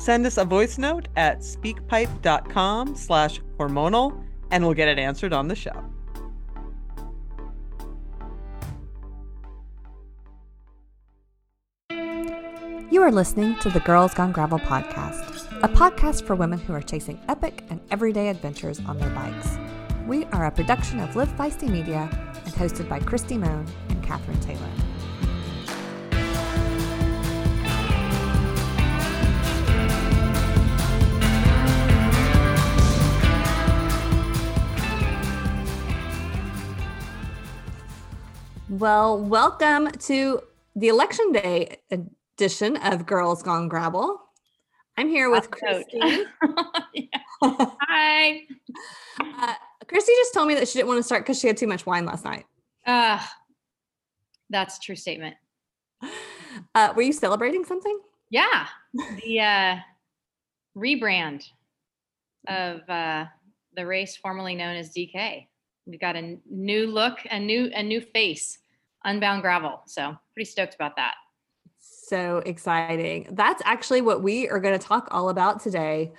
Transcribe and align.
Send 0.00 0.24
us 0.24 0.38
a 0.38 0.46
voice 0.46 0.78
note 0.78 1.08
at 1.14 1.40
speakpipe.com 1.40 2.96
slash 2.96 3.38
hormonal 3.58 4.24
and 4.50 4.64
we'll 4.64 4.72
get 4.72 4.88
it 4.88 4.98
answered 4.98 5.34
on 5.34 5.46
the 5.46 5.54
show. 5.54 5.84
You 12.90 13.02
are 13.02 13.12
listening 13.12 13.58
to 13.58 13.68
the 13.68 13.80
Girls 13.80 14.14
Gone 14.14 14.32
Gravel 14.32 14.58
podcast, 14.58 15.46
a 15.62 15.68
podcast 15.68 16.26
for 16.26 16.34
women 16.34 16.58
who 16.58 16.72
are 16.72 16.80
chasing 16.80 17.20
epic 17.28 17.62
and 17.68 17.78
everyday 17.90 18.30
adventures 18.30 18.80
on 18.86 18.96
their 18.96 19.10
bikes. 19.10 19.58
We 20.06 20.24
are 20.32 20.46
a 20.46 20.50
production 20.50 21.00
of 21.00 21.14
Live 21.14 21.28
Feisty 21.36 21.68
Media 21.68 22.08
and 22.46 22.54
hosted 22.54 22.88
by 22.88 23.00
Christy 23.00 23.36
Mohn 23.36 23.66
and 23.90 24.02
Catherine 24.02 24.40
Taylor. 24.40 24.79
Well, 38.70 39.18
welcome 39.18 39.90
to 39.90 40.42
the 40.76 40.86
election 40.86 41.32
day 41.32 41.78
edition 41.90 42.76
of 42.76 43.04
Girls 43.04 43.42
Gone 43.42 43.66
Gravel. 43.66 44.22
I'm 44.96 45.08
here 45.08 45.28
with 45.28 45.50
Christy. 45.50 45.98
Hi. 47.42 48.42
Uh, 49.20 49.54
Christy 49.88 50.12
just 50.20 50.32
told 50.32 50.46
me 50.48 50.54
that 50.54 50.68
she 50.68 50.78
didn't 50.78 50.88
want 50.88 50.98
to 50.98 51.02
start 51.02 51.22
because 51.24 51.38
she 51.38 51.46
had 51.46 51.56
too 51.56 51.66
much 51.66 51.84
wine 51.84 52.04
last 52.04 52.24
night. 52.24 52.46
Uh, 52.86 53.18
that's 54.48 54.78
a 54.78 54.80
true 54.80 54.96
statement. 54.96 55.36
Uh, 56.74 56.92
were 56.96 57.02
you 57.02 57.12
celebrating 57.12 57.64
something? 57.64 57.98
Yeah. 58.28 58.66
The 58.92 59.40
uh, 59.40 59.76
rebrand 60.76 61.44
of 62.48 62.80
uh, 62.88 63.26
the 63.76 63.86
race 63.86 64.16
formerly 64.16 64.56
known 64.56 64.76
as 64.76 64.92
DK. 64.92 65.46
We've 65.86 66.00
got 66.00 66.16
a 66.16 66.38
new 66.48 66.86
look, 66.86 67.18
a 67.30 67.38
new 67.38 67.70
a 67.74 67.82
new 67.82 68.00
face, 68.00 68.58
Unbound 69.04 69.42
Gravel. 69.42 69.82
So 69.86 70.16
pretty 70.34 70.50
stoked 70.50 70.74
about 70.74 70.96
that. 70.96 71.14
So 71.78 72.38
exciting. 72.44 73.28
That's 73.32 73.62
actually 73.64 74.00
what 74.00 74.22
we 74.22 74.48
are 74.48 74.60
going 74.60 74.78
to 74.78 74.84
talk 74.84 75.08
all 75.10 75.28
about 75.28 75.62
today 75.62 76.12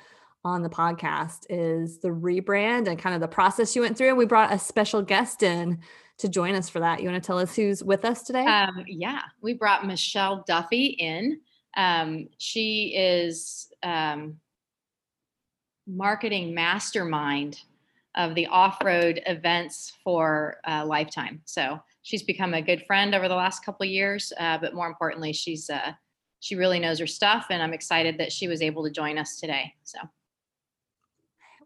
on 0.44 0.63
the 0.63 0.69
podcast 0.69 1.45
is 1.49 1.99
the 1.99 2.09
rebrand 2.09 2.88
and 2.88 2.97
kind 2.97 3.13
of 3.13 3.22
the 3.22 3.27
process 3.27 3.75
you 3.75 3.81
went 3.83 3.97
through. 3.97 4.09
And 4.09 4.17
we 4.17 4.25
brought 4.25 4.53
a 4.53 4.57
special 4.57 5.01
guest 5.01 5.44
in 5.44 5.79
to 6.17 6.29
join 6.29 6.55
us 6.55 6.69
for 6.69 6.79
that. 6.79 7.01
You 7.01 7.09
want 7.09 7.22
to 7.22 7.28
tell 7.28 7.38
us 7.38 7.55
who's 7.55 7.83
with 7.83 8.05
us 8.05 8.23
today? 8.23 8.45
Um, 8.45 8.83
yeah, 8.88 9.22
we 9.41 9.53
brought 9.53 9.85
Michelle 9.85 10.43
Duffy 10.47 10.85
in. 10.85 11.41
Um, 11.75 12.28
she 12.38 12.93
is 12.95 13.72
um, 13.83 14.38
marketing 15.88 16.53
mastermind 16.53 17.61
of 18.16 18.35
the 18.35 18.47
off-road 18.47 19.22
events 19.25 19.94
for 20.03 20.57
uh, 20.67 20.85
Lifetime. 20.85 21.41
So 21.45 21.79
she's 22.01 22.23
become 22.23 22.53
a 22.53 22.61
good 22.61 22.83
friend 22.85 23.16
over 23.16 23.27
the 23.27 23.35
last 23.35 23.63
couple 23.63 23.85
of 23.85 23.89
years, 23.89 24.33
uh, 24.39 24.57
but 24.57 24.73
more 24.73 24.88
importantly, 24.88 25.33
she's 25.33 25.69
uh, 25.69 25.94
she 26.39 26.55
really 26.55 26.79
knows 26.79 26.99
her 26.99 27.07
stuff, 27.07 27.47
and 27.49 27.61
I'm 27.61 27.73
excited 27.73 28.17
that 28.17 28.31
she 28.31 28.47
was 28.47 28.61
able 28.61 28.83
to 28.83 28.89
join 28.89 29.17
us 29.17 29.39
today. 29.39 29.73
So, 29.83 29.99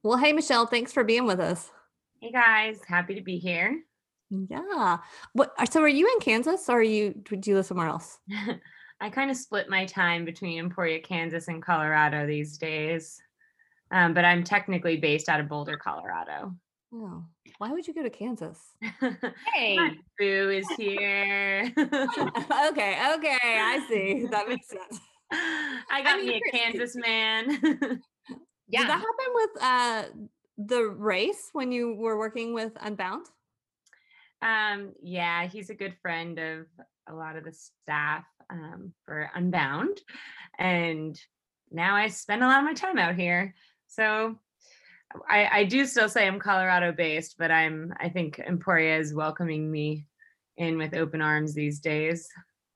well, 0.04 0.18
hey 0.18 0.34
Michelle, 0.34 0.66
thanks 0.66 0.92
for 0.92 1.04
being 1.04 1.26
with 1.26 1.40
us. 1.40 1.72
Hey 2.20 2.32
guys, 2.32 2.82
happy 2.88 3.16
to 3.16 3.22
be 3.22 3.38
here. 3.38 3.82
Yeah. 4.30 4.98
What? 5.34 5.54
So, 5.72 5.82
are 5.82 5.88
you 5.88 6.08
in 6.08 6.20
Kansas, 6.20 6.70
or 6.70 6.80
are 6.80 6.84
you? 6.84 7.14
Do 7.14 7.40
you 7.44 7.56
live 7.56 7.66
somewhere 7.66 7.88
else? 7.88 8.20
I 9.02 9.10
kind 9.10 9.30
of 9.30 9.38
split 9.38 9.70
my 9.70 9.86
time 9.86 10.24
between 10.24 10.60
Emporia, 10.60 11.00
Kansas, 11.02 11.48
and 11.48 11.62
Colorado 11.62 12.26
these 12.26 12.58
days 12.58 13.22
um, 13.92 14.14
but 14.14 14.26
I'm 14.26 14.44
technically 14.44 14.98
based 14.98 15.30
out 15.30 15.40
of 15.40 15.48
Boulder, 15.48 15.78
Colorado. 15.78 16.54
Oh, 16.94 17.24
why 17.58 17.72
would 17.72 17.88
you 17.88 17.94
go 17.94 18.04
to 18.04 18.10
Kansas? 18.10 18.60
hey, 19.54 19.78
Boo 20.18 20.50
is 20.50 20.68
here. 20.78 21.72
okay, 21.78 23.14
okay, 23.16 23.38
I 23.44 23.86
see. 23.90 24.28
That 24.30 24.48
makes 24.48 24.70
sense. 24.70 25.00
I 25.32 26.02
got 26.04 26.16
I 26.16 26.18
mean, 26.18 26.28
me 26.28 26.42
a 26.48 26.52
Kansas 26.52 26.96
man. 26.96 27.48
yeah. 28.68 28.80
Did 28.82 28.90
that 28.90 29.02
happen 29.02 29.34
with 29.34 29.50
uh, 29.62 30.04
the 30.58 30.84
race 30.84 31.50
when 31.54 31.72
you 31.72 31.96
were 31.96 32.18
working 32.18 32.54
with 32.54 32.74
Unbound? 32.80 33.26
Um, 34.42 34.94
yeah, 35.02 35.48
he's 35.48 35.70
a 35.70 35.76
good 35.76 35.96
friend 36.02 36.38
of 36.38 36.66
a 37.08 37.14
lot 37.14 37.36
of 37.36 37.44
the 37.44 37.54
staff 37.54 38.26
um, 38.50 38.94
for 39.06 39.30
Unbound, 39.34 40.00
and 40.60 41.20
now 41.72 41.96
I 41.96 42.08
spend 42.08 42.44
a 42.44 42.48
lot 42.48 42.60
of 42.60 42.66
my 42.66 42.74
time 42.74 42.98
out 42.98 43.16
here. 43.16 43.56
So 43.96 44.38
I, 45.30 45.60
I 45.60 45.64
do 45.64 45.86
still 45.86 46.10
say 46.10 46.28
I'm 46.28 46.40
Colorado 46.40 46.92
based, 46.92 47.36
but 47.38 47.52
I'm 47.52 47.94
I 48.00 48.10
think 48.10 48.40
Emporia 48.40 48.98
is 48.98 49.14
welcoming 49.14 49.72
me 49.72 50.08
in 50.58 50.78
with 50.78 50.96
open 50.96 51.22
arms 51.22 51.54
these 51.54 51.80
days 51.80 52.28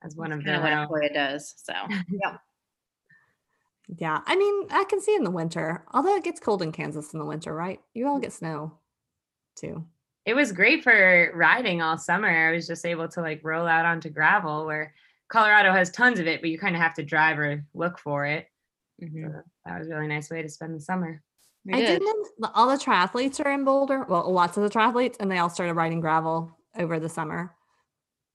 as 0.02 0.16
one 0.16 0.30
That's 0.30 0.40
of 0.40 0.46
their 0.46 0.60
what 0.60 0.72
Emporia 0.72 1.12
does. 1.12 1.54
So 1.58 1.72
yeah. 2.10 2.38
Yeah, 3.96 4.20
I 4.24 4.36
mean, 4.36 4.68
I 4.70 4.84
can 4.84 5.00
see 5.00 5.16
in 5.16 5.24
the 5.24 5.32
winter, 5.32 5.84
although 5.92 6.14
it 6.14 6.22
gets 6.22 6.38
cold 6.38 6.62
in 6.62 6.70
Kansas 6.70 7.12
in 7.12 7.18
the 7.18 7.24
winter, 7.24 7.52
right? 7.52 7.80
You 7.92 8.06
all 8.06 8.20
get 8.20 8.32
snow 8.32 8.78
too. 9.56 9.84
It 10.24 10.34
was 10.34 10.52
great 10.52 10.84
for 10.84 11.32
riding 11.34 11.82
all 11.82 11.98
summer. 11.98 12.28
I 12.28 12.52
was 12.52 12.68
just 12.68 12.86
able 12.86 13.08
to 13.08 13.20
like 13.20 13.40
roll 13.42 13.66
out 13.66 13.86
onto 13.86 14.08
gravel 14.08 14.64
where 14.64 14.94
Colorado 15.28 15.72
has 15.72 15.90
tons 15.90 16.20
of 16.20 16.28
it, 16.28 16.40
but 16.40 16.50
you 16.50 16.58
kind 16.58 16.76
of 16.76 16.82
have 16.82 16.94
to 16.94 17.02
drive 17.02 17.38
or 17.38 17.64
look 17.74 17.98
for 17.98 18.26
it. 18.26 18.46
Mm-hmm. 19.02 19.26
So 19.26 19.42
that 19.66 19.78
was 19.78 19.88
a 19.88 19.94
really 19.94 20.08
nice 20.08 20.30
way 20.30 20.42
to 20.42 20.48
spend 20.48 20.74
the 20.74 20.80
summer. 20.80 21.22
We 21.64 21.74
I 21.74 21.80
did. 21.80 22.02
not 22.38 22.52
all 22.54 22.68
the 22.68 22.82
triathletes 22.82 23.44
are 23.44 23.50
in 23.50 23.64
Boulder. 23.64 24.04
Well, 24.08 24.32
lots 24.32 24.56
of 24.56 24.62
the 24.62 24.70
triathletes, 24.70 25.16
and 25.20 25.30
they 25.30 25.38
all 25.38 25.50
started 25.50 25.74
riding 25.74 26.00
gravel 26.00 26.50
over 26.78 26.98
the 26.98 27.08
summer. 27.08 27.54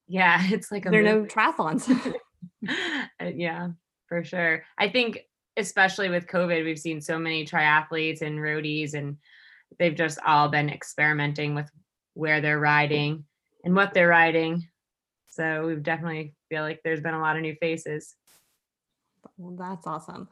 Yeah, 0.08 0.40
it's 0.44 0.72
like 0.72 0.84
there 0.84 1.00
are 1.00 1.04
no 1.04 1.26
triathlons. 1.26 2.14
Uh, 2.68 3.32
yeah, 3.34 3.70
for 4.08 4.24
sure. 4.24 4.64
I 4.78 4.90
think 4.90 5.20
especially 5.58 6.10
with 6.10 6.28
COVID, 6.28 6.64
we've 6.64 6.80
seen 6.80 7.02
so 7.02 7.18
many 7.18 7.46
triathletes 7.46 8.22
and 8.22 8.40
roadies, 8.40 8.94
and 8.94 9.18
they've 9.80 9.96
just 9.96 10.20
all 10.26 10.50
been 10.50 10.70
experimenting 10.70 11.56
with 11.56 11.70
where 12.14 12.42
they're 12.42 12.60
riding 12.60 13.26
and 13.64 13.76
what 13.76 13.94
they're 13.94 14.08
riding. 14.08 14.68
So 15.30 15.68
we 15.68 15.76
definitely 15.76 16.34
feel 16.50 16.64
like 16.64 16.82
there's 16.84 17.02
been 17.02 17.14
a 17.14 17.22
lot 17.22 17.36
of 17.36 17.42
new 17.42 17.56
faces. 17.62 18.16
Well, 19.38 19.56
that's 19.58 19.88
awesome. 19.88 20.30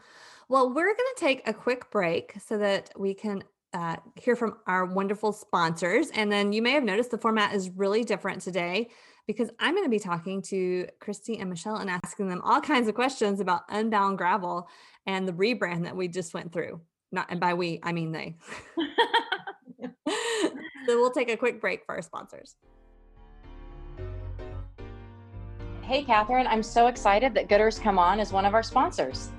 Well, 0.49 0.69
we're 0.69 0.85
going 0.85 0.97
to 0.97 1.19
take 1.19 1.47
a 1.47 1.53
quick 1.53 1.89
break 1.91 2.33
so 2.45 2.57
that 2.57 2.91
we 2.97 3.13
can 3.13 3.43
uh, 3.73 3.97
hear 4.15 4.35
from 4.35 4.57
our 4.67 4.85
wonderful 4.85 5.33
sponsors. 5.33 6.09
And 6.13 6.31
then 6.31 6.53
you 6.53 6.61
may 6.61 6.71
have 6.71 6.83
noticed 6.83 7.11
the 7.11 7.17
format 7.17 7.53
is 7.53 7.69
really 7.71 8.03
different 8.03 8.41
today 8.41 8.89
because 9.25 9.49
I'm 9.59 9.73
going 9.73 9.85
to 9.85 9.89
be 9.89 9.99
talking 9.99 10.41
to 10.43 10.87
Christy 10.99 11.39
and 11.39 11.49
Michelle 11.49 11.77
and 11.77 11.89
asking 11.89 12.27
them 12.27 12.41
all 12.43 12.61
kinds 12.61 12.87
of 12.87 12.95
questions 12.95 13.39
about 13.39 13.63
Unbound 13.69 14.17
Gravel 14.17 14.67
and 15.05 15.27
the 15.27 15.33
rebrand 15.33 15.83
that 15.83 15.95
we 15.95 16.07
just 16.07 16.33
went 16.33 16.51
through. 16.51 16.81
Not 17.11 17.27
and 17.29 17.39
by 17.39 17.53
we, 17.53 17.79
I 17.83 17.93
mean 17.93 18.11
they. 18.11 18.35
so 20.07 20.99
we'll 20.99 21.11
take 21.11 21.29
a 21.29 21.37
quick 21.37 21.61
break 21.61 21.85
for 21.85 21.95
our 21.95 22.01
sponsors. 22.01 22.55
Hey, 25.93 26.01
Catherine, 26.01 26.47
I'm 26.47 26.63
so 26.63 26.87
excited 26.87 27.35
that 27.35 27.47
Goodr's 27.47 27.77
Come 27.77 27.99
On 27.99 28.19
is 28.19 28.33
one 28.33 28.45
of 28.45 28.55
our 28.55 28.63
sponsors. 28.63 29.29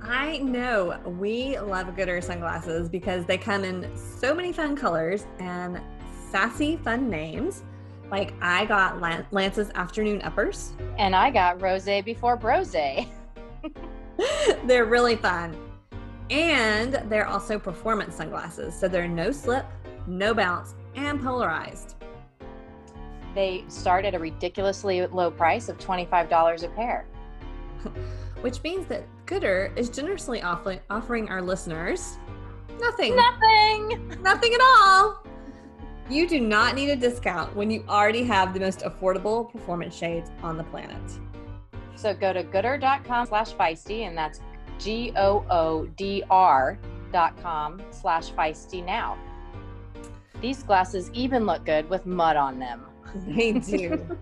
I 0.00 0.38
know 0.38 0.98
we 1.04 1.58
love 1.58 1.88
Goodr 1.88 2.24
sunglasses 2.24 2.88
because 2.88 3.26
they 3.26 3.36
come 3.36 3.62
in 3.62 3.94
so 3.94 4.34
many 4.34 4.50
fun 4.54 4.74
colors 4.74 5.26
and 5.40 5.78
sassy, 6.30 6.78
fun 6.78 7.10
names. 7.10 7.64
Like 8.10 8.32
I 8.40 8.64
got 8.64 9.02
Lance's 9.30 9.68
afternoon 9.74 10.22
uppers. 10.22 10.72
And 10.96 11.14
I 11.14 11.30
got 11.30 11.60
rose 11.60 11.84
before 12.02 12.38
brose. 12.38 12.72
they're 14.64 14.86
really 14.86 15.16
fun. 15.16 15.54
And 16.30 16.94
they're 17.10 17.28
also 17.28 17.58
performance 17.58 18.14
sunglasses. 18.14 18.74
So 18.74 18.88
they're 18.88 19.06
no 19.06 19.30
slip, 19.30 19.66
no 20.06 20.32
bounce, 20.32 20.76
and 20.94 21.22
polarized. 21.22 21.96
They 23.34 23.64
start 23.68 24.04
at 24.04 24.14
a 24.14 24.18
ridiculously 24.18 25.06
low 25.06 25.30
price 25.30 25.68
of 25.68 25.78
$25 25.78 26.62
a 26.62 26.68
pair. 26.68 27.06
Which 28.42 28.62
means 28.62 28.86
that 28.86 29.04
Goodr 29.26 29.76
is 29.76 29.88
generously 29.88 30.42
offering, 30.42 30.80
offering 30.90 31.28
our 31.28 31.40
listeners 31.40 32.18
nothing. 32.82 33.16
Nothing. 33.16 34.22
Nothing 34.22 34.54
at 34.54 34.60
all. 34.60 35.22
You 36.10 36.28
do 36.28 36.40
not 36.40 36.74
need 36.74 36.90
a 36.90 36.96
discount 36.96 37.54
when 37.56 37.70
you 37.70 37.84
already 37.88 38.24
have 38.24 38.52
the 38.52 38.60
most 38.60 38.80
affordable 38.80 39.50
performance 39.50 39.94
shades 39.94 40.30
on 40.42 40.58
the 40.58 40.64
planet. 40.64 41.00
So 41.94 42.12
go 42.12 42.32
to 42.32 42.42
goodr.com 42.42 43.26
slash 43.26 43.54
feisty, 43.54 44.00
and 44.00 44.18
that's 44.18 44.40
G 44.78 45.12
O 45.16 45.46
O 45.48 45.86
D 45.96 46.24
R 46.28 46.78
dot 47.12 47.40
com 47.40 47.80
slash 47.90 48.32
feisty 48.32 48.84
now. 48.84 49.16
These 50.40 50.64
glasses 50.64 51.10
even 51.12 51.46
look 51.46 51.64
good 51.64 51.88
with 51.88 52.04
mud 52.04 52.36
on 52.36 52.58
them. 52.58 52.84
They 53.14 53.52
do. 53.52 54.16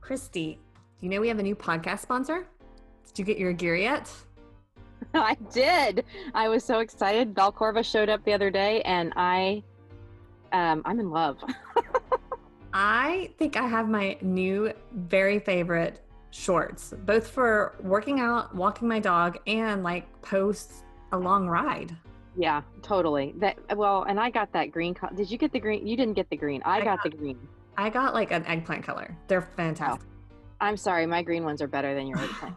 Christy, 0.00 0.58
you 1.00 1.08
know 1.08 1.20
we 1.20 1.28
have 1.28 1.38
a 1.38 1.42
new 1.42 1.54
podcast 1.54 2.00
sponsor? 2.00 2.46
Did 3.06 3.18
you 3.18 3.24
get 3.24 3.38
your 3.38 3.52
gear 3.52 3.76
yet? 3.76 4.10
I 5.14 5.36
did. 5.52 6.04
I 6.34 6.48
was 6.48 6.64
so 6.64 6.80
excited. 6.80 7.34
Belcorva 7.34 7.84
showed 7.84 8.08
up 8.08 8.24
the 8.24 8.32
other 8.32 8.50
day, 8.50 8.82
and 8.82 9.12
I, 9.16 9.62
um, 10.52 10.82
I'm 10.84 10.98
in 10.98 11.10
love. 11.10 11.38
I 12.72 13.30
think 13.38 13.56
I 13.56 13.66
have 13.66 13.88
my 13.88 14.16
new 14.20 14.72
very 14.92 15.38
favorite 15.38 16.00
shorts, 16.30 16.94
both 17.04 17.28
for 17.28 17.76
working 17.80 18.20
out, 18.20 18.54
walking 18.54 18.88
my 18.88 19.00
dog, 19.00 19.38
and 19.46 19.82
like 19.82 20.06
post 20.22 20.84
a 21.12 21.18
long 21.18 21.48
ride. 21.48 21.96
Yeah, 22.38 22.62
totally. 22.82 23.34
That 23.38 23.58
well, 23.76 24.04
and 24.04 24.20
I 24.20 24.30
got 24.30 24.52
that 24.52 24.70
green. 24.70 24.94
Co- 24.94 25.08
Did 25.14 25.28
you 25.28 25.36
get 25.36 25.52
the 25.52 25.58
green? 25.58 25.84
You 25.84 25.96
didn't 25.96 26.14
get 26.14 26.30
the 26.30 26.36
green. 26.36 26.62
I, 26.64 26.76
I 26.76 26.84
got, 26.84 27.02
got- 27.02 27.10
the 27.10 27.16
green. 27.16 27.38
I 27.76 27.90
got 27.90 28.14
like 28.14 28.30
an 28.30 28.46
eggplant 28.46 28.84
color. 28.84 29.16
They're 29.26 29.42
oh, 29.42 29.56
fantastic. 29.56 30.08
I'm 30.60 30.76
sorry, 30.76 31.04
my 31.06 31.22
green 31.22 31.44
ones 31.44 31.60
are 31.60 31.66
better 31.68 31.94
than 31.94 32.06
your 32.06 32.18
eggplant. 32.22 32.54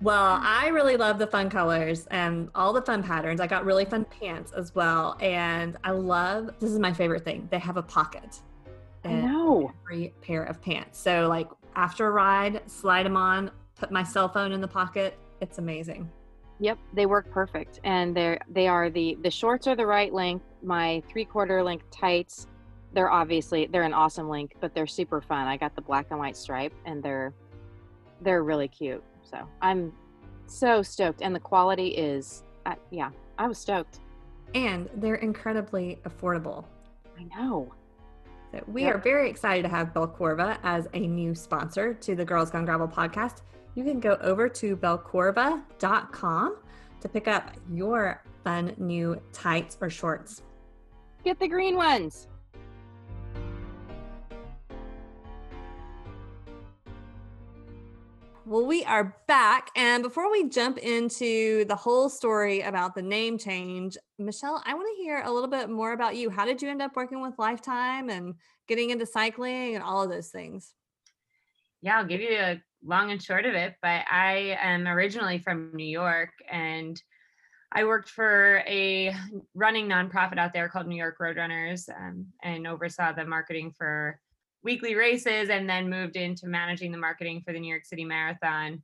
Well, 0.00 0.40
I 0.42 0.68
really 0.68 0.96
love 0.96 1.18
the 1.18 1.26
fun 1.26 1.50
colors 1.50 2.06
and 2.10 2.48
all 2.54 2.72
the 2.72 2.82
fun 2.82 3.02
patterns. 3.02 3.40
I 3.40 3.46
got 3.46 3.64
really 3.64 3.84
fun 3.84 4.04
pants 4.04 4.52
as 4.52 4.74
well. 4.74 5.16
And 5.20 5.76
I 5.84 5.92
love 5.92 6.50
this 6.60 6.70
is 6.70 6.78
my 6.80 6.92
favorite 6.92 7.24
thing. 7.24 7.48
They 7.50 7.58
have 7.60 7.76
a 7.76 7.82
pocket. 7.82 8.40
I 9.04 9.12
know. 9.12 9.72
Every 9.84 10.12
pair 10.20 10.42
of 10.42 10.60
pants. 10.60 10.98
So 10.98 11.28
like 11.28 11.48
after 11.76 12.06
a 12.06 12.10
ride, 12.10 12.62
slide 12.68 13.06
them 13.06 13.16
on, 13.16 13.50
put 13.76 13.92
my 13.92 14.02
cell 14.02 14.28
phone 14.28 14.50
in 14.52 14.60
the 14.60 14.68
pocket. 14.68 15.16
It's 15.40 15.58
amazing. 15.58 16.10
Yep, 16.58 16.78
they 16.94 17.06
work 17.06 17.30
perfect, 17.30 17.80
and 17.84 18.16
they're 18.16 18.38
they 18.48 18.66
are 18.66 18.88
the 18.88 19.18
the 19.22 19.30
shorts 19.30 19.66
are 19.66 19.76
the 19.76 19.86
right 19.86 20.12
length. 20.12 20.44
My 20.62 21.02
three 21.10 21.24
quarter 21.24 21.62
length 21.62 21.90
tights, 21.90 22.46
they're 22.94 23.10
obviously 23.10 23.66
they're 23.66 23.82
an 23.82 23.92
awesome 23.92 24.28
length, 24.28 24.54
but 24.60 24.74
they're 24.74 24.86
super 24.86 25.20
fun. 25.20 25.46
I 25.46 25.56
got 25.58 25.74
the 25.74 25.82
black 25.82 26.06
and 26.10 26.18
white 26.18 26.36
stripe, 26.36 26.72
and 26.86 27.02
they're 27.02 27.34
they're 28.22 28.42
really 28.42 28.68
cute. 28.68 29.04
So 29.22 29.46
I'm 29.60 29.92
so 30.46 30.80
stoked, 30.82 31.20
and 31.20 31.34
the 31.34 31.40
quality 31.40 31.88
is 31.88 32.42
uh, 32.64 32.74
yeah, 32.90 33.10
I 33.38 33.46
was 33.48 33.58
stoked. 33.58 34.00
And 34.54 34.88
they're 34.96 35.16
incredibly 35.16 35.98
affordable. 36.04 36.64
I 37.18 37.24
know. 37.38 37.74
So 38.52 38.62
we 38.66 38.82
Yep. 38.82 38.94
are 38.94 38.98
very 38.98 39.28
excited 39.28 39.62
to 39.62 39.68
have 39.68 39.92
Belcorva 39.92 40.58
as 40.62 40.88
a 40.94 41.00
new 41.06 41.34
sponsor 41.34 41.92
to 41.92 42.14
the 42.14 42.24
Girls 42.24 42.50
Gone 42.50 42.64
Gravel 42.64 42.88
podcast. 42.88 43.42
You 43.76 43.84
can 43.84 44.00
go 44.00 44.16
over 44.22 44.48
to 44.48 44.74
belcorva.com 44.74 46.56
to 47.02 47.08
pick 47.10 47.28
up 47.28 47.50
your 47.70 48.22
fun 48.42 48.74
new 48.78 49.20
tights 49.34 49.76
or 49.82 49.90
shorts. 49.90 50.42
Get 51.24 51.38
the 51.38 51.46
green 51.46 51.76
ones. 51.76 52.26
Well, 58.46 58.64
we 58.64 58.82
are 58.84 59.14
back. 59.26 59.70
And 59.76 60.02
before 60.02 60.30
we 60.30 60.48
jump 60.48 60.78
into 60.78 61.66
the 61.66 61.76
whole 61.76 62.08
story 62.08 62.62
about 62.62 62.94
the 62.94 63.02
name 63.02 63.36
change, 63.36 63.98
Michelle, 64.18 64.62
I 64.64 64.72
want 64.72 64.88
to 64.96 65.02
hear 65.02 65.20
a 65.22 65.30
little 65.30 65.50
bit 65.50 65.68
more 65.68 65.92
about 65.92 66.16
you. 66.16 66.30
How 66.30 66.46
did 66.46 66.62
you 66.62 66.70
end 66.70 66.80
up 66.80 66.96
working 66.96 67.20
with 67.20 67.34
Lifetime 67.38 68.08
and 68.08 68.36
getting 68.68 68.88
into 68.88 69.04
cycling 69.04 69.74
and 69.74 69.84
all 69.84 70.02
of 70.02 70.08
those 70.08 70.28
things? 70.28 70.72
Yeah, 71.82 71.98
I'll 71.98 72.06
give 72.06 72.22
you 72.22 72.38
a 72.38 72.62
long 72.84 73.10
and 73.10 73.22
short 73.22 73.46
of 73.46 73.54
it, 73.54 73.74
but 73.82 74.04
I 74.10 74.56
am 74.60 74.86
originally 74.86 75.38
from 75.38 75.70
New 75.74 75.86
York 75.86 76.30
and 76.50 77.00
I 77.72 77.84
worked 77.84 78.08
for 78.08 78.62
a 78.66 79.14
running 79.54 79.88
nonprofit 79.88 80.38
out 80.38 80.52
there 80.52 80.68
called 80.68 80.86
New 80.86 80.96
York 80.96 81.18
Roadrunners 81.20 81.88
um, 81.90 82.26
and 82.42 82.66
oversaw 82.66 83.12
the 83.12 83.24
marketing 83.24 83.72
for 83.76 84.20
weekly 84.62 84.94
races 84.94 85.48
and 85.50 85.68
then 85.68 85.90
moved 85.90 86.16
into 86.16 86.46
managing 86.46 86.92
the 86.92 86.98
marketing 86.98 87.42
for 87.44 87.52
the 87.52 87.60
New 87.60 87.68
York 87.68 87.84
City 87.84 88.04
Marathon. 88.04 88.82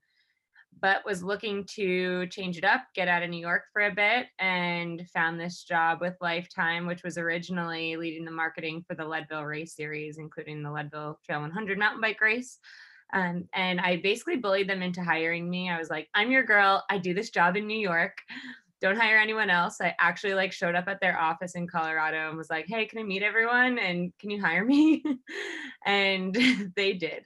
But 0.80 1.04
was 1.04 1.22
looking 1.22 1.64
to 1.76 2.26
change 2.28 2.58
it 2.58 2.64
up, 2.64 2.82
get 2.94 3.06
out 3.06 3.22
of 3.22 3.30
New 3.30 3.40
York 3.40 3.64
for 3.72 3.82
a 3.82 3.94
bit, 3.94 4.26
and 4.38 5.06
found 5.10 5.38
this 5.38 5.62
job 5.62 6.00
with 6.00 6.16
Lifetime, 6.20 6.86
which 6.86 7.04
was 7.04 7.18
originally 7.18 7.96
leading 7.96 8.24
the 8.24 8.30
marketing 8.30 8.84
for 8.88 8.94
the 8.94 9.04
Leadville 9.04 9.44
Race 9.44 9.76
Series, 9.76 10.18
including 10.18 10.62
the 10.62 10.72
Leadville 10.72 11.20
Trail 11.24 11.40
100 11.40 11.78
mountain 11.78 12.00
bike 12.00 12.20
race. 12.20 12.58
Um, 13.12 13.48
and 13.54 13.80
I 13.80 13.96
basically 13.96 14.36
bullied 14.36 14.68
them 14.68 14.82
into 14.82 15.02
hiring 15.02 15.48
me. 15.48 15.70
I 15.70 15.78
was 15.78 15.90
like, 15.90 16.08
I'm 16.14 16.30
your 16.30 16.44
girl. 16.44 16.84
I 16.90 16.98
do 16.98 17.14
this 17.14 17.30
job 17.30 17.56
in 17.56 17.66
New 17.66 17.78
York. 17.78 18.18
Don't 18.80 18.98
hire 18.98 19.18
anyone 19.18 19.48
else. 19.48 19.80
I 19.80 19.94
actually 20.00 20.34
like 20.34 20.50
showed 20.50 20.74
up 20.74 20.88
at 20.88 21.00
their 21.00 21.16
office 21.16 21.54
in 21.54 21.68
Colorado 21.68 22.28
and 22.28 22.36
was 22.36 22.50
like, 22.50 22.66
hey, 22.66 22.84
can 22.84 22.98
I 22.98 23.04
meet 23.04 23.22
everyone? 23.22 23.78
And 23.78 24.12
can 24.18 24.28
you 24.28 24.40
hire 24.40 24.64
me? 24.64 25.04
and 25.86 26.34
they 26.76 26.94
did. 26.94 27.24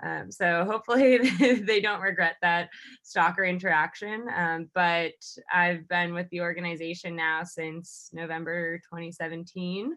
Um, 0.00 0.30
so 0.30 0.64
hopefully 0.64 1.18
they 1.60 1.80
don't 1.80 2.02
regret 2.02 2.36
that 2.42 2.68
stalker 3.02 3.44
interaction. 3.44 4.26
Um, 4.32 4.70
but 4.74 5.14
I've 5.52 5.88
been 5.88 6.14
with 6.14 6.28
the 6.30 6.42
organization 6.42 7.16
now 7.16 7.42
since 7.42 8.10
November 8.12 8.78
2017. 8.78 9.96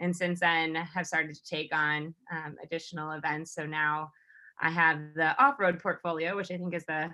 And 0.00 0.14
since 0.14 0.40
then 0.40 0.74
have 0.74 1.06
started 1.06 1.34
to 1.34 1.44
take 1.44 1.74
on 1.74 2.14
um, 2.30 2.56
additional 2.62 3.12
events. 3.12 3.54
So 3.54 3.64
now 3.64 4.10
I 4.62 4.70
have 4.70 4.98
the 5.14 5.36
off-road 5.42 5.80
portfolio, 5.80 6.36
which 6.36 6.50
I 6.50 6.56
think 6.56 6.74
is 6.74 6.86
the 6.86 7.10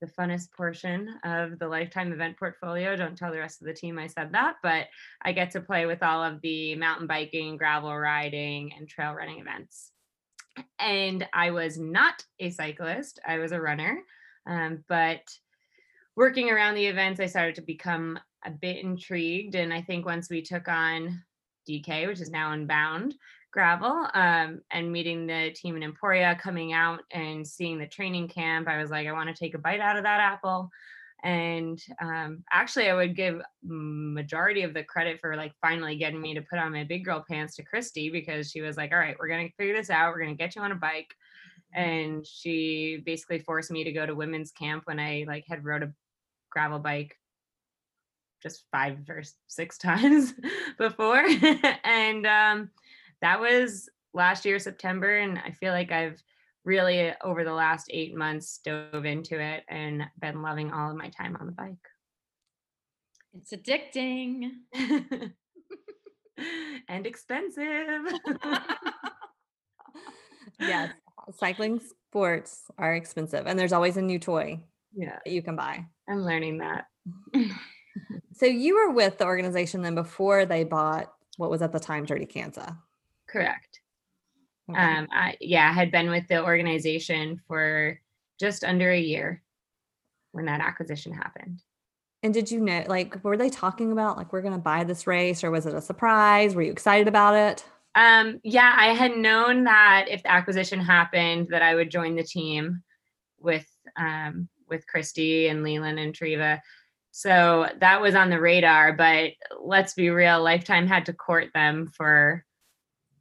the 0.00 0.06
funnest 0.06 0.50
portion 0.52 1.14
of 1.24 1.58
the 1.58 1.68
lifetime 1.68 2.12
event 2.12 2.38
portfolio. 2.38 2.96
Don't 2.96 3.18
tell 3.18 3.30
the 3.30 3.38
rest 3.38 3.60
of 3.60 3.66
the 3.66 3.74
team 3.74 3.98
I 3.98 4.06
said 4.06 4.32
that, 4.32 4.56
but 4.62 4.86
I 5.22 5.32
get 5.32 5.50
to 5.50 5.60
play 5.60 5.84
with 5.84 6.02
all 6.02 6.24
of 6.24 6.40
the 6.40 6.74
mountain 6.76 7.06
biking, 7.06 7.58
gravel 7.58 7.94
riding, 7.96 8.72
and 8.72 8.88
trail 8.88 9.12
running 9.12 9.40
events. 9.40 9.92
And 10.78 11.28
I 11.34 11.50
was 11.50 11.78
not 11.78 12.24
a 12.38 12.50
cyclist, 12.50 13.20
I 13.26 13.38
was 13.38 13.52
a 13.52 13.60
runner. 13.60 14.00
Um, 14.46 14.82
but 14.88 15.22
working 16.16 16.50
around 16.50 16.74
the 16.74 16.86
events, 16.86 17.20
I 17.20 17.26
started 17.26 17.56
to 17.56 17.62
become 17.62 18.18
a 18.44 18.50
bit 18.50 18.82
intrigued. 18.82 19.54
And 19.54 19.72
I 19.72 19.82
think 19.82 20.06
once 20.06 20.30
we 20.30 20.40
took 20.42 20.66
on 20.66 21.22
DK, 21.68 22.06
which 22.06 22.20
is 22.20 22.30
now 22.30 22.52
Unbound, 22.52 23.14
gravel 23.50 24.06
um, 24.14 24.60
and 24.70 24.92
meeting 24.92 25.26
the 25.26 25.50
team 25.54 25.76
in 25.76 25.82
Emporia, 25.82 26.38
coming 26.40 26.72
out 26.72 27.00
and 27.10 27.46
seeing 27.46 27.78
the 27.78 27.86
training 27.86 28.28
camp, 28.28 28.68
I 28.68 28.80
was 28.80 28.90
like, 28.90 29.06
I 29.06 29.12
want 29.12 29.28
to 29.28 29.34
take 29.34 29.54
a 29.54 29.58
bite 29.58 29.80
out 29.80 29.96
of 29.96 30.04
that 30.04 30.20
apple. 30.20 30.70
And 31.22 31.82
um, 32.00 32.44
actually, 32.50 32.88
I 32.88 32.94
would 32.94 33.14
give 33.14 33.42
majority 33.62 34.62
of 34.62 34.72
the 34.72 34.82
credit 34.82 35.20
for 35.20 35.36
like 35.36 35.52
finally 35.60 35.96
getting 35.96 36.20
me 36.20 36.34
to 36.34 36.42
put 36.42 36.58
on 36.58 36.72
my 36.72 36.84
big 36.84 37.04
girl 37.04 37.24
pants 37.28 37.56
to 37.56 37.62
Christy 37.62 38.08
because 38.08 38.50
she 38.50 38.62
was 38.62 38.78
like, 38.78 38.90
"All 38.90 38.98
right, 38.98 39.16
we're 39.18 39.28
gonna 39.28 39.50
figure 39.58 39.76
this 39.76 39.90
out. 39.90 40.12
We're 40.12 40.20
gonna 40.20 40.34
get 40.34 40.56
you 40.56 40.62
on 40.62 40.72
a 40.72 40.76
bike." 40.76 41.14
And 41.74 42.26
she 42.26 43.02
basically 43.04 43.40
forced 43.40 43.70
me 43.70 43.84
to 43.84 43.92
go 43.92 44.06
to 44.06 44.14
women's 44.14 44.50
camp 44.50 44.84
when 44.86 44.98
I 44.98 45.26
like 45.28 45.44
had 45.46 45.64
rode 45.64 45.82
a 45.82 45.92
gravel 46.50 46.78
bike 46.78 47.16
just 48.42 48.64
five 48.72 48.98
or 49.08 49.22
six 49.46 49.76
times 49.78 50.34
before, 50.78 51.22
and 51.84 52.26
um, 52.26 52.70
that 53.22 53.40
was 53.40 53.88
last 54.14 54.44
year 54.44 54.58
september 54.58 55.18
and 55.18 55.38
i 55.38 55.50
feel 55.50 55.72
like 55.72 55.92
i've 55.92 56.22
really 56.64 57.12
over 57.24 57.44
the 57.44 57.52
last 57.52 57.86
eight 57.90 58.14
months 58.14 58.60
dove 58.64 59.04
into 59.04 59.40
it 59.40 59.64
and 59.68 60.02
been 60.20 60.42
loving 60.42 60.70
all 60.72 60.90
of 60.90 60.96
my 60.96 61.08
time 61.08 61.36
on 61.40 61.46
the 61.46 61.52
bike 61.52 61.74
It's 63.34 63.52
addicting. 63.52 64.50
and 66.88 67.06
expensive 67.06 68.02
Yes, 70.58 70.92
cycling 71.36 71.80
sports 71.80 72.70
are 72.78 72.94
expensive, 72.94 73.46
and 73.46 73.58
there's 73.58 73.72
always 73.72 73.96
a 73.96 74.02
new 74.02 74.18
toy 74.18 74.60
Yeah, 74.94 75.18
that 75.24 75.32
you 75.32 75.42
can 75.42 75.56
buy. 75.56 75.86
I'm 76.08 76.24
learning 76.24 76.58
that. 76.58 76.86
So 78.34 78.46
you 78.46 78.74
were 78.76 78.90
with 78.92 79.18
the 79.18 79.24
organization 79.26 79.82
then 79.82 79.94
before 79.94 80.44
they 80.46 80.64
bought 80.64 81.12
what 81.36 81.50
was 81.50 81.62
at 81.62 81.72
the 81.72 81.80
time 81.80 82.04
Dirty 82.04 82.26
Kansas. 82.26 82.70
Correct. 83.30 83.80
Okay. 84.70 84.80
Um, 84.80 85.08
I, 85.12 85.36
yeah, 85.40 85.68
I 85.68 85.72
had 85.72 85.90
been 85.90 86.10
with 86.10 86.26
the 86.28 86.44
organization 86.44 87.40
for 87.46 87.98
just 88.38 88.64
under 88.64 88.90
a 88.90 89.00
year 89.00 89.42
when 90.32 90.46
that 90.46 90.60
acquisition 90.60 91.12
happened. 91.12 91.60
and 92.22 92.34
did 92.34 92.50
you 92.50 92.60
know, 92.60 92.84
like, 92.86 93.22
were 93.24 93.36
they 93.36 93.50
talking 93.50 93.92
about 93.92 94.16
like 94.16 94.32
we're 94.32 94.42
going 94.42 94.54
to 94.54 94.60
buy 94.60 94.84
this 94.84 95.06
race, 95.06 95.42
or 95.42 95.50
was 95.50 95.66
it 95.66 95.74
a 95.74 95.80
surprise? 95.80 96.54
Were 96.54 96.62
you 96.62 96.72
excited 96.72 97.08
about 97.08 97.34
it? 97.34 97.64
Um, 97.94 98.40
yeah, 98.44 98.72
I 98.76 98.94
had 98.94 99.16
known 99.16 99.64
that 99.64 100.06
if 100.08 100.22
the 100.22 100.30
acquisition 100.30 100.80
happened, 100.80 101.48
that 101.50 101.62
I 101.62 101.74
would 101.74 101.90
join 101.90 102.14
the 102.14 102.22
team 102.22 102.82
with 103.38 103.66
um, 103.96 104.48
with 104.68 104.86
Christy 104.86 105.48
and 105.48 105.64
LeLan 105.64 105.98
and 105.98 106.14
Treva. 106.14 106.60
So 107.10 107.68
that 107.80 108.00
was 108.00 108.14
on 108.14 108.30
the 108.30 108.40
radar. 108.40 108.92
But 108.92 109.32
let's 109.60 109.94
be 109.94 110.10
real, 110.10 110.42
Lifetime 110.42 110.86
had 110.86 111.06
to 111.06 111.12
court 111.12 111.48
them 111.54 111.88
for 111.88 112.44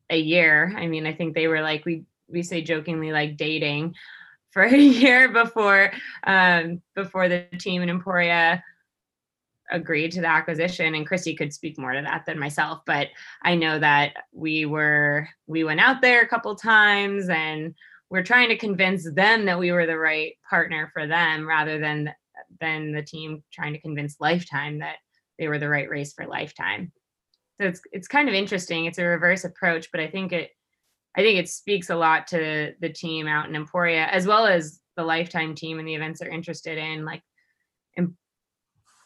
a 0.10 0.18
year. 0.18 0.74
I 0.78 0.88
mean, 0.88 1.06
I 1.06 1.13
think 1.13 1.34
they 1.34 1.48
were 1.48 1.62
like 1.62 1.86
we 1.86 2.06
we 2.28 2.44
say 2.44 2.62
jokingly 2.62 3.12
like 3.12 3.38
dating 3.38 3.96
for 4.51 4.63
a 4.63 4.75
year 4.75 5.30
before 5.30 5.92
um, 6.24 6.82
before 6.96 7.30
the 7.30 7.46
team 7.60 7.82
in 7.82 7.89
Emporia 7.89 8.63
agreed 9.72 10.12
to 10.12 10.22
the 10.22 10.28
acquisition 10.28 10.96
and 10.96 11.06
Christy 11.06 11.36
could 11.36 11.54
speak 11.54 11.78
more 11.78 11.94
to 11.94 12.01
that 12.01 12.25
than 12.25 12.39
myself 12.39 12.82
but 12.88 13.10
I 13.44 13.54
know 13.54 13.78
that 13.78 14.13
we 14.34 14.66
were 14.66 15.30
we 15.46 15.63
went 15.63 15.80
out 15.80 16.01
there 16.01 16.22
a 16.22 16.28
couple 16.28 16.56
times 16.56 17.30
and 17.30 17.75
we're 18.10 18.24
trying 18.24 18.50
to 18.50 18.58
convince 18.58 19.08
them 19.13 19.46
that 19.46 19.60
we 19.60 19.72
were 19.72 19.86
the 19.86 19.98
right 19.98 20.34
partner 20.50 20.89
for 20.92 21.06
them 21.06 21.48
rather 21.48 21.80
than 21.80 22.12
than 22.60 22.92
the 22.92 23.04
team 23.04 23.44
trying 23.51 23.74
to 23.74 23.82
convince 23.82 24.20
Lifetime 24.20 24.80
that 24.80 24.98
they 25.38 25.48
were 25.48 25.60
the 25.60 25.70
right 25.70 25.89
race 25.89 26.13
for 26.13 26.25
Lifetime. 26.25 26.92
So 27.60 27.68
it's 27.68 27.82
it's 27.92 28.08
kind 28.08 28.30
of 28.30 28.36
interesting. 28.36 28.86
It's 28.86 29.00
a 29.00 29.06
reverse 29.06 29.44
approach, 29.44 29.92
but 29.92 30.00
I 30.00 30.08
think 30.08 30.32
it 30.32 30.51
I 31.16 31.22
think 31.22 31.39
it 31.39 31.50
speaks 31.50 31.89
a 31.89 31.96
lot 31.96 32.28
to 32.28 32.74
the 32.80 32.89
team 32.89 33.28
out 33.28 33.50
in 33.50 33.56
Emporia 33.56 34.06
as 34.06 34.25
well 34.25 34.46
as 34.46 34.80
the 34.96 35.04
Lifetime 35.04 35.56
team 35.56 35.80
and 35.80 35.88
the 35.88 35.96
events 35.96 36.20
they're 36.20 36.30
interested 36.30 36.78
in. 36.78 37.04
Like 37.04 37.22
and 37.98 38.16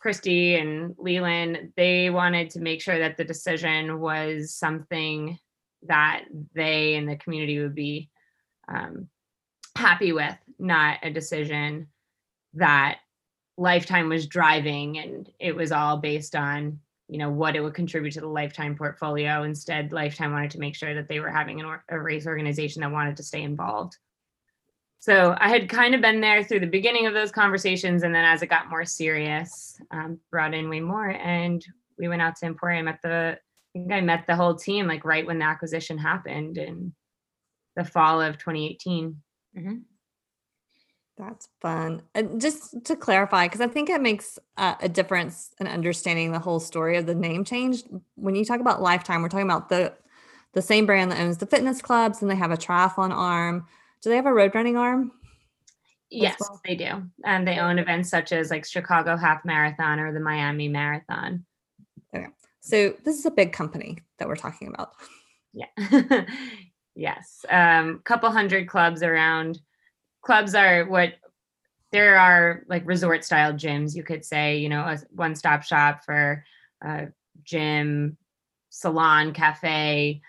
Christy 0.01 0.55
and 0.55 0.95
LeLan, 0.97 1.71
they 1.75 2.09
wanted 2.09 2.51
to 2.51 2.59
make 2.59 2.81
sure 2.81 2.99
that 2.99 3.17
the 3.17 3.23
decision 3.23 3.99
was 3.99 4.53
something 4.53 5.39
that 5.87 6.25
they 6.53 6.95
and 6.95 7.09
the 7.09 7.15
community 7.15 7.59
would 7.59 7.75
be 7.75 8.09
um, 8.67 9.07
happy 9.75 10.11
with, 10.11 10.35
not 10.59 10.99
a 11.03 11.09
decision 11.09 11.87
that 12.53 12.99
Lifetime 13.57 14.09
was 14.09 14.27
driving 14.27 14.97
and 14.97 15.29
it 15.39 15.55
was 15.55 15.71
all 15.71 15.97
based 15.97 16.35
on 16.35 16.79
you 17.13 17.19
know 17.19 17.29
what 17.29 17.55
it 17.55 17.61
would 17.61 17.75
contribute 17.75 18.11
to 18.13 18.21
the 18.21 18.27
lifetime 18.27 18.75
portfolio. 18.75 19.43
Instead 19.43 19.93
lifetime 19.93 20.31
wanted 20.31 20.49
to 20.49 20.59
make 20.59 20.75
sure 20.75 20.95
that 20.95 21.07
they 21.07 21.19
were 21.19 21.29
having 21.29 21.59
an 21.59 21.65
or- 21.67 21.83
a 21.87 21.99
race 21.99 22.25
organization 22.25 22.81
that 22.81 22.91
wanted 22.91 23.15
to 23.17 23.23
stay 23.23 23.43
involved. 23.43 23.95
So 24.97 25.35
i 25.39 25.47
had 25.47 25.69
kind 25.69 25.93
of 25.93 26.01
been 26.01 26.21
there 26.21 26.43
through 26.43 26.61
the 26.61 26.65
beginning 26.65 27.05
of 27.05 27.13
those 27.13 27.31
conversations 27.31 28.01
and 28.01 28.15
then 28.15 28.25
as 28.25 28.41
it 28.41 28.47
got 28.47 28.69
more 28.69 28.83
serious 28.83 29.79
um, 29.91 30.17
brought 30.31 30.55
in 30.55 30.69
way 30.69 30.79
more 30.79 31.09
and 31.09 31.63
we 31.99 32.07
went 32.07 32.21
out 32.21 32.35
to 32.37 32.47
Emporia 32.47 32.83
at 32.85 33.01
the 33.03 33.37
i 33.75 33.79
think 33.79 33.91
i 33.91 34.01
met 34.01 34.25
the 34.25 34.35
whole 34.35 34.55
team 34.55 34.87
like 34.87 35.05
right 35.05 35.27
when 35.27 35.39
the 35.39 35.45
acquisition 35.45 35.97
happened 35.97 36.57
in 36.57 36.93
the 37.75 37.83
fall 37.83 38.21
of 38.21 38.37
2018 38.37 39.21
That's 41.17 41.47
fun. 41.61 42.01
And 42.15 42.41
just 42.41 42.85
to 42.85 42.95
clarify, 42.95 43.45
because 43.45 43.61
I 43.61 43.67
think 43.67 43.89
it 43.89 44.01
makes 44.01 44.39
uh, 44.57 44.75
a 44.81 44.89
difference 44.89 45.51
in 45.59 45.67
understanding 45.67 46.31
the 46.31 46.39
whole 46.39 46.59
story 46.59 46.97
of 46.97 47.05
the 47.05 47.13
name 47.13 47.43
change. 47.43 47.83
When 48.15 48.35
you 48.35 48.43
talk 48.43 48.59
about 48.59 48.81
Lifetime, 48.81 49.21
we're 49.21 49.29
talking 49.29 49.45
about 49.49 49.69
the 49.69 49.93
the 50.53 50.61
same 50.61 50.85
brand 50.85 51.11
that 51.11 51.19
owns 51.19 51.37
the 51.37 51.47
fitness 51.47 51.81
clubs, 51.81 52.21
and 52.21 52.29
they 52.29 52.35
have 52.35 52.51
a 52.51 52.57
triathlon 52.57 53.11
arm. 53.11 53.65
Do 54.01 54.09
they 54.09 54.15
have 54.15 54.25
a 54.25 54.33
road 54.33 54.53
running 54.55 54.77
arm? 54.77 55.11
yes 56.11 56.37
well. 56.39 56.61
they 56.63 56.75
do 56.75 57.01
and 57.25 57.47
they 57.47 57.57
own 57.57 57.79
events 57.79 58.07
such 58.07 58.31
as 58.33 58.51
like 58.51 58.67
chicago 58.67 59.17
half 59.17 59.43
marathon 59.45 59.99
or 59.99 60.13
the 60.13 60.19
miami 60.19 60.67
marathon 60.67 61.43
Okay, 62.15 62.27
So 62.61 62.93
this 63.03 63.17
is 63.17 63.25
a 63.25 63.31
big 63.31 63.53
company 63.53 63.97
that 64.19 64.27
we're 64.27 64.35
talking 64.35 64.67
about. 64.67 64.93
Yeah. 65.53 66.25
yes. 66.95 67.45
Um, 67.49 68.01
couple 68.03 68.29
hundred 68.31 68.67
clubs 68.67 69.03
around. 69.03 69.59
Clubs 70.23 70.55
are 70.55 70.85
what 70.85 71.13
there 71.91 72.17
are 72.17 72.63
like 72.67 72.87
resort 72.87 73.23
style 73.23 73.53
gyms, 73.53 73.95
you 73.95 74.03
could 74.03 74.25
say, 74.25 74.57
you 74.57 74.67
know, 74.69 74.81
a 74.81 74.97
one 75.11 75.35
stop 75.35 75.63
shop 75.63 76.03
for 76.03 76.43
gym, 77.43 78.17
salon, 78.69 79.33
cafe, 79.33 80.21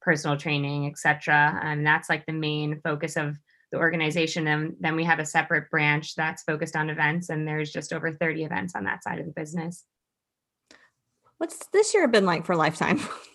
personal 0.00 0.36
training, 0.36 0.86
etc. 0.86 1.60
And 1.62 1.86
that's 1.86 2.08
like 2.08 2.26
the 2.26 2.32
main 2.32 2.80
focus 2.82 3.16
of 3.16 3.36
the 3.72 3.78
organization. 3.78 4.46
And 4.46 4.76
then 4.80 4.96
we 4.96 5.04
have 5.04 5.18
a 5.18 5.26
separate 5.26 5.70
branch 5.70 6.14
that's 6.14 6.42
focused 6.42 6.76
on 6.76 6.90
events, 6.90 7.28
and 7.28 7.46
there's 7.46 7.72
just 7.72 7.92
over 7.92 8.12
30 8.12 8.44
events 8.44 8.74
on 8.74 8.84
that 8.84 9.02
side 9.02 9.18
of 9.18 9.26
the 9.26 9.32
business. 9.32 9.84
What's 11.38 11.66
this 11.72 11.92
year 11.92 12.06
been 12.08 12.26
like 12.26 12.46
for 12.46 12.56
Lifetime? 12.56 13.00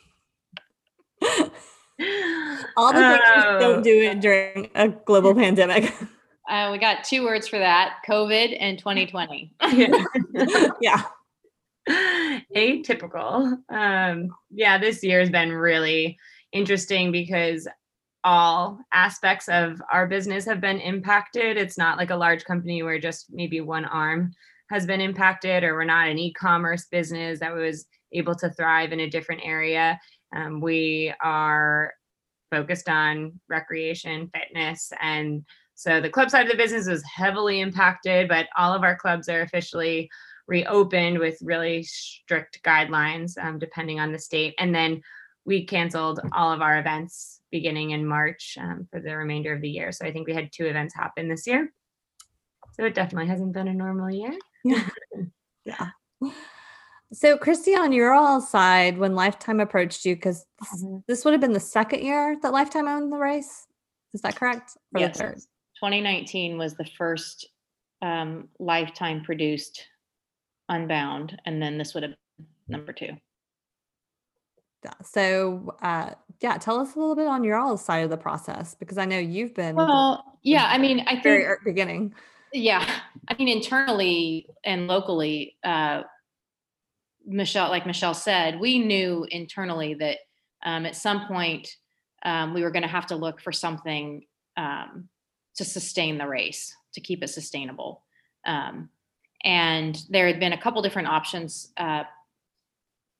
All 2.79 2.93
the 2.93 3.00
things 3.00 3.21
Oh. 3.25 3.59
don't 3.59 3.83
do 3.83 4.01
it 4.03 4.21
during 4.21 4.69
a 4.75 4.88
global 4.89 5.36
pandemic. 5.43 5.93
Uh, 6.50 6.69
we 6.71 6.77
got 6.77 7.03
two 7.03 7.24
words 7.24 7.48
for 7.48 7.59
that: 7.59 7.98
COVID 8.09 8.55
and 8.59 8.79
2020. 8.79 9.51
Yeah. 9.71 10.67
yeah. 10.81 11.03
atypical. 12.55 13.57
Um, 13.69 14.29
yeah, 14.51 14.77
this 14.77 15.03
year 15.03 15.19
has 15.19 15.29
been 15.29 15.51
really 15.51 16.17
interesting 16.51 17.12
because 17.12 17.67
all 18.24 18.79
aspects 18.93 19.48
of 19.50 19.81
our 19.91 20.07
business 20.07 20.45
have 20.45 20.62
been 20.62 20.79
impacted. 20.79 21.57
It's 21.57 21.77
not 21.77 21.98
like 21.98 22.09
a 22.09 22.15
large 22.15 22.43
company 22.45 22.83
where 22.83 23.00
just 23.00 23.27
maybe 23.31 23.62
one 23.62 23.86
arm 23.86 24.31
has 24.69 24.86
been 24.86 25.01
impacted, 25.01 25.63
or 25.63 25.74
we're 25.74 25.83
not 25.86 26.07
an 26.09 26.19
e 26.19 26.33
commerce 26.33 26.86
business 26.91 27.39
that 27.39 27.53
was 27.53 27.86
able 28.13 28.36
to 28.36 28.50
thrive 28.51 28.91
in 28.91 29.00
a 29.01 29.09
different 29.09 29.41
area. 29.43 30.00
Um, 30.36 30.62
we 30.62 31.13
are 31.24 31.93
focused 32.50 32.89
on 32.89 33.39
recreation, 33.48 34.29
fitness, 34.34 34.91
and 35.01 35.46
so 35.79 36.01
the 36.01 36.10
club 36.10 36.29
side 36.29 36.46
of 36.46 36.51
the 36.51 36.58
business 36.58 36.89
was 36.89 37.01
heavily 37.06 37.62
impacted, 37.62 38.27
but 38.27 38.48
all 38.58 38.74
of 38.74 38.84
our 38.84 38.98
clubs 38.98 39.29
are 39.29 39.44
officially 39.44 40.10
reopened 40.46 41.20
with 41.20 41.38
really 41.41 41.84
strict 41.84 42.62
guidelines 42.63 43.38
um, 43.41 43.60
depending 43.60 43.98
on 43.98 44.12
the 44.12 44.20
state. 44.20 44.56
And 44.60 44.75
then 44.75 45.01
we 45.46 45.65
canceled 45.65 46.20
all 46.34 46.51
of 46.51 46.62
our 46.62 46.79
events 46.79 47.39
beginning 47.50 47.91
in 47.91 48.06
March 48.06 48.58
um, 48.60 48.89
for 48.91 49.00
the 49.00 49.15
remainder 49.15 49.53
of 49.53 49.62
the 49.62 49.70
year. 49.70 49.94
So 49.94 50.06
I 50.06 50.12
think 50.12 50.27
we 50.27 50.34
had 50.34 50.51
two 50.51 50.65
events 50.65 50.94
happen 50.94 51.29
this 51.29 51.48
year. 51.48 51.72
So 52.74 52.84
it 52.84 52.94
definitely 52.94 53.29
hasn't 53.29 53.53
been 53.53 53.70
a 53.70 53.74
normal 53.74 54.12
year. 54.12 54.34
Yeah. 55.63 55.91
So, 57.11 57.37
Christy, 57.37 57.73
on 57.75 57.91
your 57.91 58.13
all 58.13 58.39
side, 58.39 58.97
when 58.99 59.15
Lifetime 59.15 59.59
approached 59.59 60.05
you, 60.05 60.15
because 60.15 60.45
this, 60.59 60.83
Mhm. 60.83 61.03
this 61.07 61.25
would 61.25 61.31
have 61.33 61.41
been 61.41 61.53
the 61.53 61.59
second 61.59 62.03
year 62.03 62.37
that 62.41 62.51
Lifetime 62.51 62.87
owned 62.87 63.11
the 63.11 63.17
race. 63.17 63.67
Is 64.13 64.21
that 64.21 64.35
correct? 64.35 64.77
Or 64.93 64.99
the 64.99 65.07
Yes. 65.07 65.17
third? 65.17 65.39
2019 65.79 66.57
was 66.57 66.75
the 66.75 66.85
first 66.85 67.47
um, 68.01 68.47
lifetime 68.59 69.23
produced 69.25 69.85
Unbound, 70.69 71.37
and 71.45 71.61
then 71.61 71.77
this 71.77 71.93
would 71.93 72.03
have 72.03 72.13
been 72.37 72.47
number 72.67 72.93
two. 72.93 73.17
Yeah. 74.85 74.93
So, 75.03 75.75
uh, 75.81 76.13
yeah, 76.39 76.57
tell 76.59 76.79
us 76.79 76.95
a 76.95 76.99
little 76.99 77.15
bit 77.15 77.27
on 77.27 77.43
your 77.43 77.57
all 77.57 77.75
side 77.75 78.05
of 78.05 78.09
the 78.09 78.17
process 78.17 78.75
because 78.75 78.97
I 78.97 79.03
know 79.03 79.17
you've 79.19 79.53
been 79.53 79.75
Well, 79.75 80.37
yeah, 80.43 80.65
I 80.67 80.77
mean, 80.77 81.01
I 81.07 81.15
the 81.15 81.21
very 81.21 81.37
think 81.39 81.49
ear- 81.49 81.61
beginning. 81.65 82.15
Yeah, 82.53 82.89
I 83.27 83.33
mean, 83.33 83.49
internally 83.49 84.47
and 84.63 84.87
locally, 84.87 85.57
uh, 85.65 86.03
Michelle, 87.29 87.69
like 87.69 87.86
Michelle 87.86 88.13
said, 88.13 88.59
we 88.59 88.79
knew 88.79 89.25
internally 89.29 89.93
that 89.95 90.17
um, 90.65 90.86
at 90.86 90.95
some 90.95 91.27
point 91.27 91.67
um, 92.24 92.53
we 92.53 92.63
were 92.63 92.71
going 92.71 92.83
to 92.83 92.89
have 92.89 93.05
to 93.07 93.15
look 93.15 93.39
for 93.39 93.51
something 93.51 94.25
um, 94.57 95.07
to 95.55 95.63
sustain 95.63 96.17
the 96.17 96.27
race, 96.27 96.75
to 96.93 97.00
keep 97.00 97.24
it 97.24 97.29
sustainable. 97.29 98.03
Um, 98.45 98.89
and 99.43 100.01
there 100.09 100.27
had 100.27 100.39
been 100.39 100.53
a 100.53 100.62
couple 100.62 100.81
different 100.81 101.07
options, 101.07 101.71
uh, 101.77 102.03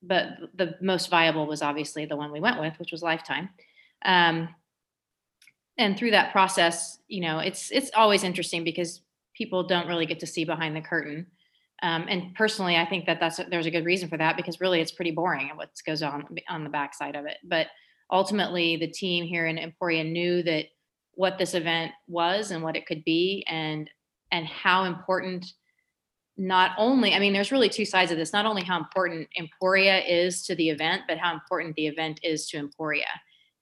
but 0.02 0.28
the 0.54 0.74
most 0.80 1.08
viable 1.08 1.46
was 1.46 1.62
obviously 1.62 2.04
the 2.04 2.16
one 2.16 2.32
we 2.32 2.40
went 2.40 2.60
with, 2.60 2.78
which 2.78 2.92
was 2.92 3.02
Lifetime. 3.02 3.48
Um, 4.04 4.48
and 5.78 5.96
through 5.96 6.10
that 6.10 6.32
process, 6.32 6.98
you 7.08 7.20
know, 7.20 7.38
it's 7.38 7.70
it's 7.70 7.90
always 7.94 8.24
interesting 8.24 8.64
because 8.64 9.02
people 9.34 9.66
don't 9.66 9.88
really 9.88 10.04
get 10.04 10.20
to 10.20 10.26
see 10.26 10.44
behind 10.44 10.76
the 10.76 10.80
curtain. 10.80 11.26
Um, 11.82 12.06
and 12.08 12.34
personally, 12.34 12.76
I 12.76 12.84
think 12.84 13.06
that 13.06 13.20
that's 13.20 13.40
there's 13.50 13.66
a 13.66 13.70
good 13.70 13.84
reason 13.86 14.08
for 14.08 14.18
that 14.18 14.36
because 14.36 14.60
really 14.60 14.80
it's 14.80 14.92
pretty 14.92 15.12
boring 15.12 15.50
what 15.54 15.70
goes 15.86 16.02
on 16.02 16.24
on 16.48 16.64
the 16.64 16.70
backside 16.70 17.16
of 17.16 17.26
it. 17.26 17.38
But 17.42 17.68
ultimately, 18.10 18.76
the 18.76 18.86
team 18.86 19.24
here 19.24 19.46
in 19.46 19.58
Emporia 19.58 20.04
knew 20.04 20.42
that 20.42 20.66
what 21.14 21.38
this 21.38 21.54
event 21.54 21.92
was 22.06 22.50
and 22.50 22.62
what 22.62 22.76
it 22.76 22.86
could 22.86 23.04
be 23.04 23.44
and 23.48 23.90
and 24.32 24.46
how 24.46 24.84
important 24.84 25.44
not 26.36 26.70
only 26.78 27.12
i 27.12 27.18
mean 27.18 27.34
there's 27.34 27.52
really 27.52 27.68
two 27.68 27.84
sides 27.84 28.10
of 28.10 28.16
this 28.16 28.32
not 28.32 28.46
only 28.46 28.62
how 28.62 28.78
important 28.78 29.28
emporia 29.38 29.98
is 30.04 30.42
to 30.46 30.54
the 30.54 30.70
event 30.70 31.02
but 31.06 31.18
how 31.18 31.34
important 31.34 31.74
the 31.76 31.86
event 31.86 32.18
is 32.22 32.48
to 32.48 32.56
emporia 32.56 33.04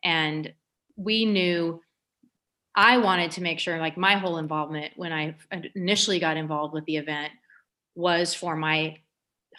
and 0.04 0.52
we 0.94 1.24
knew 1.24 1.80
i 2.76 2.96
wanted 2.96 3.30
to 3.30 3.42
make 3.42 3.58
sure 3.58 3.78
like 3.78 3.96
my 3.96 4.14
whole 4.14 4.38
involvement 4.38 4.92
when 4.94 5.12
i 5.12 5.34
initially 5.74 6.20
got 6.20 6.36
involved 6.36 6.72
with 6.72 6.84
the 6.84 6.96
event 6.96 7.32
was 7.98 8.32
for 8.34 8.56
my 8.56 8.96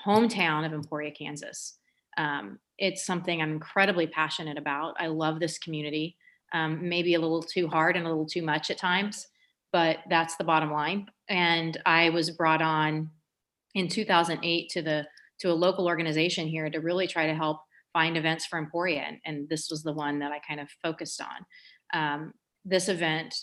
hometown 0.06 0.66
of 0.66 0.74
emporia 0.74 1.12
kansas 1.12 1.78
um, 2.18 2.60
it's 2.78 3.06
something 3.06 3.42
i'm 3.42 3.52
incredibly 3.52 4.08
passionate 4.08 4.58
about 4.58 4.96
i 5.00 5.08
love 5.08 5.40
this 5.40 5.58
community 5.58 6.16
um, 6.54 6.90
maybe 6.90 7.14
a 7.14 7.20
little 7.20 7.44
too 7.44 7.68
hard 7.68 7.96
and 7.96 8.06
a 8.06 8.10
little 8.10 8.26
too 8.26 8.42
much 8.42 8.72
at 8.72 8.78
times 8.78 9.28
but 9.72 10.00
that's 10.10 10.36
the 10.36 10.44
bottom 10.44 10.72
line. 10.72 11.08
And 11.28 11.80
I 11.86 12.10
was 12.10 12.32
brought 12.32 12.62
on 12.62 13.12
in 13.76 13.88
2008 13.88 14.70
to 14.70 14.82
the 14.82 15.08
to 15.40 15.52
a 15.52 15.54
local 15.54 15.88
organization 15.88 16.48
here 16.48 16.70
to 16.70 16.80
really 16.80 17.08
try 17.08 17.28
to 17.28 17.34
help 17.34 17.62
find 17.94 18.18
events 18.18 18.46
for 18.46 18.60
Emporia, 18.60 19.04
and, 19.08 19.18
and 19.26 19.50
this 19.50 19.70
was 19.70 19.84
the 19.84 19.94
one 19.94 20.20
that 20.20 20.32
I 20.32 20.40
kind 20.40 20.60
of 20.60 20.70
focused 20.84 21.22
on. 21.22 21.38
Um, 21.94 22.34
this 22.66 22.90
event 22.90 23.34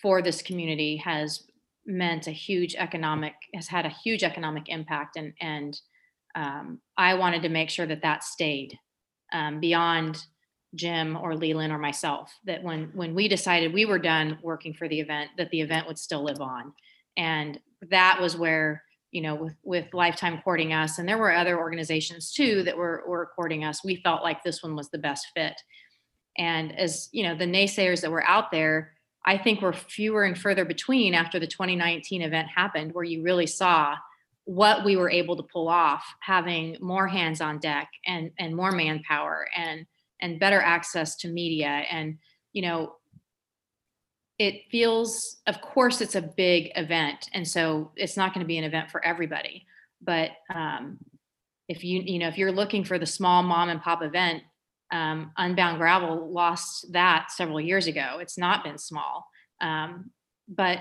for 0.00 0.22
this 0.22 0.40
community 0.40 0.96
has 0.96 1.46
meant 1.90 2.26
a 2.26 2.32
huge 2.32 2.74
economic 2.76 3.34
has 3.54 3.68
had 3.68 3.84
a 3.84 3.90
huge 3.90 4.22
economic 4.22 4.68
impact, 4.68 5.16
and 5.16 5.32
and 5.40 5.80
um, 6.34 6.80
I 6.96 7.14
wanted 7.14 7.42
to 7.42 7.48
make 7.48 7.70
sure 7.70 7.86
that 7.86 8.02
that 8.02 8.24
stayed 8.24 8.78
um, 9.32 9.60
beyond 9.60 10.24
Jim 10.74 11.16
or 11.16 11.34
LeLan 11.34 11.72
or 11.72 11.78
myself 11.78 12.32
that 12.44 12.62
when 12.62 12.90
when 12.94 13.14
we 13.14 13.26
decided 13.28 13.72
we 13.72 13.84
were 13.84 13.98
done 13.98 14.38
working 14.42 14.72
for 14.72 14.88
the 14.88 15.00
event 15.00 15.30
that 15.36 15.50
the 15.50 15.60
event 15.60 15.86
would 15.86 15.98
still 15.98 16.22
live 16.22 16.40
on. 16.40 16.72
And 17.16 17.58
that 17.90 18.18
was 18.20 18.36
where 18.36 18.84
you 19.10 19.20
know 19.20 19.34
with 19.34 19.56
with 19.64 19.92
lifetime 19.92 20.40
courting 20.44 20.72
us 20.72 20.98
and 20.98 21.08
there 21.08 21.18
were 21.18 21.32
other 21.32 21.58
organizations 21.58 22.32
too 22.32 22.62
that 22.62 22.76
were 22.76 23.02
were 23.08 23.32
courting 23.34 23.64
us 23.64 23.82
we 23.84 23.96
felt 23.96 24.22
like 24.22 24.44
this 24.44 24.62
one 24.62 24.76
was 24.76 24.90
the 24.90 24.98
best 24.98 25.26
fit. 25.34 25.60
And 26.38 26.78
as 26.78 27.08
you 27.10 27.24
know 27.24 27.34
the 27.34 27.46
naysayers 27.46 28.00
that 28.02 28.12
were 28.12 28.26
out 28.26 28.52
there 28.52 28.92
i 29.24 29.36
think 29.36 29.60
were 29.60 29.72
fewer 29.72 30.24
and 30.24 30.38
further 30.38 30.64
between 30.64 31.14
after 31.14 31.38
the 31.38 31.46
2019 31.46 32.22
event 32.22 32.48
happened 32.54 32.92
where 32.92 33.04
you 33.04 33.22
really 33.22 33.46
saw 33.46 33.94
what 34.44 34.84
we 34.84 34.96
were 34.96 35.10
able 35.10 35.36
to 35.36 35.44
pull 35.44 35.68
off 35.68 36.04
having 36.20 36.76
more 36.80 37.06
hands 37.06 37.40
on 37.40 37.60
deck 37.60 37.88
and 38.04 38.32
and 38.38 38.56
more 38.56 38.72
manpower 38.72 39.46
and 39.56 39.86
and 40.20 40.40
better 40.40 40.60
access 40.60 41.16
to 41.16 41.28
media. 41.28 41.68
And 41.68 42.18
you 42.52 42.62
know 42.62 42.94
it 44.38 44.62
feels 44.70 45.36
of 45.46 45.60
course 45.60 46.00
it's 46.00 46.14
a 46.14 46.22
big 46.22 46.72
event 46.74 47.28
and 47.34 47.46
so 47.46 47.92
it's 47.94 48.16
not 48.16 48.32
going 48.32 48.42
to 48.42 48.48
be 48.48 48.58
an 48.58 48.64
event 48.64 48.90
for 48.90 49.04
everybody. 49.04 49.66
But 50.02 50.30
um, 50.52 50.98
if 51.68 51.84
you 51.84 52.02
you 52.04 52.18
know 52.18 52.28
if 52.28 52.36
you're 52.36 52.50
looking 52.50 52.82
for 52.82 52.98
the 52.98 53.06
small 53.06 53.44
mom 53.44 53.68
and 53.68 53.80
pop 53.80 54.02
event 54.02 54.42
um, 54.92 55.32
unbound 55.36 55.78
gravel 55.78 56.32
lost 56.32 56.92
that 56.92 57.30
several 57.30 57.60
years 57.60 57.86
ago 57.86 58.18
it's 58.20 58.38
not 58.38 58.64
been 58.64 58.78
small 58.78 59.26
um, 59.60 60.10
but 60.48 60.78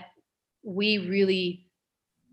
we 0.64 0.98
really 0.98 1.66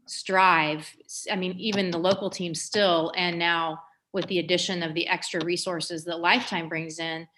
strive 0.06 0.88
i 1.30 1.36
mean 1.36 1.52
even 1.58 1.90
the 1.90 1.98
local 1.98 2.30
team 2.30 2.54
still 2.54 3.12
and 3.16 3.38
now 3.38 3.78
with 4.16 4.26
the 4.28 4.38
addition 4.38 4.82
of 4.82 4.94
the 4.94 5.06
extra 5.08 5.44
resources 5.44 6.02
that 6.06 6.20
Lifetime 6.20 6.70
brings 6.70 6.98
in, 6.98 7.28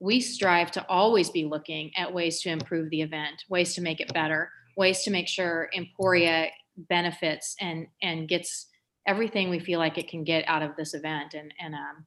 we 0.00 0.20
strive 0.20 0.72
to 0.72 0.84
always 0.88 1.30
be 1.30 1.44
looking 1.44 1.92
at 1.96 2.12
ways 2.12 2.40
to 2.42 2.50
improve 2.50 2.90
the 2.90 3.02
event, 3.02 3.44
ways 3.48 3.72
to 3.76 3.80
make 3.80 4.00
it 4.00 4.12
better, 4.12 4.50
ways 4.76 5.04
to 5.04 5.12
make 5.12 5.28
sure 5.28 5.70
Emporia 5.72 6.48
benefits 6.76 7.54
and 7.60 7.86
and 8.02 8.28
gets 8.28 8.66
everything 9.06 9.48
we 9.48 9.60
feel 9.60 9.78
like 9.78 9.96
it 9.96 10.08
can 10.08 10.24
get 10.24 10.44
out 10.48 10.62
of 10.62 10.74
this 10.76 10.92
event. 10.92 11.34
And 11.34 11.54
and 11.60 11.72
um, 11.72 12.04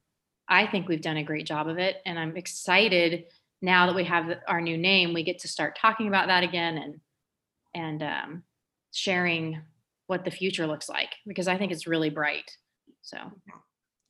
I 0.48 0.66
think 0.66 0.88
we've 0.88 1.02
done 1.02 1.16
a 1.18 1.22
great 1.24 1.46
job 1.46 1.68
of 1.68 1.78
it, 1.78 1.96
and 2.06 2.18
I'm 2.18 2.36
excited 2.36 3.24
now 3.60 3.86
that 3.86 3.94
we 3.94 4.04
have 4.04 4.30
our 4.46 4.60
new 4.60 4.78
name. 4.78 5.12
We 5.12 5.22
get 5.24 5.38
to 5.40 5.48
start 5.48 5.76
talking 5.78 6.08
about 6.08 6.28
that 6.28 6.42
again 6.44 6.78
and 6.78 7.00
and 7.74 8.02
um, 8.02 8.42
sharing 8.92 9.60
what 10.06 10.24
the 10.24 10.30
future 10.30 10.66
looks 10.66 10.88
like 10.88 11.10
because 11.26 11.48
I 11.48 11.58
think 11.58 11.70
it's 11.72 11.86
really 11.86 12.08
bright. 12.10 12.50
So 13.02 13.18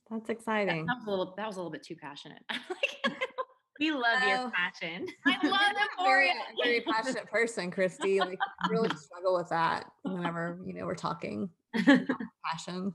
that's 0.09 0.29
exciting. 0.29 0.85
That 0.85 0.95
was 0.97 1.07
a 1.07 1.09
little. 1.09 1.33
That 1.37 1.47
was 1.47 1.55
a 1.57 1.59
little 1.59 1.71
bit 1.71 1.83
too 1.83 1.95
passionate. 1.95 2.41
we 3.79 3.91
love 3.91 4.23
your 4.25 4.37
Oh. 4.37 4.51
passion. 4.55 5.05
I 5.27 5.47
love 5.47 5.61
I'm 5.99 6.05
very, 6.05 6.31
very 6.63 6.81
passionate 6.81 7.29
person, 7.29 7.69
Christy. 7.69 8.19
Like 8.19 8.39
really 8.69 8.89
struggle 8.97 9.35
with 9.37 9.49
that 9.49 9.85
whenever 10.03 10.59
you 10.65 10.73
know 10.73 10.85
we're 10.85 10.95
talking 10.95 11.49
passion. 12.45 12.93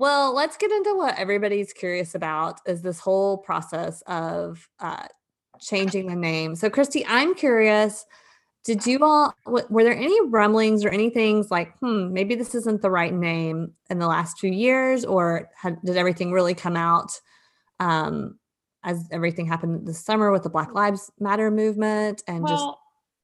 Well, 0.00 0.34
let's 0.34 0.56
get 0.56 0.72
into 0.72 0.96
what 0.96 1.18
everybody's 1.18 1.74
curious 1.74 2.14
about 2.14 2.58
is 2.66 2.80
this 2.80 2.98
whole 2.98 3.36
process 3.36 4.02
of 4.06 4.66
uh, 4.80 5.06
changing 5.60 6.06
the 6.06 6.16
name. 6.16 6.56
So, 6.56 6.70
Christy, 6.70 7.04
I'm 7.06 7.34
curious. 7.34 8.06
Did 8.64 8.86
you 8.86 9.00
all 9.02 9.34
were 9.46 9.84
there 9.84 9.94
any 9.94 10.18
rumblings 10.28 10.86
or 10.86 10.88
any 10.88 11.10
things 11.10 11.50
like, 11.50 11.76
hmm, 11.80 12.14
maybe 12.14 12.34
this 12.34 12.54
isn't 12.54 12.80
the 12.80 12.90
right 12.90 13.12
name 13.12 13.74
in 13.90 13.98
the 13.98 14.06
last 14.06 14.38
few 14.38 14.50
years, 14.50 15.04
or 15.04 15.50
had, 15.54 15.76
did 15.84 15.98
everything 15.98 16.32
really 16.32 16.54
come 16.54 16.78
out 16.78 17.20
um, 17.78 18.38
as 18.82 19.06
everything 19.12 19.44
happened 19.44 19.86
this 19.86 20.02
summer 20.02 20.32
with 20.32 20.44
the 20.44 20.50
Black 20.50 20.72
Lives 20.72 21.12
Matter 21.20 21.50
movement 21.50 22.22
and 22.26 22.48
just 22.48 22.64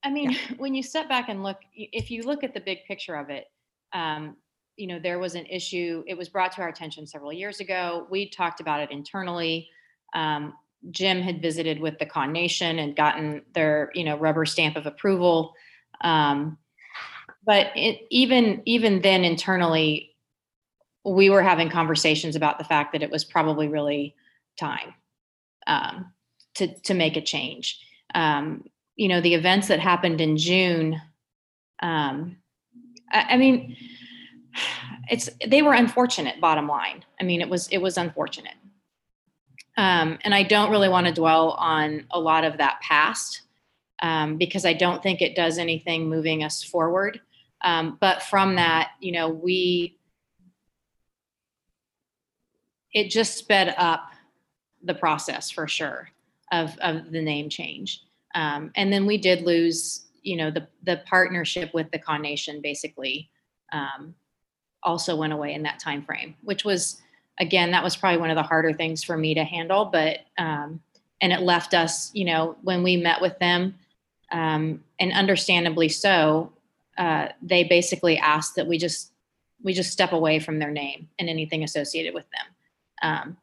I 0.04 0.10
mean, 0.10 0.36
when 0.58 0.74
you 0.74 0.82
step 0.82 1.08
back 1.08 1.30
and 1.30 1.42
look, 1.42 1.56
if 1.74 2.10
you 2.10 2.24
look 2.24 2.44
at 2.44 2.52
the 2.52 2.60
big 2.60 2.84
picture 2.86 3.14
of 3.14 3.30
it, 3.30 3.46
um, 3.94 4.36
you 4.76 4.86
know, 4.86 4.98
there 4.98 5.18
was 5.18 5.34
an 5.34 5.46
issue. 5.46 6.04
It 6.06 6.16
was 6.16 6.28
brought 6.28 6.52
to 6.52 6.62
our 6.62 6.68
attention 6.68 7.06
several 7.06 7.32
years 7.32 7.60
ago. 7.60 8.06
We 8.10 8.28
talked 8.28 8.60
about 8.60 8.80
it 8.80 8.90
internally. 8.90 9.68
Um, 10.14 10.54
Jim 10.90 11.20
had 11.20 11.42
visited 11.42 11.80
with 11.80 11.98
the 11.98 12.06
Kaw 12.06 12.26
Nation 12.26 12.78
and 12.78 12.94
gotten 12.94 13.42
their, 13.54 13.90
you 13.94 14.04
know, 14.04 14.16
rubber 14.16 14.44
stamp 14.44 14.76
of 14.76 14.86
approval. 14.86 15.54
Um, 16.02 16.58
but 17.44 17.68
it, 17.74 18.06
even 18.10 18.62
even 18.66 19.00
then, 19.00 19.24
internally, 19.24 20.14
we 21.04 21.30
were 21.30 21.42
having 21.42 21.70
conversations 21.70 22.36
about 22.36 22.58
the 22.58 22.64
fact 22.64 22.92
that 22.92 23.02
it 23.02 23.10
was 23.10 23.24
probably 23.24 23.68
really 23.68 24.14
time 24.58 24.94
um, 25.66 26.12
to 26.54 26.74
to 26.82 26.94
make 26.94 27.16
a 27.16 27.22
change. 27.22 27.80
Um, 28.14 28.64
you 28.96 29.08
know, 29.08 29.20
the 29.20 29.34
events 29.34 29.68
that 29.68 29.80
happened 29.80 30.20
in 30.20 30.36
June. 30.36 31.00
Um, 31.80 32.36
I, 33.12 33.26
I 33.30 33.36
mean, 33.36 33.76
it's 35.08 35.30
they 35.46 35.62
were 35.62 35.74
unfortunate. 35.74 36.40
Bottom 36.40 36.68
line, 36.68 37.04
I 37.20 37.24
mean, 37.24 37.40
it 37.40 37.48
was 37.48 37.68
it 37.68 37.78
was 37.78 37.96
unfortunate. 37.96 38.54
Um, 39.76 40.18
and 40.22 40.34
I 40.34 40.42
don't 40.42 40.70
really 40.70 40.88
want 40.88 41.06
to 41.06 41.12
dwell 41.12 41.50
on 41.52 42.06
a 42.10 42.18
lot 42.18 42.44
of 42.44 42.58
that 42.58 42.80
past 42.80 43.42
um, 44.02 44.38
because 44.38 44.64
I 44.64 44.72
don't 44.72 45.02
think 45.02 45.20
it 45.20 45.36
does 45.36 45.58
anything 45.58 46.08
moving 46.08 46.42
us 46.42 46.62
forward. 46.62 47.20
Um, 47.62 47.98
but 48.00 48.22
from 48.22 48.56
that, 48.56 48.92
you 49.00 49.12
know, 49.12 49.28
we 49.28 49.98
it 52.92 53.10
just 53.10 53.36
sped 53.36 53.74
up 53.76 54.10
the 54.82 54.94
process 54.94 55.50
for 55.50 55.68
sure 55.68 56.10
of 56.52 56.76
of 56.78 57.10
the 57.12 57.20
name 57.20 57.48
change. 57.48 58.02
Um, 58.34 58.70
and 58.76 58.92
then 58.92 59.06
we 59.06 59.18
did 59.18 59.42
lose, 59.42 60.06
you 60.22 60.36
know, 60.36 60.50
the 60.50 60.66
the 60.84 61.02
partnership 61.06 61.72
with 61.74 61.90
the 61.90 61.98
Kaw 61.98 62.18
Nation 62.18 62.60
basically 62.62 63.30
um, 63.72 64.14
also 64.86 65.16
went 65.16 65.34
away 65.34 65.52
in 65.52 65.64
that 65.64 65.80
time 65.80 66.02
frame, 66.02 66.34
which 66.42 66.64
was 66.64 67.02
again 67.38 67.72
that 67.72 67.84
was 67.84 67.96
probably 67.96 68.20
one 68.20 68.30
of 68.30 68.36
the 68.36 68.42
harder 68.42 68.72
things 68.72 69.04
for 69.04 69.18
me 69.18 69.34
to 69.34 69.44
handle. 69.44 69.84
But 69.84 70.20
um, 70.38 70.80
and 71.20 71.32
it 71.32 71.40
left 71.40 71.74
us, 71.74 72.10
you 72.14 72.24
know, 72.24 72.56
when 72.62 72.82
we 72.82 72.96
met 72.96 73.20
with 73.20 73.38
them, 73.38 73.74
um, 74.32 74.82
and 74.98 75.12
understandably 75.12 75.88
so, 75.88 76.52
uh, 76.96 77.28
they 77.42 77.64
basically 77.64 78.16
asked 78.16 78.56
that 78.56 78.66
we 78.66 78.78
just 78.78 79.12
we 79.62 79.72
just 79.72 79.92
step 79.92 80.12
away 80.12 80.38
from 80.38 80.58
their 80.58 80.70
name 80.70 81.08
and 81.18 81.28
anything 81.28 81.64
associated 81.64 82.14
with 82.14 82.26
them. 82.30 82.46
Um, 83.02 83.36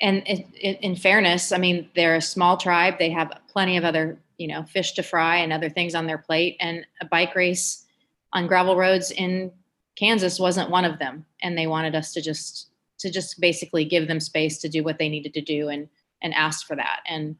and 0.00 0.22
it, 0.26 0.46
it, 0.54 0.80
in 0.80 0.94
fairness, 0.94 1.50
I 1.50 1.58
mean, 1.58 1.90
they're 1.94 2.16
a 2.16 2.22
small 2.22 2.56
tribe. 2.56 2.98
They 2.98 3.10
have 3.10 3.32
plenty 3.50 3.76
of 3.76 3.84
other, 3.84 4.18
you 4.36 4.46
know, 4.46 4.62
fish 4.62 4.92
to 4.92 5.02
fry 5.02 5.38
and 5.38 5.52
other 5.52 5.68
things 5.68 5.94
on 5.94 6.06
their 6.06 6.18
plate. 6.18 6.56
And 6.60 6.86
a 7.00 7.04
bike 7.04 7.34
race 7.34 7.84
on 8.32 8.46
gravel 8.46 8.76
roads 8.76 9.10
in 9.10 9.52
Kansas 9.96 10.38
wasn't 10.38 10.70
one 10.70 10.84
of 10.84 10.98
them. 10.98 11.26
And 11.42 11.56
they 11.56 11.66
wanted 11.66 11.94
us 11.94 12.12
to 12.12 12.22
just 12.22 12.70
to 12.98 13.10
just 13.10 13.40
basically 13.40 13.84
give 13.84 14.08
them 14.08 14.20
space 14.20 14.58
to 14.58 14.68
do 14.68 14.82
what 14.82 14.98
they 14.98 15.08
needed 15.08 15.34
to 15.34 15.40
do 15.40 15.68
and 15.68 15.88
and 16.22 16.34
asked 16.34 16.66
for 16.66 16.76
that. 16.76 17.00
And 17.06 17.36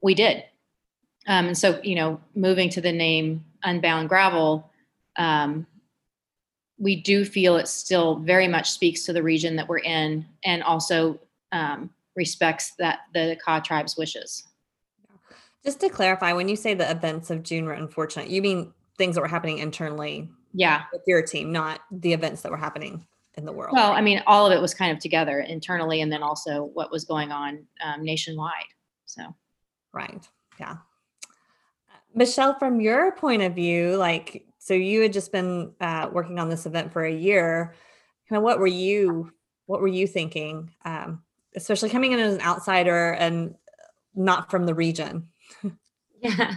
we 0.00 0.14
did. 0.14 0.44
Um, 1.28 1.46
and 1.46 1.58
so, 1.58 1.80
you 1.82 1.94
know, 1.94 2.20
moving 2.34 2.68
to 2.70 2.80
the 2.80 2.92
name 2.92 3.44
Unbound 3.62 4.08
Gravel, 4.08 4.70
um, 5.16 5.66
we 6.78 6.96
do 6.96 7.24
feel 7.24 7.56
it 7.56 7.68
still 7.68 8.16
very 8.16 8.48
much 8.48 8.70
speaks 8.72 9.04
to 9.04 9.12
the 9.12 9.22
region 9.22 9.54
that 9.56 9.68
we're 9.68 9.78
in 9.78 10.26
and 10.44 10.64
also 10.64 11.20
um, 11.52 11.90
respects 12.16 12.72
that 12.78 13.00
the 13.14 13.38
Kaw 13.44 13.60
tribe's 13.60 13.96
wishes. 13.96 14.44
Just 15.64 15.78
to 15.80 15.88
clarify, 15.88 16.32
when 16.32 16.48
you 16.48 16.56
say 16.56 16.74
the 16.74 16.90
events 16.90 17.30
of 17.30 17.44
June 17.44 17.66
were 17.66 17.72
unfortunate, 17.72 18.28
you 18.28 18.42
mean 18.42 18.72
things 18.98 19.14
that 19.14 19.20
were 19.20 19.28
happening 19.28 19.58
internally 19.58 20.28
Yeah. 20.52 20.82
with 20.92 21.02
your 21.06 21.22
team, 21.22 21.52
not 21.52 21.80
the 21.90 22.12
events 22.12 22.42
that 22.42 22.50
were 22.50 22.58
happening 22.58 23.06
in 23.34 23.44
the 23.46 23.52
world. 23.52 23.74
Well, 23.74 23.92
I 23.92 24.00
mean, 24.02 24.22
all 24.26 24.46
of 24.46 24.52
it 24.52 24.60
was 24.60 24.74
kind 24.74 24.92
of 24.92 24.98
together 24.98 25.40
internally 25.40 26.02
and 26.02 26.12
then 26.12 26.22
also 26.22 26.64
what 26.64 26.90
was 26.90 27.04
going 27.04 27.32
on 27.32 27.66
um, 27.82 28.04
nationwide. 28.04 28.52
So, 29.06 29.34
Right. 29.92 30.26
Yeah. 30.60 30.76
Michelle, 32.14 32.58
from 32.58 32.80
your 32.80 33.12
point 33.12 33.42
of 33.42 33.54
view, 33.54 33.96
like, 33.96 34.46
so 34.58 34.74
you 34.74 35.00
had 35.00 35.12
just 35.12 35.32
been 35.32 35.72
uh, 35.80 36.08
working 36.12 36.38
on 36.38 36.48
this 36.50 36.66
event 36.66 36.92
for 36.92 37.04
a 37.04 37.12
year. 37.12 37.74
Kind 38.28 38.36
of 38.38 38.42
what 38.42 38.58
were 38.58 38.66
you, 38.66 39.32
what 39.66 39.80
were 39.80 39.88
you 39.88 40.06
thinking, 40.06 40.70
um, 40.84 41.22
especially 41.56 41.88
coming 41.90 42.12
in 42.12 42.18
as 42.20 42.34
an 42.34 42.40
outsider 42.42 43.12
and 43.12 43.54
not 44.14 44.50
from 44.50 44.66
the 44.66 44.74
region? 44.74 45.28
Yeah. 46.20 46.54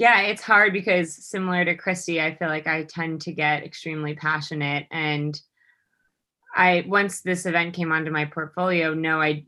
Yeah, 0.00 0.22
it's 0.22 0.40
hard 0.40 0.72
because 0.72 1.14
similar 1.14 1.62
to 1.62 1.76
Christy, 1.76 2.22
I 2.22 2.34
feel 2.34 2.48
like 2.48 2.66
I 2.66 2.84
tend 2.84 3.20
to 3.20 3.32
get 3.32 3.64
extremely 3.64 4.14
passionate 4.14 4.86
and 4.90 5.38
I 6.56 6.84
once 6.88 7.20
this 7.20 7.44
event 7.44 7.74
came 7.74 7.92
onto 7.92 8.10
my 8.10 8.24
portfolio, 8.24 8.94
no, 8.94 9.20
I 9.20 9.44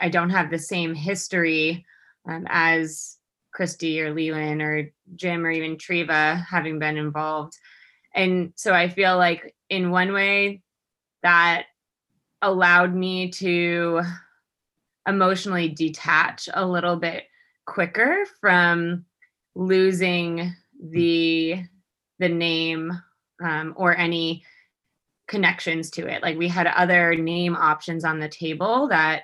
I 0.00 0.08
don't 0.08 0.30
have 0.30 0.50
the 0.50 0.58
same 0.58 0.96
history 0.96 1.86
um, 2.28 2.48
as 2.48 3.16
Christy 3.54 4.00
or 4.00 4.12
LeLan 4.12 4.60
or 4.60 4.90
Jim 5.14 5.46
or 5.46 5.52
even 5.52 5.76
Treva 5.76 6.44
having 6.46 6.80
been 6.80 6.96
involved. 6.96 7.56
And 8.12 8.54
so 8.56 8.74
I 8.74 8.88
feel 8.88 9.16
like 9.16 9.54
in 9.70 9.92
one 9.92 10.12
way 10.12 10.62
that 11.22 11.66
allowed 12.42 12.92
me 12.92 13.30
to 13.30 14.00
emotionally 15.06 15.68
detach 15.68 16.48
a 16.52 16.66
little 16.66 16.96
bit 16.96 17.22
quicker 17.66 18.26
from 18.40 19.04
losing 19.54 20.54
the 20.80 21.62
the 22.18 22.28
name 22.28 22.92
um, 23.42 23.74
or 23.76 23.96
any 23.96 24.44
connections 25.26 25.90
to 25.90 26.06
it. 26.06 26.22
Like 26.22 26.36
we 26.36 26.48
had 26.48 26.66
other 26.66 27.14
name 27.14 27.56
options 27.56 28.04
on 28.04 28.20
the 28.20 28.28
table 28.28 28.88
that 28.88 29.22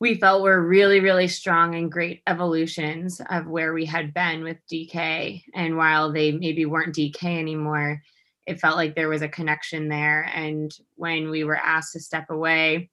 we 0.00 0.14
felt 0.14 0.42
were 0.42 0.62
really 0.62 1.00
really 1.00 1.28
strong 1.28 1.74
and 1.74 1.90
great 1.90 2.22
evolutions 2.26 3.20
of 3.30 3.46
where 3.46 3.72
we 3.72 3.84
had 3.84 4.14
been 4.14 4.44
with 4.44 4.56
dk 4.70 5.42
and 5.54 5.76
while 5.76 6.12
they 6.12 6.30
maybe 6.30 6.64
weren't 6.64 6.94
dk 6.94 7.24
anymore 7.24 8.00
it 8.46 8.60
felt 8.60 8.76
like 8.76 8.94
there 8.94 9.10
was 9.10 9.20
a 9.20 9.28
connection 9.28 9.90
there. 9.90 10.22
And 10.34 10.74
when 10.96 11.28
we 11.28 11.44
were 11.44 11.56
asked 11.56 11.92
to 11.92 12.00
step 12.00 12.30
away 12.30 12.90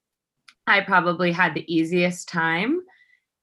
i 0.67 0.81
probably 0.81 1.31
had 1.31 1.53
the 1.53 1.73
easiest 1.73 2.27
time 2.27 2.81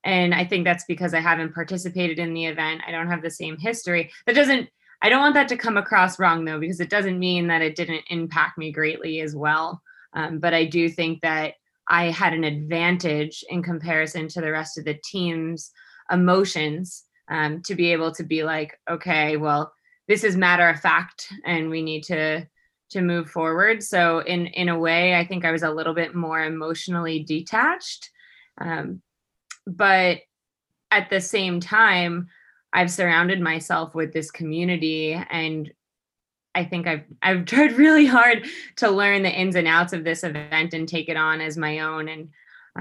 and 0.04 0.34
i 0.34 0.44
think 0.44 0.64
that's 0.64 0.84
because 0.84 1.14
i 1.14 1.20
haven't 1.20 1.54
participated 1.54 2.18
in 2.18 2.34
the 2.34 2.46
event. 2.46 2.82
I 2.86 2.90
don't 2.90 3.08
have 3.08 3.22
the 3.22 3.30
same 3.30 3.56
history. 3.58 4.10
That 4.26 4.34
doesn't 4.34 4.68
i 5.02 5.08
don't 5.08 5.20
want 5.20 5.34
that 5.34 5.48
to 5.48 5.56
come 5.56 5.76
across 5.76 6.18
wrong 6.18 6.44
though 6.44 6.60
because 6.60 6.80
it 6.80 6.90
doesn't 6.90 7.18
mean 7.18 7.46
that 7.48 7.62
it 7.62 7.76
didn't 7.76 8.04
impact 8.08 8.58
me 8.58 8.72
greatly 8.72 9.20
as 9.20 9.34
well. 9.34 9.82
Um, 10.14 10.38
but 10.38 10.54
i 10.54 10.64
do 10.64 10.88
think 10.88 11.22
that 11.22 11.54
i 11.88 12.10
had 12.10 12.32
an 12.32 12.44
advantage 12.44 13.44
in 13.48 13.62
comparison 13.62 14.28
to 14.28 14.40
the 14.40 14.52
rest 14.52 14.78
of 14.78 14.84
the 14.84 14.98
team's 15.04 15.70
emotions 16.10 17.04
um, 17.30 17.62
to 17.62 17.74
be 17.74 17.92
able 17.92 18.12
to 18.12 18.24
be 18.24 18.42
like 18.42 18.78
okay 18.90 19.36
well 19.36 19.72
this 20.08 20.24
is 20.24 20.36
matter 20.36 20.68
of 20.68 20.80
fact 20.80 21.32
and 21.46 21.70
we 21.70 21.82
need 21.82 22.02
to 22.02 22.46
to 22.92 23.00
move 23.00 23.30
forward. 23.30 23.82
So 23.82 24.18
in 24.18 24.46
in 24.48 24.68
a 24.68 24.78
way 24.78 25.14
i 25.14 25.24
think 25.26 25.44
i 25.44 25.50
was 25.50 25.62
a 25.62 25.70
little 25.70 25.94
bit 25.94 26.14
more 26.14 26.42
emotionally 26.42 27.22
detached 27.24 28.10
um, 28.60 29.00
but 29.66 30.18
at 30.90 31.10
the 31.10 31.20
same 31.20 31.60
time 31.60 32.28
i've 32.72 32.90
surrounded 32.90 33.40
myself 33.40 33.94
with 33.94 34.12
this 34.12 34.30
community 34.30 35.12
and 35.12 35.72
i 36.54 36.64
think 36.64 36.86
i've 36.86 37.04
i've 37.22 37.44
tried 37.46 37.72
really 37.72 38.06
hard 38.06 38.46
to 38.76 38.90
learn 38.90 39.22
the 39.22 39.30
ins 39.30 39.56
and 39.56 39.68
outs 39.68 39.92
of 39.92 40.04
this 40.04 40.24
event 40.24 40.74
and 40.74 40.88
take 40.88 41.08
it 41.08 41.16
on 41.16 41.40
as 41.40 41.56
my 41.56 41.80
own. 41.80 42.08
And 42.08 42.28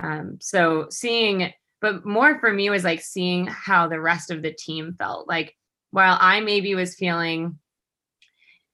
um, 0.01 0.37
so 0.39 0.87
seeing 0.89 1.51
but 1.81 2.05
more 2.05 2.39
for 2.39 2.53
me 2.53 2.69
was 2.69 2.83
like 2.83 3.01
seeing 3.01 3.47
how 3.47 3.87
the 3.87 3.99
rest 3.99 4.29
of 4.29 4.43
the 4.43 4.53
team 4.53 4.95
felt. 4.99 5.27
Like 5.27 5.55
while 5.91 6.17
i 6.19 6.39
maybe 6.39 6.73
was 6.73 6.95
feeling 6.95 7.59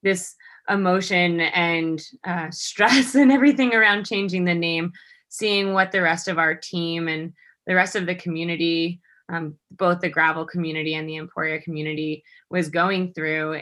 this 0.02 0.34
emotion 0.68 1.40
and 1.40 2.02
uh, 2.24 2.48
stress 2.50 3.14
and 3.14 3.30
everything 3.30 3.74
around 3.74 4.06
changing 4.06 4.44
the 4.44 4.54
name 4.54 4.92
seeing 5.28 5.74
what 5.74 5.92
the 5.92 6.00
rest 6.00 6.26
of 6.26 6.38
our 6.38 6.54
team 6.54 7.06
and 7.06 7.34
the 7.68 7.74
rest 7.74 7.94
of 7.94 8.06
the 8.06 8.14
community, 8.16 9.00
um, 9.28 9.54
both 9.70 10.00
the 10.00 10.08
gravel 10.08 10.44
community 10.44 10.94
and 10.94 11.08
the 11.08 11.18
Emporia 11.18 11.60
community, 11.60 12.24
was 12.50 12.68
going 12.68 13.12
through. 13.12 13.60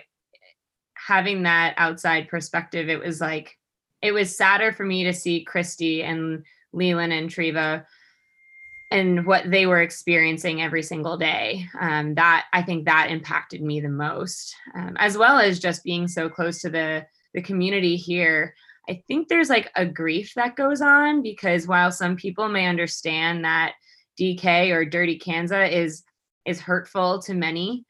Having 0.95 1.43
that 1.43 1.75
outside 1.77 2.29
perspective, 2.29 2.89
it 2.89 2.99
was 2.99 3.21
like 3.21 3.59
it 4.01 4.13
was 4.13 4.35
sadder 4.35 4.73
for 4.73 4.85
me 4.85 5.05
to 5.05 5.13
see 5.13 5.45
Christy 5.45 6.03
and 6.03 6.45
LeLan 6.75 7.13
and 7.13 7.29
Treva 7.29 7.85
and 8.91 9.27
what 9.27 9.51
they 9.51 9.67
were 9.67 9.83
experiencing 9.83 10.63
every 10.63 10.83
single 10.83 11.17
day. 11.17 11.67
Um, 11.81 12.15
that 12.15 12.47
I 12.53 12.63
think 12.63 12.85
that 12.85 13.11
impacted 13.11 13.61
me 13.61 13.81
the 13.81 13.89
most, 13.89 14.55
um, 14.75 14.97
as 14.99 15.19
well 15.19 15.39
as 15.39 15.59
just 15.59 15.85
being 15.85 16.07
so 16.09 16.29
close 16.29 16.61
to 16.61 16.71
the 16.71 17.07
the 17.35 17.43
community 17.43 17.97
here. 17.97 18.55
I 18.89 19.03
think 19.09 19.27
there's 19.27 19.51
like 19.51 19.71
a 19.75 19.85
grief 19.85 20.33
that 20.37 20.55
goes 20.55 20.81
on 20.81 21.23
because 21.23 21.67
while 21.67 21.91
some 21.91 22.15
people 22.15 22.49
may 22.49 22.67
understand 22.67 23.45
that 23.45 23.75
DK 24.19 24.73
or 24.73 24.85
Dirty 24.85 25.19
Kanza 25.19 25.71
is 25.71 26.03
is 26.45 26.61
hurtful 26.61 27.21
to 27.23 27.35
many. 27.35 27.85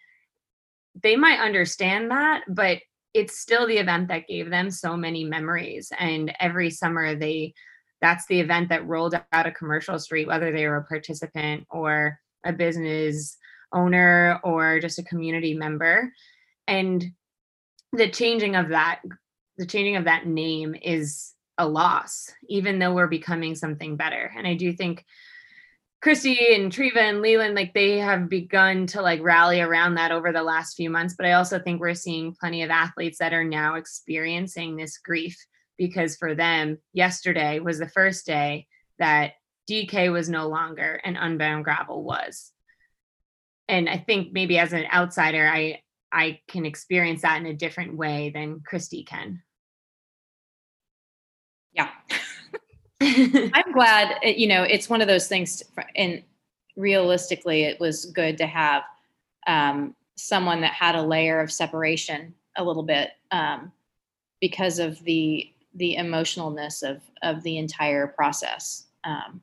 They 1.03 1.17
might 1.17 1.41
understand 1.41 2.11
that, 2.11 2.45
but 2.49 2.79
it's 3.13 3.39
still 3.39 3.67
the 3.67 3.79
event 3.79 4.09
that 4.09 4.27
gave 4.27 4.51
them 4.51 4.71
so 4.71 4.97
many 4.97 5.25
memories. 5.25 5.93
And 5.99 6.35
every 6.41 6.71
summer 6.71 7.15
they 7.15 7.55
that's 8.01 8.27
the 8.27 8.41
event 8.41 8.69
that 8.69 8.87
rolled 8.87 9.15
out 9.33 9.47
a 9.47 9.53
commercial 9.53 9.99
street, 9.99 10.27
whether 10.27 10.53
they 10.53 10.67
were 10.67 10.77
a 10.77 10.85
participant 10.85 11.67
or 11.71 12.19
a 12.45 12.53
business 12.53 13.37
owner 13.73 14.39
or 14.45 14.81
just 14.81 14.99
a 14.99 15.05
community 15.05 15.55
member. 15.55 16.13
And 16.67 17.05
the 17.93 18.11
changing 18.11 18.57
of 18.57 18.69
that, 18.69 19.01
the 19.57 19.67
changing 19.67 19.97
of 19.97 20.05
that 20.05 20.27
name 20.27 20.75
is 20.81 21.33
a 21.59 21.67
loss, 21.67 22.31
even 22.49 22.79
though 22.79 22.93
we're 22.93 23.07
becoming 23.07 23.55
something 23.55 23.97
better. 23.97 24.31
And 24.37 24.47
I 24.47 24.55
do 24.55 24.73
think 24.75 25.05
Christy 26.03 26.55
and 26.55 26.71
Treva 26.71 26.99
and 26.99 27.23
LeLan, 27.23 27.55
like 27.55 27.75
they 27.75 27.99
have 27.99 28.29
begun 28.29 28.87
to 28.89 29.03
like 29.03 29.21
rally 29.23 29.61
around 29.61 29.95
that 29.95 30.13
over 30.13 30.33
the 30.33 30.43
last 30.43 30.75
few 30.75 30.91
months. 30.91 31.15
But 31.17 31.27
I 31.27 31.33
also 31.33 31.59
think 31.59 31.81
we're 31.81 31.95
seeing 31.95 32.35
plenty 32.39 32.63
of 32.63 32.71
athletes 32.71 33.19
that 33.19 33.33
are 33.33 33.45
now 33.45 33.75
experiencing 33.75 34.77
this 34.77 34.99
grief 34.99 35.37
because 35.79 36.17
for 36.17 36.35
them, 36.35 36.79
yesterday 36.93 37.59
was 37.61 37.79
the 37.79 37.89
first 37.89 38.27
day 38.27 38.67
that 38.99 39.33
DK 39.69 40.13
was 40.13 40.29
no 40.29 40.49
longer 40.49 41.01
and 41.03 41.17
Unbound 41.19 41.65
Gravel 41.65 42.05
was. 42.05 42.53
And 43.69 43.89
I 43.89 43.99
think 43.99 44.33
maybe 44.33 44.59
as 44.59 44.73
an 44.73 44.87
outsider, 44.93 45.47
I 45.47 45.81
I 46.13 46.41
can 46.47 46.65
experience 46.67 47.23
that 47.23 47.41
in 47.41 47.47
a 47.47 47.55
different 47.55 47.97
way 47.97 48.31
than 48.31 48.61
Christy 48.65 49.03
can. 49.03 49.43
yeah. 51.77 51.91
I'm 53.01 53.73
glad, 53.73 54.19
you 54.23 54.47
know, 54.47 54.63
it's 54.63 54.89
one 54.89 55.01
of 55.01 55.09
those 55.09 55.29
things, 55.29 55.63
and 55.95 56.23
realistically, 56.77 57.65
it 57.65 57.79
was 57.79 58.07
good 58.07 58.39
to 58.39 58.47
have 58.47 58.85
um, 59.47 59.95
someone 60.17 60.63
that 60.63 60.73
had 60.73 60.95
a 60.95 61.03
layer 61.03 61.41
of 61.41 61.53
separation 61.53 62.35
a 62.57 62.65
little 62.65 62.83
bit 62.83 63.11
um, 63.31 63.73
because 64.41 64.79
of 64.79 65.03
the 65.05 65.51
the 65.75 65.97
emotionalness 65.99 66.83
of 66.83 67.03
of 67.23 67.43
the 67.43 67.59
entire 67.59 68.07
process. 68.07 68.85
Um, 69.05 69.43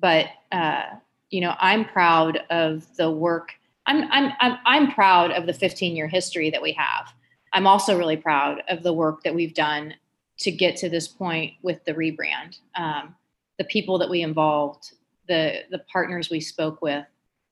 but 0.00 0.26
uh, 0.50 0.86
you 1.30 1.40
know, 1.40 1.54
I'm 1.60 1.84
proud 1.84 2.40
of 2.50 2.84
the 2.96 3.10
work. 3.10 3.52
I'm 3.86 4.10
I'm 4.10 4.32
I'm 4.40 4.58
I'm 4.66 4.92
proud 4.92 5.30
of 5.30 5.46
the 5.46 5.54
15 5.54 5.94
year 5.94 6.08
history 6.08 6.50
that 6.50 6.62
we 6.62 6.72
have. 6.72 7.12
I'm 7.52 7.66
also 7.66 7.96
really 7.96 8.16
proud 8.16 8.62
of 8.68 8.82
the 8.82 8.92
work 8.92 9.22
that 9.22 9.34
we've 9.34 9.54
done 9.54 9.94
to 10.40 10.50
get 10.50 10.76
to 10.76 10.88
this 10.88 11.06
point 11.06 11.52
with 11.62 11.84
the 11.84 11.92
rebrand. 11.92 12.58
Um, 12.74 13.14
the 13.58 13.64
people 13.64 13.98
that 13.98 14.10
we 14.10 14.22
involved, 14.22 14.92
the 15.28 15.60
the 15.70 15.80
partners 15.92 16.30
we 16.30 16.40
spoke 16.40 16.82
with, 16.82 17.04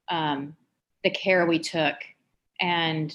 um, 0.09 0.57
the 1.05 1.11
care 1.11 1.46
we 1.46 1.59
took, 1.59 1.96
and 2.61 3.14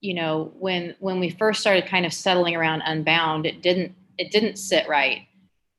you 0.00 0.14
know 0.14 0.52
when 0.58 0.94
when 0.98 1.20
we 1.20 1.30
first 1.30 1.60
started 1.60 1.86
kind 1.86 2.04
of 2.04 2.12
settling 2.12 2.56
around 2.56 2.82
Unbound, 2.84 3.46
it 3.46 3.62
didn't 3.62 3.94
it 4.18 4.30
didn't 4.30 4.56
sit 4.56 4.88
right. 4.88 5.26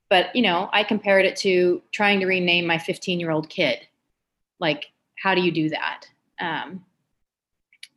But 0.10 0.34
you 0.36 0.42
know, 0.42 0.70
I 0.72 0.84
compared 0.84 1.26
it 1.26 1.36
to 1.38 1.82
trying 1.92 2.22
to 2.22 2.28
rename 2.28 2.66
my 2.66 2.78
15 2.78 3.20
year 3.20 3.32
old 3.32 3.50
kid. 3.50 3.80
Like, 4.60 4.86
how 5.22 5.36
do 5.36 5.42
you 5.42 5.52
do 5.52 5.70
that? 5.70 6.06
Um, 6.40 6.86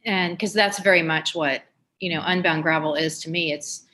and 0.05 0.35
because 0.35 0.53
that's 0.53 0.81
very 0.81 1.03
much 1.03 1.37
what 1.37 1.63
you 2.01 2.13
know 2.13 2.23
Unbound 2.27 2.65
Gravel 2.65 2.97
is 2.97 3.21
to 3.21 3.31
me. 3.31 3.53
It's 3.53 3.85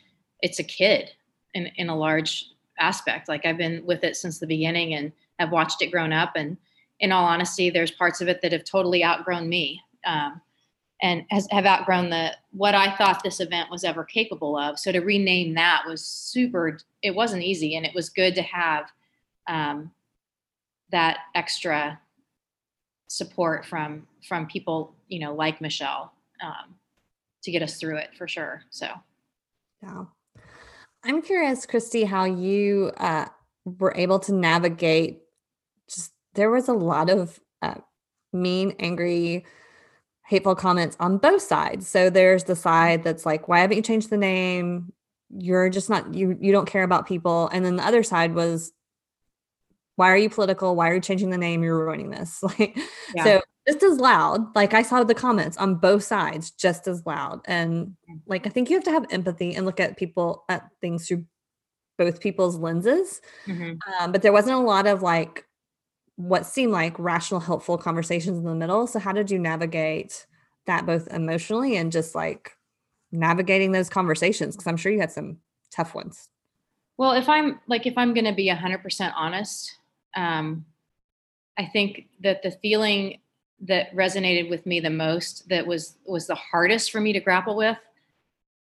it's 0.44 0.58
a 0.58 0.64
kid 0.64 1.10
in, 1.54 1.66
in 1.76 1.88
a 1.88 1.96
large 1.96 2.50
aspect. 2.78 3.28
Like 3.28 3.46
I've 3.46 3.56
been 3.56 3.84
with 3.86 4.04
it 4.04 4.14
since 4.14 4.38
the 4.38 4.46
beginning 4.46 4.94
and 4.94 5.10
have 5.38 5.50
watched 5.50 5.82
it 5.82 5.90
grown 5.90 6.12
up 6.12 6.32
and 6.36 6.56
in 7.00 7.10
all 7.10 7.24
honesty, 7.24 7.70
there's 7.70 7.90
parts 7.90 8.20
of 8.20 8.28
it 8.28 8.40
that 8.42 8.52
have 8.52 8.64
totally 8.64 9.04
outgrown 9.04 9.48
me. 9.48 9.80
Um, 10.06 10.40
and 11.02 11.24
has, 11.30 11.48
have 11.50 11.66
outgrown 11.66 12.08
the 12.08 12.32
what 12.52 12.74
I 12.74 12.94
thought 12.96 13.22
this 13.22 13.40
event 13.40 13.70
was 13.70 13.84
ever 13.84 14.04
capable 14.04 14.56
of. 14.56 14.78
So 14.78 14.92
to 14.92 15.00
rename 15.00 15.54
that 15.54 15.82
was 15.86 16.04
super. 16.04 16.78
It 17.02 17.14
wasn't 17.14 17.42
easy, 17.42 17.76
and 17.76 17.84
it 17.84 17.94
was 17.94 18.08
good 18.08 18.34
to 18.36 18.42
have 18.42 18.86
um, 19.48 19.90
that 20.92 21.18
extra 21.34 22.00
support 23.08 23.66
from 23.66 24.06
from 24.26 24.46
people 24.46 24.94
you 25.08 25.18
know 25.18 25.34
like 25.34 25.60
Michelle 25.60 26.12
um, 26.42 26.74
to 27.42 27.50
get 27.50 27.62
us 27.62 27.76
through 27.76 27.96
it 27.96 28.10
for 28.16 28.28
sure. 28.28 28.62
So 28.70 28.88
yeah, 29.82 30.04
I'm 31.04 31.20
curious, 31.22 31.66
Christy, 31.66 32.04
how 32.04 32.24
you 32.24 32.90
uh, 32.96 33.26
were 33.64 33.92
able 33.94 34.18
to 34.20 34.34
navigate. 34.34 35.20
Just 35.88 36.12
there 36.34 36.50
was 36.50 36.68
a 36.68 36.72
lot 36.72 37.10
of 37.10 37.38
uh, 37.60 37.74
mean, 38.32 38.74
angry 38.78 39.44
hateful 40.26 40.54
comments 40.54 40.96
on 40.98 41.18
both 41.18 41.42
sides. 41.42 41.86
So 41.86 42.08
there's 42.08 42.44
the 42.44 42.56
side 42.56 43.04
that's 43.04 43.26
like, 43.26 43.46
why 43.46 43.60
haven't 43.60 43.76
you 43.76 43.82
changed 43.82 44.08
the 44.08 44.16
name? 44.16 44.92
You're 45.30 45.68
just 45.68 45.90
not 45.90 46.14
you 46.14 46.38
you 46.40 46.52
don't 46.52 46.68
care 46.68 46.84
about 46.84 47.06
people. 47.06 47.48
And 47.48 47.64
then 47.64 47.76
the 47.76 47.86
other 47.86 48.02
side 48.02 48.34
was, 48.34 48.72
why 49.96 50.10
are 50.10 50.16
you 50.16 50.28
political? 50.28 50.74
Why 50.74 50.90
are 50.90 50.94
you 50.94 51.00
changing 51.00 51.30
the 51.30 51.38
name? 51.38 51.62
You're 51.62 51.84
ruining 51.84 52.10
this. 52.10 52.42
Like 52.58 52.78
yeah. 53.14 53.24
so 53.24 53.42
just 53.66 53.82
as 53.82 53.98
loud. 53.98 54.54
Like 54.54 54.74
I 54.74 54.82
saw 54.82 55.02
the 55.04 55.14
comments 55.14 55.56
on 55.56 55.76
both 55.76 56.02
sides 56.02 56.50
just 56.50 56.86
as 56.86 57.04
loud. 57.06 57.40
And 57.46 57.96
like 58.26 58.46
I 58.46 58.50
think 58.50 58.68
you 58.68 58.76
have 58.76 58.84
to 58.84 58.90
have 58.90 59.06
empathy 59.10 59.54
and 59.54 59.64
look 59.64 59.80
at 59.80 59.96
people 59.96 60.44
at 60.48 60.68
things 60.80 61.08
through 61.08 61.24
both 61.96 62.20
people's 62.20 62.56
lenses. 62.56 63.20
Mm-hmm. 63.46 64.02
Um, 64.02 64.12
but 64.12 64.22
there 64.22 64.32
wasn't 64.32 64.56
a 64.56 64.60
lot 64.60 64.86
of 64.86 65.02
like 65.02 65.46
what 66.16 66.46
seemed 66.46 66.72
like 66.72 66.98
rational, 66.98 67.40
helpful 67.40 67.78
conversations 67.78 68.38
in 68.38 68.44
the 68.44 68.54
middle. 68.54 68.86
So, 68.86 68.98
how 68.98 69.12
did 69.12 69.30
you 69.30 69.38
navigate 69.38 70.26
that 70.66 70.86
both 70.86 71.08
emotionally 71.08 71.76
and 71.76 71.90
just 71.90 72.14
like 72.14 72.52
navigating 73.12 73.72
those 73.72 73.88
conversations? 73.88 74.54
Because 74.54 74.66
I'm 74.66 74.76
sure 74.76 74.92
you 74.92 75.00
had 75.00 75.12
some 75.12 75.38
tough 75.70 75.94
ones. 75.94 76.28
Well, 76.96 77.12
if 77.12 77.28
I'm 77.28 77.60
like, 77.66 77.86
if 77.86 77.94
I'm 77.96 78.14
going 78.14 78.26
to 78.26 78.32
be 78.32 78.48
100% 78.48 79.12
honest, 79.16 79.76
um, 80.16 80.64
I 81.58 81.66
think 81.66 82.08
that 82.20 82.42
the 82.42 82.50
feeling 82.50 83.20
that 83.60 83.94
resonated 83.94 84.50
with 84.50 84.66
me 84.66 84.80
the 84.80 84.90
most, 84.90 85.48
that 85.48 85.66
was 85.66 85.96
was 86.04 86.26
the 86.26 86.34
hardest 86.34 86.90
for 86.90 87.00
me 87.00 87.12
to 87.12 87.20
grapple 87.20 87.56
with, 87.56 87.78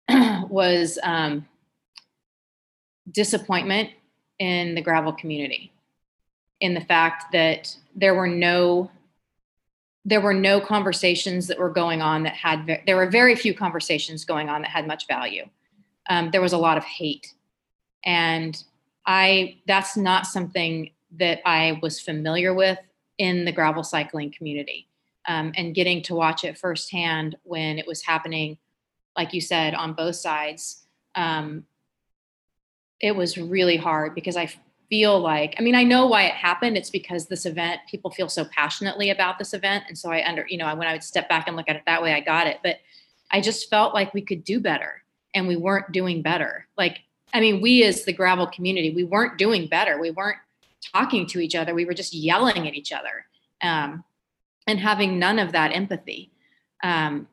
was 0.50 1.00
um, 1.04 1.46
disappointment 3.12 3.90
in 4.40 4.76
the 4.76 4.82
gravel 4.82 5.14
community. 5.14 5.72
In 6.60 6.74
the 6.74 6.82
fact 6.82 7.32
that 7.32 7.76
there 7.96 8.16
were 8.16 8.28
no 8.28 8.92
there 10.08 10.22
were 10.22 10.34
no 10.36 10.62
conversations 10.62 11.48
that 11.48 11.58
were 11.58 11.70
going 11.70 12.02
on 12.02 12.24
that 12.24 12.34
had 12.34 12.82
there 12.86 12.96
were 12.96 13.10
very 13.10 13.36
few 13.36 13.54
conversations 13.54 14.24
going 14.24 14.50
on 14.50 14.62
that 14.62 14.70
had 14.70 14.86
much 14.88 15.08
value. 15.08 15.46
Um, 16.08 16.30
there 16.30 16.42
was 16.42 16.54
a 16.54 16.58
lot 16.58 16.78
of 16.78 16.84
hate. 16.84 17.34
And 18.06 18.62
i 19.08 19.58
that's 19.68 19.96
not 19.96 20.26
something 20.26 20.90
that 21.18 21.40
i 21.46 21.80
was 21.82 22.00
familiar 22.00 22.54
with 22.54 22.80
in 23.18 23.46
the 23.46 23.52
gravel 23.52 23.84
cycling 23.84 24.32
community 24.32 24.88
um, 25.28 25.52
and 25.56 25.74
getting 25.74 26.02
to 26.04 26.14
watch 26.14 26.44
it 26.44 26.58
firsthand 26.58 27.36
when 27.44 27.80
it 27.80 27.88
was 27.88 28.04
happening 28.04 28.58
like 29.18 29.34
you 29.34 29.42
said 29.42 29.74
on 29.74 29.94
both 29.94 30.16
sides 30.16 30.86
um, 31.16 31.64
it 33.00 33.16
was 33.16 33.38
really 33.38 33.78
hard 33.78 34.16
because 34.16 34.36
i 34.38 34.50
feel 34.90 35.20
like 35.20 35.56
i 35.58 35.62
mean 35.62 35.76
i 35.76 35.84
know 35.84 36.06
why 36.06 36.24
it 36.24 36.34
happened. 36.34 36.78
It's 36.78 36.90
because 36.90 37.28
this 37.28 37.46
event 37.46 37.82
people 37.90 38.12
feel 38.12 38.30
so 38.30 38.46
passionately 38.46 39.10
about 39.10 39.40
this 39.40 39.54
event. 39.54 39.86
And 39.88 39.98
so 39.98 40.12
i 40.12 40.26
under 40.28 40.46
you 40.48 40.58
know 40.58 40.74
when 40.76 40.88
i 40.88 40.94
would 40.94 41.04
step 41.04 41.28
back 41.30 41.48
and 41.48 41.56
look 41.56 41.70
at 41.70 41.76
it 41.76 41.84
that 41.86 42.02
way 42.02 42.14
i 42.14 42.20
got 42.20 42.48
it. 42.48 42.60
But 42.64 42.78
i 43.32 43.42
just 43.42 43.70
felt 43.70 43.94
like 43.94 44.14
we 44.14 44.22
could 44.22 44.44
do 44.44 44.60
better 44.60 45.04
and 45.34 45.48
we 45.48 45.56
weren't 45.56 45.92
doing 45.92 46.22
better. 46.22 46.68
Like 46.78 47.00
i 47.34 47.40
mean 47.40 47.62
we 47.62 47.84
as 47.84 48.06
the 48.06 48.14
gravel 48.14 48.48
community 48.48 48.92
we 48.92 49.04
weren't 49.04 49.38
doing 49.38 49.68
better. 49.68 50.00
We 50.00 50.12
weren't 50.12 50.38
talking 50.94 51.26
to 51.26 51.40
each 51.40 51.56
other 51.56 51.74
we 51.74 51.86
were 51.86 51.94
just 51.94 52.14
yelling 52.14 52.68
at 52.68 52.74
each 52.74 52.92
other 52.92 53.26
um, 53.62 54.04
and 54.68 54.80
having 54.80 55.20
none 55.20 55.40
of 55.40 55.52
that 55.52 55.72
empathy 55.72 56.32
um, 56.84 57.28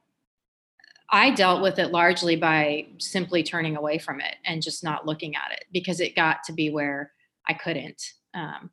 I 1.13 1.31
dealt 1.31 1.61
with 1.61 1.79
it 1.79 1.93
largely 1.93 2.37
by 2.37 2.87
simply 2.97 3.43
turning 3.43 3.77
away 3.77 3.99
from 3.99 4.21
it 4.21 4.35
and 4.47 4.63
just 4.63 4.83
not 4.83 5.07
looking 5.07 5.37
at 5.37 5.53
it 5.53 5.67
because 5.71 6.01
it 6.01 6.17
got 6.17 6.43
to 6.45 6.55
be 6.55 6.71
where 6.71 7.13
I 7.47 7.53
couldn't. 7.53 8.03
Um, 8.33 8.71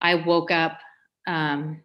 I 0.00 0.16
woke 0.16 0.50
up 0.50 0.80
um, 1.28 1.82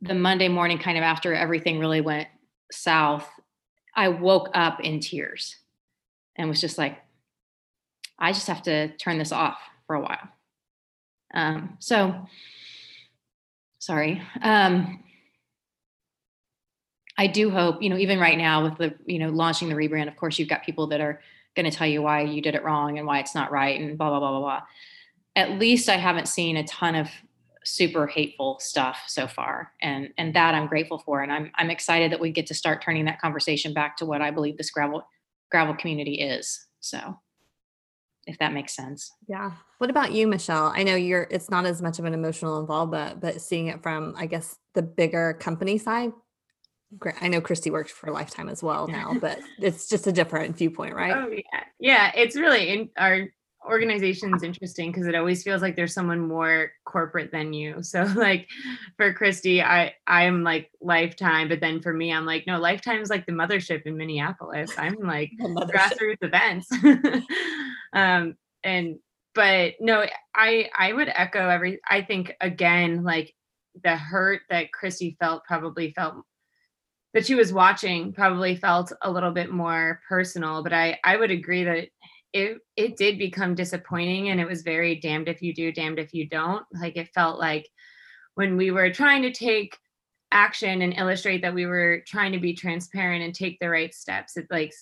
the 0.00 0.14
Monday 0.14 0.48
morning, 0.48 0.78
kind 0.78 0.96
of 0.96 1.04
after 1.04 1.34
everything 1.34 1.78
really 1.78 2.00
went 2.00 2.28
south. 2.72 3.28
I 3.94 4.08
woke 4.08 4.48
up 4.54 4.80
in 4.80 5.00
tears 5.00 5.56
and 6.36 6.48
was 6.48 6.62
just 6.62 6.78
like, 6.78 6.96
I 8.18 8.32
just 8.32 8.46
have 8.46 8.62
to 8.62 8.88
turn 8.96 9.18
this 9.18 9.32
off 9.32 9.58
for 9.86 9.96
a 9.96 10.00
while. 10.00 10.28
Um, 11.34 11.76
so, 11.78 12.26
sorry. 13.78 14.22
Um, 14.42 15.02
I 17.16 17.26
do 17.26 17.50
hope, 17.50 17.82
you 17.82 17.90
know, 17.90 17.96
even 17.96 18.20
right 18.20 18.38
now 18.38 18.62
with 18.64 18.78
the, 18.78 18.94
you 19.06 19.18
know, 19.18 19.28
launching 19.28 19.68
the 19.68 19.74
rebrand, 19.74 20.08
of 20.08 20.16
course, 20.16 20.38
you've 20.38 20.48
got 20.48 20.62
people 20.62 20.86
that 20.88 21.00
are 21.00 21.20
going 21.56 21.68
to 21.68 21.76
tell 21.76 21.86
you 21.86 22.00
why 22.00 22.22
you 22.22 22.40
did 22.40 22.54
it 22.54 22.62
wrong 22.62 22.98
and 22.98 23.06
why 23.06 23.18
it's 23.18 23.34
not 23.34 23.50
right 23.50 23.78
and 23.78 23.98
blah 23.98 24.08
blah 24.08 24.20
blah 24.20 24.30
blah 24.30 24.40
blah. 24.40 24.62
At 25.34 25.58
least 25.58 25.88
I 25.88 25.96
haven't 25.96 26.28
seen 26.28 26.56
a 26.56 26.64
ton 26.64 26.94
of 26.94 27.08
super 27.64 28.06
hateful 28.06 28.58
stuff 28.60 29.02
so 29.08 29.26
far 29.26 29.72
and 29.82 30.08
and 30.16 30.32
that 30.32 30.54
I'm 30.54 30.68
grateful 30.68 30.98
for 30.98 31.20
and 31.20 31.30
I'm 31.30 31.50
I'm 31.56 31.68
excited 31.68 32.12
that 32.12 32.20
we 32.20 32.30
get 32.30 32.46
to 32.46 32.54
start 32.54 32.82
turning 32.82 33.04
that 33.06 33.20
conversation 33.20 33.74
back 33.74 33.96
to 33.98 34.06
what 34.06 34.22
I 34.22 34.30
believe 34.30 34.56
this 34.56 34.70
gravel 34.70 35.06
gravel 35.50 35.74
community 35.74 36.14
is. 36.14 36.66
So 36.80 37.18
if 38.28 38.38
that 38.38 38.52
makes 38.52 38.76
sense. 38.76 39.10
Yeah. 39.26 39.52
What 39.78 39.90
about 39.90 40.12
you, 40.12 40.28
Michelle? 40.28 40.72
I 40.74 40.82
know 40.82 40.94
you're 40.94 41.26
it's 41.30 41.50
not 41.50 41.66
as 41.66 41.80
much 41.80 41.98
of 41.98 42.04
an 42.04 42.14
emotional 42.14 42.60
involvement, 42.60 43.20
but 43.20 43.40
seeing 43.40 43.68
it 43.68 43.82
from 43.82 44.14
I 44.16 44.26
guess 44.26 44.56
the 44.74 44.82
bigger 44.82 45.32
company 45.40 45.78
side, 45.78 46.12
I 47.20 47.28
know 47.28 47.40
Christy 47.40 47.70
worked 47.70 47.90
for 47.90 48.08
a 48.08 48.12
lifetime 48.12 48.48
as 48.48 48.62
well 48.62 48.86
now, 48.86 49.14
but 49.20 49.40
it's 49.58 49.88
just 49.88 50.06
a 50.06 50.12
different 50.12 50.56
viewpoint, 50.56 50.94
right? 50.94 51.16
Oh 51.16 51.30
yeah, 51.30 51.64
yeah. 51.80 52.12
It's 52.14 52.36
really 52.36 52.68
in 52.68 52.90
our 52.98 53.28
organization's 53.66 54.42
interesting 54.42 54.90
because 54.90 55.06
it 55.06 55.14
always 55.14 55.42
feels 55.42 55.60
like 55.60 55.76
there's 55.76 55.92
someone 55.92 56.20
more 56.20 56.70
corporate 56.84 57.32
than 57.32 57.52
you. 57.52 57.76
So 57.82 58.02
like 58.02 58.46
for 58.98 59.14
Christy, 59.14 59.62
I 59.62 59.94
I'm 60.06 60.42
like 60.42 60.70
lifetime, 60.82 61.48
but 61.48 61.60
then 61.60 61.80
for 61.80 61.94
me, 61.94 62.12
I'm 62.12 62.26
like 62.26 62.46
no, 62.46 62.58
lifetime's 62.58 63.08
like 63.08 63.24
the 63.24 63.32
mothership 63.32 63.82
in 63.86 63.96
Minneapolis. 63.96 64.72
I'm 64.76 64.96
like 65.00 65.32
grassroots 65.40 66.18
events, 66.20 66.68
um, 67.92 68.36
and 68.64 68.98
but 69.34 69.74
no, 69.80 70.04
I 70.34 70.68
I 70.76 70.92
would 70.92 71.08
echo 71.08 71.48
every. 71.48 71.80
I 71.88 72.02
think 72.02 72.34
again 72.40 73.04
like 73.04 73.34
the 73.82 73.96
hurt 73.96 74.42
that 74.50 74.72
Christy 74.72 75.16
felt 75.20 75.44
probably 75.44 75.92
felt 75.92 76.24
that 77.14 77.26
she 77.26 77.34
was 77.34 77.52
watching 77.52 78.12
probably 78.12 78.56
felt 78.56 78.92
a 79.02 79.10
little 79.10 79.30
bit 79.30 79.50
more 79.50 80.00
personal 80.08 80.62
but 80.62 80.72
i 80.72 80.98
i 81.04 81.16
would 81.16 81.30
agree 81.30 81.64
that 81.64 81.88
it 82.32 82.58
it 82.76 82.96
did 82.96 83.18
become 83.18 83.54
disappointing 83.54 84.28
and 84.28 84.40
it 84.40 84.46
was 84.46 84.62
very 84.62 84.96
damned 85.00 85.28
if 85.28 85.42
you 85.42 85.54
do 85.54 85.72
damned 85.72 85.98
if 85.98 86.12
you 86.12 86.28
don't 86.28 86.64
like 86.72 86.96
it 86.96 87.08
felt 87.14 87.38
like 87.38 87.68
when 88.34 88.56
we 88.56 88.70
were 88.70 88.90
trying 88.90 89.22
to 89.22 89.32
take 89.32 89.76
action 90.30 90.82
and 90.82 90.94
illustrate 90.94 91.40
that 91.40 91.54
we 91.54 91.64
were 91.64 92.02
trying 92.06 92.32
to 92.32 92.38
be 92.38 92.52
transparent 92.52 93.24
and 93.24 93.34
take 93.34 93.58
the 93.60 93.68
right 93.68 93.94
steps 93.94 94.36
it 94.36 94.46
like 94.50 94.72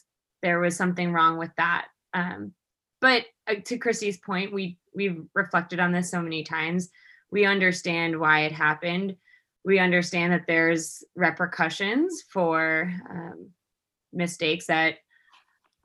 there 0.42 0.59
was 0.59 0.77
something 0.77 1.12
wrong 1.12 1.38
with 1.38 1.51
that 1.57 1.87
um 2.14 2.53
but 3.00 3.24
uh, 3.48 3.54
to 3.64 3.78
christy's 3.78 4.18
point 4.18 4.52
we 4.52 4.78
we've 4.96 5.22
reflected 5.35 5.78
on 5.78 5.92
this 5.92 6.11
so 6.11 6.20
many 6.20 6.42
times. 6.42 6.88
We 7.30 7.44
understand 7.44 8.18
why 8.18 8.40
it 8.40 8.52
happened. 8.52 9.16
We 9.64 9.78
understand 9.78 10.32
that 10.32 10.46
there's 10.48 11.04
repercussions 11.14 12.24
for 12.32 12.92
um, 13.11 13.50
mistakes 14.12 14.66
that 14.66 14.94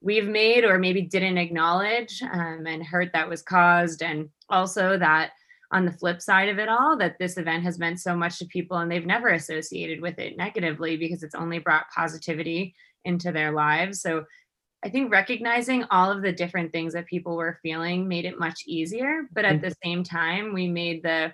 we've 0.01 0.27
made 0.27 0.63
or 0.63 0.79
maybe 0.79 1.01
didn't 1.01 1.37
acknowledge 1.37 2.23
um, 2.23 2.65
and 2.65 2.83
hurt 2.83 3.11
that 3.13 3.29
was 3.29 3.43
caused 3.43 4.01
and 4.01 4.29
also 4.49 4.97
that 4.97 5.31
on 5.71 5.85
the 5.85 5.91
flip 5.91 6.21
side 6.21 6.49
of 6.49 6.57
it 6.57 6.67
all 6.67 6.97
that 6.97 7.17
this 7.19 7.37
event 7.37 7.63
has 7.63 7.77
meant 7.77 7.99
so 7.99 8.15
much 8.15 8.39
to 8.39 8.45
people 8.45 8.77
and 8.77 8.91
they've 8.91 9.05
never 9.05 9.29
associated 9.29 10.01
with 10.01 10.17
it 10.17 10.37
negatively 10.37 10.97
because 10.97 11.21
it's 11.21 11.35
only 11.35 11.59
brought 11.59 11.89
positivity 11.95 12.73
into 13.05 13.31
their 13.31 13.51
lives. 13.51 14.01
So 14.01 14.25
i 14.83 14.89
think 14.89 15.11
recognizing 15.11 15.83
all 15.91 16.11
of 16.11 16.21
the 16.21 16.31
different 16.31 16.71
things 16.71 16.93
that 16.93 17.05
people 17.07 17.35
were 17.35 17.59
feeling 17.61 18.07
made 18.07 18.25
it 18.25 18.39
much 18.39 18.63
easier 18.65 19.27
but 19.33 19.45
at 19.45 19.57
mm. 19.57 19.61
the 19.61 19.75
same 19.83 20.03
time 20.03 20.53
we 20.53 20.67
made 20.67 21.03
the 21.03 21.33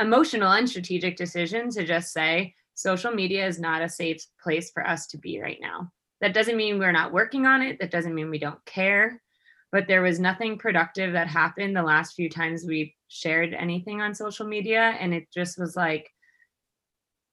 emotional 0.00 0.52
and 0.52 0.68
strategic 0.68 1.16
decision 1.16 1.70
to 1.70 1.84
just 1.84 2.12
say 2.12 2.54
social 2.74 3.12
media 3.12 3.46
is 3.46 3.58
not 3.58 3.82
a 3.82 3.88
safe 3.88 4.24
place 4.42 4.70
for 4.70 4.86
us 4.86 5.06
to 5.08 5.18
be 5.18 5.40
right 5.40 5.58
now. 5.60 5.90
That 6.20 6.34
doesn't 6.34 6.56
mean 6.56 6.78
we're 6.78 6.92
not 6.92 7.12
working 7.12 7.46
on 7.46 7.62
it. 7.62 7.78
That 7.80 7.90
doesn't 7.90 8.14
mean 8.14 8.30
we 8.30 8.38
don't 8.38 8.64
care. 8.64 9.20
But 9.70 9.88
there 9.88 10.02
was 10.02 10.20
nothing 10.20 10.58
productive 10.58 11.12
that 11.12 11.28
happened 11.28 11.74
the 11.74 11.82
last 11.82 12.14
few 12.14 12.28
times 12.28 12.64
we 12.66 12.94
shared 13.08 13.54
anything 13.54 14.00
on 14.00 14.14
social 14.14 14.46
media. 14.46 14.96
And 15.00 15.14
it 15.14 15.28
just 15.32 15.58
was 15.58 15.76
like, 15.76 16.11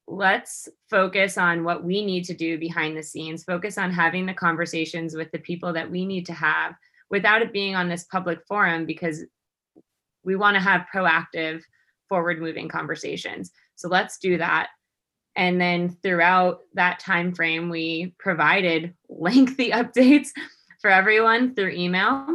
let's 0.10 0.67
focus 0.89 1.38
on 1.38 1.63
what 1.63 1.84
we 1.84 2.04
need 2.04 2.26
to 2.26 2.34
do 2.34 2.58
behind 2.58 2.98
the 2.98 3.04
scenes, 3.04 3.43
focus 3.43 3.78
on 3.78 3.91
having 3.91 4.26
the 4.26 4.34
conversations 4.34 5.15
with 5.15 5.32
the 5.32 5.39
people 5.39 5.72
that 5.74 5.89
we 5.89 6.06
need 6.06 6.26
to 6.26 6.34
have 6.34 6.74
without 7.10 7.41
it 7.41 7.54
being 7.54 7.76
on 7.76 7.88
this 7.88 8.06
public 8.06 8.39
forum 8.48 8.86
because 8.86 9.24
we 10.24 10.36
want 10.36 10.56
to 10.56 10.62
have 10.62 10.88
proactive 10.93 11.62
forward 12.08 12.41
moving 12.41 12.67
conversations. 12.67 13.52
So 13.76 13.88
let's 13.88 14.17
do 14.17 14.38
that. 14.38 14.69
And 15.36 15.62
then 15.62 15.95
throughout 16.02 16.62
that 16.74 17.00
time 17.00 17.34
frame, 17.34 17.69
we 17.69 18.15
provided 18.17 18.95
lengthy 19.10 19.69
updates 19.69 20.30
for 20.82 20.89
everyone 20.89 21.54
through 21.54 21.72
email 21.72 22.26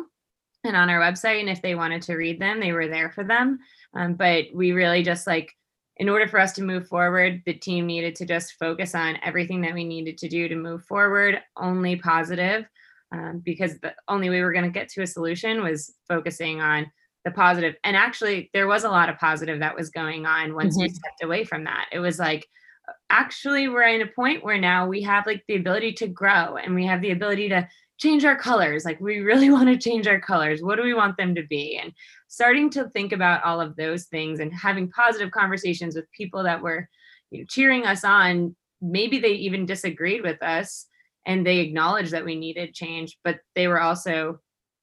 and 0.63 0.77
on 0.77 0.91
our 0.91 1.01
website. 1.01 1.41
And 1.41 1.49
if 1.49 1.61
they 1.61 1.75
wanted 1.75 2.03
to 2.03 2.15
read 2.15 2.41
them, 2.41 2.61
they 2.61 2.73
were 2.73 2.89
there 2.89 3.11
for 3.11 3.25
them. 3.25 3.59
Um, 3.95 4.15
but 4.15 4.47
we 4.55 4.73
really 4.73 5.03
just 5.03 5.27
like 5.27 5.53
in 5.99 6.09
order 6.09 6.27
for 6.27 6.41
us 6.41 6.53
to 6.55 6.63
move 6.63 6.89
forward, 6.89 7.43
the 7.47 7.55
team 7.55 7.87
needed 7.87 8.17
to 8.17 8.27
just 8.27 8.55
focus 8.59 8.95
on 8.95 9.19
everything 9.23 9.61
that 9.61 9.75
we 9.75 9.85
needed 9.85 10.19
to 10.19 10.29
do 10.29 10.49
to 10.49 10.57
move 10.57 10.85
forward, 10.85 11.41
only 11.57 11.97
positive, 11.97 12.65
um, 13.13 13.41
because 13.45 13.79
the 13.79 13.95
only 14.09 14.29
way 14.29 14.37
we 14.37 14.43
are 14.43 14.53
going 14.53 14.65
to 14.65 14.71
get 14.71 14.89
to 14.91 15.03
a 15.03 15.07
solution 15.07 15.63
was 15.63 15.95
focusing 16.09 16.61
on 16.61 16.91
the 17.25 17.31
positive. 17.31 17.77
And 17.85 17.97
actually, 17.97 18.51
there 18.53 18.67
was 18.67 18.85
a 18.85 18.89
lot 18.89 19.09
of 19.09 19.19
positive 19.19 19.61
that 19.61 19.77
was 19.77 19.91
going 19.91 20.27
on 20.27 20.55
once 20.55 20.77
mm-hmm. 20.77 20.83
we 20.83 20.89
stepped 20.89 21.23
away 21.23 21.45
from 21.45 21.65
that. 21.65 21.87
It 21.93 22.01
was 22.01 22.19
like, 22.19 22.47
actually, 23.09 23.69
we're 23.69 23.83
in 23.83 24.03
a 24.03 24.07
point 24.07 24.45
where 24.45 24.59
now 24.59 24.89
we 24.89 25.03
have 25.03 25.27
like 25.27 25.45
the 25.47 25.57
ability 25.57 25.93
to 25.95 26.09
grow 26.09 26.57
and 26.57 26.75
we 26.75 26.87
have 26.87 27.01
the 27.01 27.13
ability 27.13 27.49
to 27.51 27.69
change 27.99 28.25
our 28.25 28.37
colors. 28.37 28.85
Like, 28.85 29.01
we 29.01 29.21
really 29.21 29.51
want 29.57 29.69
to 29.69 29.79
change 29.79 30.07
our 30.07 30.21
colors. 30.21 30.63
What 30.63 30.77
do 30.77 30.83
we 30.83 30.95
want 30.95 31.17
them 31.17 31.35
to 31.35 31.43
be? 31.43 31.79
And 31.83 31.93
starting 32.29 32.71
to 32.71 32.89
think 32.91 33.13
about 33.13 33.45
all 33.45 33.61
of 33.61 33.77
those 33.77 34.05
things 34.05 34.41
and 34.41 34.53
having 34.53 34.91
positive 34.91 35.31
conversations 35.31 35.95
with 35.95 36.11
people 36.13 36.43
that 36.43 36.63
were 36.63 36.89
you 37.31 37.41
know, 37.41 37.47
cheering 37.49 37.87
us 37.87 38.05
on. 38.05 38.55
Maybe 38.81 39.19
they 39.19 39.33
even 39.33 39.67
disagreed 39.67 40.23
with 40.23 40.43
us 40.43 40.87
and 41.27 41.47
they 41.47 41.59
acknowledged 41.59 42.11
that 42.11 42.25
we 42.25 42.37
needed 42.37 42.75
change, 42.75 43.19
but 43.25 43.41
they 43.55 43.67
were 43.67 43.81
also 43.81 44.41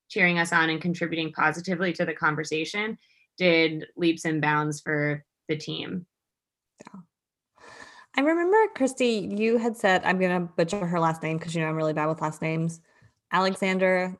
cheering 0.10 0.40
us 0.40 0.52
on 0.52 0.70
and 0.70 0.82
contributing 0.82 1.32
positively 1.32 1.94
to 1.94 2.06
the 2.06 2.14
conversation 2.14 2.98
did 3.38 3.88
leaps 3.96 4.26
and 4.26 4.42
bounds 4.42 4.82
for 4.82 5.24
the 5.48 5.56
team. 5.56 6.06
Yeah. 6.82 7.00
I 8.18 8.22
remember, 8.22 8.58
Christy, 8.76 9.30
you 9.36 9.58
had 9.58 9.78
said, 9.78 10.02
I'm 10.04 10.20
going 10.20 10.32
to 10.32 10.54
butcher 10.54 10.86
her 10.86 11.00
last 11.00 11.24
name 11.24 11.38
because 11.38 11.56
you 11.56 11.62
know 11.62 11.68
I'm 11.68 11.76
really 11.76 11.94
bad 11.94 12.08
with 12.08 12.22
last 12.22 12.42
names. 12.42 12.82
Alexander, 13.32 14.18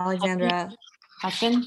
Alexandra 0.00 0.70
Hudson. 1.22 1.64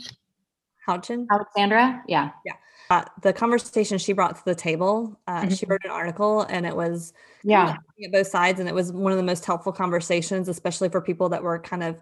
Houchin? 0.87 1.27
Alexandra? 1.31 2.03
Yeah. 2.07 2.31
Yeah. 2.45 2.53
Uh, 2.89 3.05
the 3.21 3.31
conversation 3.31 3.97
she 3.97 4.11
brought 4.13 4.35
to 4.35 4.45
the 4.45 4.55
table, 4.55 5.17
uh, 5.27 5.41
mm-hmm. 5.41 5.53
she 5.53 5.65
wrote 5.65 5.81
an 5.85 5.91
article 5.91 6.41
and 6.49 6.65
it 6.65 6.75
was 6.75 7.13
yeah 7.43 7.77
at 8.03 8.11
both 8.11 8.27
sides 8.27 8.59
and 8.59 8.67
it 8.67 8.75
was 8.75 8.91
one 8.91 9.11
of 9.11 9.17
the 9.17 9.23
most 9.23 9.45
helpful 9.45 9.71
conversations, 9.71 10.49
especially 10.49 10.89
for 10.89 10.99
people 10.99 11.29
that 11.29 11.41
were 11.41 11.59
kind 11.59 11.83
of 11.83 12.01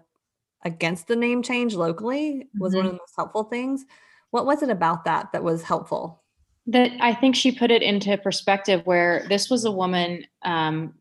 against 0.64 1.06
the 1.06 1.16
name 1.16 1.42
change 1.42 1.74
locally 1.74 2.48
was 2.58 2.72
mm-hmm. 2.72 2.78
one 2.78 2.86
of 2.86 2.92
the 2.92 2.98
most 2.98 3.14
helpful 3.16 3.44
things. 3.44 3.84
What 4.30 4.46
was 4.46 4.62
it 4.62 4.70
about 4.70 5.04
that 5.04 5.32
that 5.32 5.44
was 5.44 5.62
helpful? 5.62 6.22
That 6.66 6.90
I 7.00 7.14
think 7.14 7.36
she 7.36 7.52
put 7.52 7.70
it 7.70 7.82
into 7.82 8.16
perspective 8.18 8.82
where 8.84 9.26
this 9.28 9.48
was 9.48 9.64
a 9.64 9.72
woman 9.72 10.24
um, 10.42 10.94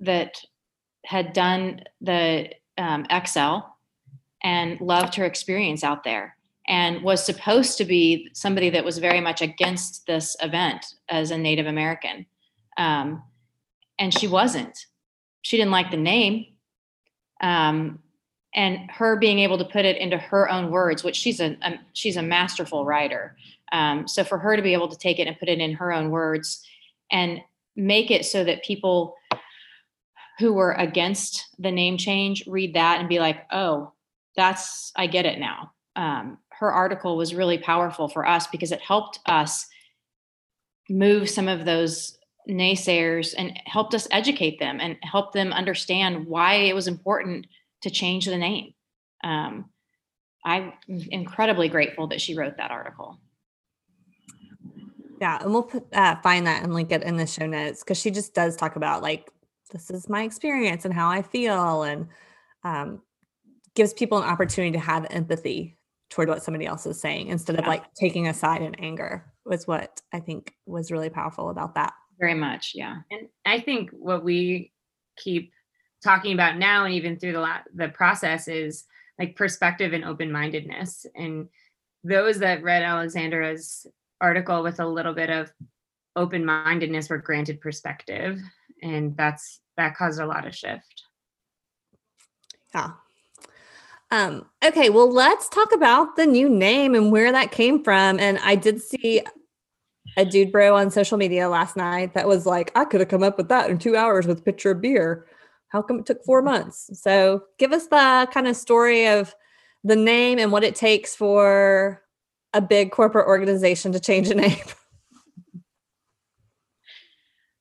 that 0.00 0.36
had 1.04 1.32
done 1.32 1.82
the 2.00 2.48
um, 2.82 3.06
XL 3.26 3.58
and 4.42 4.80
loved 4.80 5.14
her 5.14 5.24
experience 5.24 5.84
out 5.84 6.04
there 6.04 6.36
and 6.68 7.02
was 7.02 7.24
supposed 7.24 7.78
to 7.78 7.84
be 7.84 8.28
somebody 8.32 8.70
that 8.70 8.84
was 8.84 8.98
very 8.98 9.20
much 9.20 9.42
against 9.42 10.06
this 10.06 10.36
event 10.40 10.84
as 11.08 11.30
a 11.30 11.38
Native 11.38 11.66
American. 11.66 12.26
Um, 12.76 13.22
and 13.98 14.12
she 14.12 14.28
wasn't. 14.28 14.86
She 15.42 15.56
didn't 15.56 15.72
like 15.72 15.90
the 15.90 15.96
name. 15.96 16.46
Um, 17.40 18.00
and 18.54 18.90
her 18.90 19.16
being 19.16 19.38
able 19.38 19.58
to 19.58 19.64
put 19.64 19.84
it 19.84 19.96
into 19.96 20.18
her 20.18 20.50
own 20.50 20.70
words, 20.70 21.02
which 21.02 21.16
she's 21.16 21.40
a, 21.40 21.56
a 21.62 21.78
she's 21.94 22.16
a 22.16 22.22
masterful 22.22 22.84
writer. 22.84 23.36
Um, 23.72 24.06
so 24.06 24.24
for 24.24 24.38
her 24.38 24.56
to 24.56 24.62
be 24.62 24.74
able 24.74 24.88
to 24.88 24.98
take 24.98 25.18
it 25.18 25.26
and 25.26 25.38
put 25.38 25.48
it 25.48 25.58
in 25.58 25.72
her 25.74 25.92
own 25.92 26.10
words 26.10 26.64
and 27.10 27.40
make 27.74 28.10
it 28.10 28.26
so 28.26 28.44
that 28.44 28.62
people 28.62 29.16
who 30.38 30.52
were 30.52 30.72
against 30.72 31.48
the 31.58 31.70
name 31.70 31.96
change 31.96 32.44
read 32.46 32.74
that 32.74 33.00
and 33.00 33.08
be 33.08 33.18
like, 33.18 33.46
oh, 33.52 33.92
that's 34.36 34.92
I 34.96 35.06
get 35.06 35.26
it 35.26 35.38
now. 35.38 35.72
Um, 35.94 36.38
her 36.50 36.72
article 36.72 37.16
was 37.16 37.34
really 37.34 37.58
powerful 37.58 38.08
for 38.08 38.26
us 38.26 38.46
because 38.46 38.72
it 38.72 38.80
helped 38.80 39.18
us 39.26 39.66
move 40.88 41.28
some 41.28 41.48
of 41.48 41.64
those 41.64 42.16
naysayers 42.48 43.34
and 43.36 43.58
helped 43.66 43.94
us 43.94 44.08
educate 44.10 44.58
them 44.58 44.80
and 44.80 44.96
help 45.02 45.32
them 45.32 45.52
understand 45.52 46.26
why 46.26 46.54
it 46.54 46.74
was 46.74 46.88
important 46.88 47.46
to 47.82 47.90
change 47.90 48.26
the 48.26 48.36
name. 48.36 48.74
Um, 49.22 49.70
I'm 50.44 50.72
incredibly 50.88 51.68
grateful 51.68 52.08
that 52.08 52.20
she 52.20 52.34
wrote 52.34 52.56
that 52.56 52.70
article. 52.70 53.20
Yeah, 55.20 55.38
and 55.40 55.52
we'll 55.52 55.62
put, 55.62 55.86
uh, 55.92 56.16
find 56.16 56.46
that 56.48 56.64
and 56.64 56.74
link 56.74 56.90
it 56.90 57.02
in 57.02 57.16
the 57.16 57.26
show 57.26 57.46
notes 57.46 57.84
because 57.84 58.00
she 58.00 58.10
just 58.10 58.34
does 58.34 58.56
talk 58.56 58.74
about 58.74 59.02
like 59.02 59.30
this 59.72 59.90
is 59.90 60.08
my 60.08 60.22
experience 60.22 60.84
and 60.84 60.94
how 60.94 61.08
I 61.08 61.22
feel, 61.22 61.82
and 61.82 62.06
um, 62.62 63.02
gives 63.74 63.92
people 63.92 64.18
an 64.18 64.24
opportunity 64.28 64.72
to 64.72 64.78
have 64.78 65.06
empathy 65.10 65.76
toward 66.10 66.28
what 66.28 66.42
somebody 66.42 66.66
else 66.66 66.84
is 66.86 67.00
saying 67.00 67.28
instead 67.28 67.58
of 67.58 67.66
like 67.66 67.82
taking 67.94 68.28
a 68.28 68.34
side 68.34 68.60
in 68.60 68.74
anger 68.74 69.32
was 69.46 69.66
what 69.66 70.02
I 70.12 70.20
think 70.20 70.54
was 70.66 70.92
really 70.92 71.08
powerful 71.08 71.48
about 71.48 71.74
that. 71.74 71.94
Very 72.20 72.34
much, 72.34 72.72
yeah. 72.74 72.98
And 73.10 73.28
I 73.46 73.60
think 73.60 73.90
what 73.92 74.22
we 74.22 74.72
keep 75.16 75.52
talking 76.04 76.34
about 76.34 76.58
now 76.58 76.84
and 76.84 76.94
even 76.94 77.18
through 77.18 77.32
the 77.32 77.40
la- 77.40 77.62
the 77.74 77.88
process 77.88 78.46
is 78.46 78.84
like 79.18 79.36
perspective 79.36 79.94
and 79.94 80.04
open-mindedness 80.04 81.06
and 81.14 81.48
those 82.04 82.38
that 82.40 82.62
read 82.62 82.82
Alexandra's 82.82 83.86
article 84.20 84.62
with 84.62 84.80
a 84.80 84.86
little 84.86 85.14
bit 85.14 85.30
of 85.30 85.52
open-mindedness 86.16 87.08
were 87.08 87.18
granted 87.18 87.60
perspective 87.60 88.38
and 88.82 89.16
that's 89.16 89.60
that 89.76 89.96
caused 89.96 90.20
a 90.20 90.26
lot 90.26 90.46
of 90.46 90.54
shift. 90.54 91.04
Yeah, 92.74 92.92
um, 94.12 94.44
okay, 94.62 94.90
well, 94.90 95.10
let's 95.10 95.48
talk 95.48 95.72
about 95.72 96.16
the 96.16 96.26
new 96.26 96.46
name 96.46 96.94
and 96.94 97.10
where 97.10 97.32
that 97.32 97.50
came 97.50 97.82
from. 97.82 98.20
And 98.20 98.38
I 98.40 98.56
did 98.56 98.82
see 98.82 99.22
a 100.18 100.26
dude 100.26 100.52
bro 100.52 100.76
on 100.76 100.90
social 100.90 101.16
media 101.16 101.48
last 101.48 101.76
night 101.76 102.12
that 102.12 102.28
was 102.28 102.44
like, 102.44 102.70
I 102.76 102.84
could 102.84 103.00
have 103.00 103.08
come 103.08 103.22
up 103.22 103.38
with 103.38 103.48
that 103.48 103.70
in 103.70 103.78
two 103.78 103.96
hours 103.96 104.26
with 104.26 104.44
picture 104.44 104.72
of 104.72 104.82
beer. 104.82 105.26
How 105.68 105.80
come 105.80 105.98
it 105.98 106.04
took 106.04 106.22
four 106.24 106.42
months? 106.42 106.90
So 107.00 107.44
give 107.58 107.72
us 107.72 107.86
the 107.86 108.28
kind 108.30 108.46
of 108.46 108.54
story 108.54 109.08
of 109.08 109.34
the 109.82 109.96
name 109.96 110.38
and 110.38 110.52
what 110.52 110.62
it 110.62 110.74
takes 110.74 111.16
for 111.16 112.02
a 112.52 112.60
big 112.60 112.90
corporate 112.90 113.26
organization 113.26 113.92
to 113.92 114.00
change 114.00 114.28
a 114.28 114.34
name. 114.34 114.60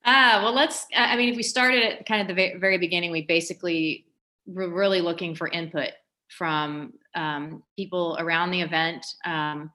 Ah, 0.03 0.41
well, 0.43 0.53
let's. 0.53 0.87
I 0.95 1.15
mean, 1.15 1.29
if 1.29 1.35
we 1.35 1.43
started 1.43 1.83
at 1.83 2.05
kind 2.05 2.21
of 2.21 2.35
the 2.35 2.57
very 2.59 2.77
beginning, 2.77 3.11
we 3.11 3.21
basically 3.21 4.05
were 4.45 4.69
really 4.69 5.01
looking 5.01 5.35
for 5.35 5.47
input 5.47 5.91
from 6.29 6.93
um, 7.15 7.63
people 7.77 8.17
around 8.19 8.51
the 8.51 8.61
event 8.61 9.05
um, 9.25 9.71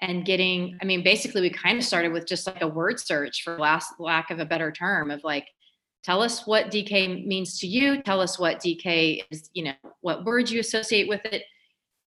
and 0.00 0.24
getting 0.24 0.76
i 0.82 0.84
mean 0.84 1.02
basically 1.02 1.40
we 1.40 1.50
kind 1.50 1.78
of 1.78 1.84
started 1.84 2.12
with 2.12 2.26
just 2.26 2.46
like 2.46 2.62
a 2.62 2.68
word 2.68 3.00
search 3.00 3.42
for 3.42 3.58
last 3.58 3.94
lack 3.98 4.30
of 4.30 4.38
a 4.38 4.44
better 4.44 4.70
term 4.70 5.10
of 5.10 5.22
like 5.24 5.46
tell 6.04 6.20
us 6.20 6.46
what 6.46 6.70
dk 6.70 7.26
means 7.26 7.58
to 7.58 7.66
you 7.66 8.02
tell 8.02 8.20
us 8.20 8.38
what 8.38 8.58
dk 8.58 9.22
is 9.30 9.48
you 9.54 9.64
know 9.64 9.72
what 10.00 10.24
words 10.24 10.52
you 10.52 10.60
associate 10.60 11.08
with 11.08 11.24
it 11.26 11.44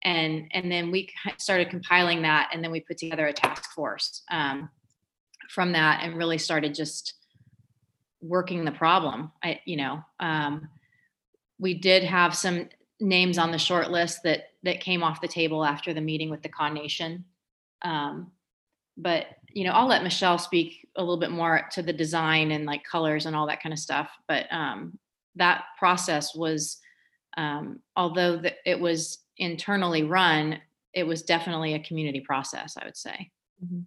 and 0.02 0.46
and 0.52 0.70
then 0.70 0.90
we 0.90 1.08
started 1.38 1.70
compiling 1.70 2.22
that 2.22 2.50
and 2.52 2.62
then 2.62 2.70
we 2.70 2.80
put 2.80 2.98
together 2.98 3.26
a 3.26 3.32
task 3.32 3.70
force 3.72 4.22
um, 4.30 4.68
from 5.50 5.72
that 5.72 6.00
and 6.02 6.16
really 6.16 6.38
started 6.38 6.74
just 6.74 7.14
working 8.20 8.64
the 8.64 8.72
problem 8.72 9.30
i 9.42 9.60
you 9.64 9.76
know 9.76 10.02
um, 10.20 10.68
we 11.58 11.74
did 11.74 12.04
have 12.04 12.34
some 12.34 12.68
names 13.00 13.38
on 13.38 13.52
the 13.52 13.58
short 13.58 13.90
list 13.90 14.22
that 14.24 14.50
that 14.62 14.80
came 14.80 15.02
off 15.02 15.20
the 15.20 15.28
table 15.28 15.64
after 15.64 15.94
the 15.94 16.00
meeting 16.00 16.30
with 16.30 16.42
the 16.42 16.48
Kaw 16.48 16.68
Nation. 16.68 17.24
Um, 17.82 18.32
but 18.96 19.26
you 19.52 19.64
know, 19.64 19.70
I'll 19.70 19.86
let 19.86 20.02
Michelle 20.02 20.38
speak 20.38 20.88
a 20.96 21.00
little 21.00 21.16
bit 21.16 21.30
more 21.30 21.68
to 21.72 21.82
the 21.82 21.92
design 21.92 22.50
and 22.50 22.66
like 22.66 22.84
colors 22.84 23.26
and 23.26 23.34
all 23.34 23.46
that 23.46 23.62
kind 23.62 23.72
of 23.72 23.78
stuff. 23.78 24.10
But 24.26 24.46
um, 24.52 24.98
that 25.36 25.64
process 25.78 26.34
was, 26.34 26.78
um, 27.36 27.80
although 27.96 28.36
the, 28.36 28.54
it 28.66 28.78
was 28.78 29.18
internally 29.36 30.02
run, 30.02 30.60
it 30.92 31.04
was 31.04 31.22
definitely 31.22 31.74
a 31.74 31.82
community 31.82 32.20
process. 32.20 32.76
I 32.76 32.84
would 32.84 32.96
say. 32.96 33.30
Mm-hmm. 33.64 33.80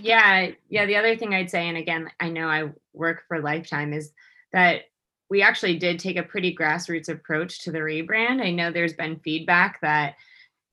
Yeah, 0.00 0.50
yeah. 0.68 0.86
The 0.86 0.96
other 0.96 1.16
thing 1.16 1.34
I'd 1.34 1.50
say, 1.50 1.68
and 1.68 1.76
again, 1.76 2.10
I 2.20 2.28
know 2.28 2.48
I 2.48 2.70
work 2.92 3.24
for 3.28 3.40
Lifetime, 3.40 3.92
is 3.92 4.12
that 4.52 4.82
we 5.28 5.42
actually 5.42 5.78
did 5.78 5.98
take 5.98 6.16
a 6.16 6.22
pretty 6.22 6.54
grassroots 6.54 7.08
approach 7.08 7.60
to 7.60 7.72
the 7.72 7.78
rebrand. 7.78 8.42
I 8.42 8.50
know 8.50 8.70
there's 8.70 8.94
been 8.94 9.20
feedback 9.20 9.80
that 9.80 10.16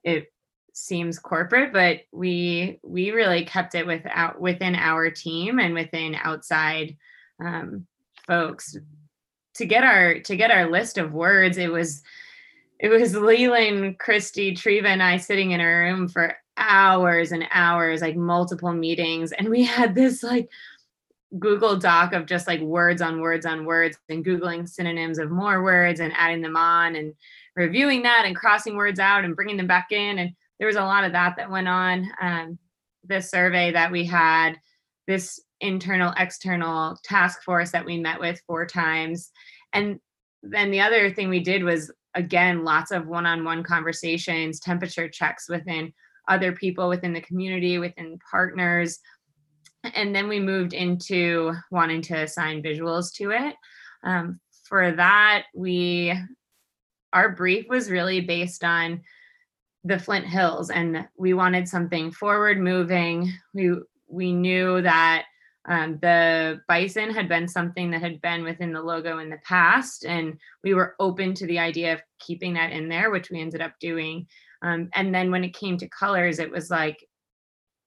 it 0.03 0.31
seems 0.73 1.19
corporate, 1.19 1.73
but 1.73 2.01
we 2.11 2.79
we 2.83 3.11
really 3.11 3.45
kept 3.45 3.75
it 3.75 3.87
without 3.87 4.39
within 4.41 4.75
our 4.75 5.09
team 5.09 5.59
and 5.59 5.73
within 5.73 6.15
outside 6.15 6.97
um, 7.43 7.85
folks 8.25 8.75
to 9.55 9.65
get 9.65 9.83
our 9.83 10.19
to 10.19 10.35
get 10.35 10.51
our 10.51 10.69
list 10.69 10.97
of 10.97 11.13
words. 11.13 11.57
It 11.57 11.71
was 11.71 12.03
it 12.79 12.89
was 12.89 13.13
LeLan, 13.13 13.97
Christy, 13.97 14.53
Treva, 14.53 14.85
and 14.85 15.01
I 15.01 15.17
sitting 15.17 15.51
in 15.51 15.61
a 15.61 15.65
room 15.65 16.07
for 16.07 16.35
hours 16.57 17.31
and 17.31 17.47
hours, 17.51 18.01
like 18.01 18.15
multiple 18.15 18.73
meetings, 18.73 19.31
and 19.31 19.49
we 19.49 19.63
had 19.63 19.95
this 19.95 20.23
like 20.23 20.49
Google 21.39 21.77
Doc 21.77 22.13
of 22.13 22.25
just 22.25 22.47
like 22.47 22.61
words 22.61 23.01
on 23.01 23.19
words 23.19 23.45
on 23.45 23.65
words 23.65 23.97
and 24.09 24.25
Googling 24.25 24.67
synonyms 24.67 25.19
of 25.19 25.29
more 25.29 25.63
words 25.63 25.99
and 25.99 26.13
adding 26.15 26.41
them 26.41 26.55
on 26.55 26.95
and 26.95 27.13
reviewing 27.55 28.03
that 28.03 28.23
and 28.25 28.35
crossing 28.35 28.75
words 28.75 28.99
out 28.99 29.25
and 29.25 29.35
bringing 29.35 29.57
them 29.57 29.67
back 29.67 29.91
in. 29.91 30.19
And 30.19 30.33
there 30.57 30.67
was 30.67 30.77
a 30.77 30.83
lot 30.83 31.03
of 31.03 31.11
that 31.11 31.35
that 31.37 31.51
went 31.51 31.67
on. 31.67 32.09
Um, 32.21 32.57
this 33.03 33.29
survey 33.29 33.71
that 33.71 33.91
we 33.91 34.05
had, 34.05 34.53
this 35.07 35.39
internal 35.59 36.13
external 36.17 36.97
task 37.03 37.43
force 37.43 37.71
that 37.71 37.85
we 37.85 37.97
met 37.97 38.19
with 38.19 38.41
four 38.47 38.65
times. 38.65 39.31
And 39.73 39.99
then 40.43 40.71
the 40.71 40.81
other 40.81 41.11
thing 41.11 41.29
we 41.29 41.39
did 41.39 41.63
was, 41.63 41.91
again, 42.15 42.63
lots 42.63 42.91
of 42.91 43.07
one 43.07 43.25
on 43.25 43.43
one 43.43 43.63
conversations, 43.63 44.59
temperature 44.59 45.09
checks 45.09 45.49
within 45.49 45.93
other 46.27 46.51
people 46.51 46.89
within 46.89 47.13
the 47.13 47.21
community, 47.21 47.77
within 47.77 48.19
partners 48.29 48.99
and 49.95 50.15
then 50.15 50.27
we 50.27 50.39
moved 50.39 50.73
into 50.73 51.53
wanting 51.71 52.01
to 52.03 52.15
assign 52.15 52.63
visuals 52.63 53.13
to 53.15 53.31
it. 53.31 53.55
Um, 54.03 54.39
for 54.67 54.91
that, 54.93 55.45
we 55.55 56.13
our 57.13 57.29
brief 57.29 57.67
was 57.69 57.89
really 57.89 58.21
based 58.21 58.63
on 58.63 59.01
the 59.83 59.97
Flint 59.97 60.25
Hills, 60.25 60.69
and 60.69 61.07
we 61.17 61.33
wanted 61.33 61.67
something 61.67 62.11
forward 62.11 62.59
moving. 62.59 63.31
We 63.53 63.75
we 64.07 64.33
knew 64.33 64.81
that 64.81 65.25
um, 65.67 65.99
the 66.01 66.61
bison 66.67 67.13
had 67.13 67.27
been 67.27 67.47
something 67.47 67.91
that 67.91 68.01
had 68.01 68.21
been 68.21 68.43
within 68.43 68.71
the 68.73 68.81
logo 68.81 69.19
in 69.19 69.29
the 69.29 69.39
past, 69.43 70.05
and 70.05 70.37
we 70.63 70.73
were 70.73 70.95
open 70.99 71.33
to 71.35 71.47
the 71.47 71.59
idea 71.59 71.93
of 71.93 72.01
keeping 72.19 72.53
that 72.53 72.71
in 72.71 72.89
there, 72.89 73.09
which 73.09 73.29
we 73.29 73.41
ended 73.41 73.61
up 73.61 73.73
doing. 73.79 74.27
Um, 74.61 74.89
and 74.93 75.13
then 75.13 75.31
when 75.31 75.43
it 75.43 75.53
came 75.53 75.77
to 75.77 75.89
colors, 75.89 76.39
it 76.39 76.51
was 76.51 76.69
like, 76.69 76.97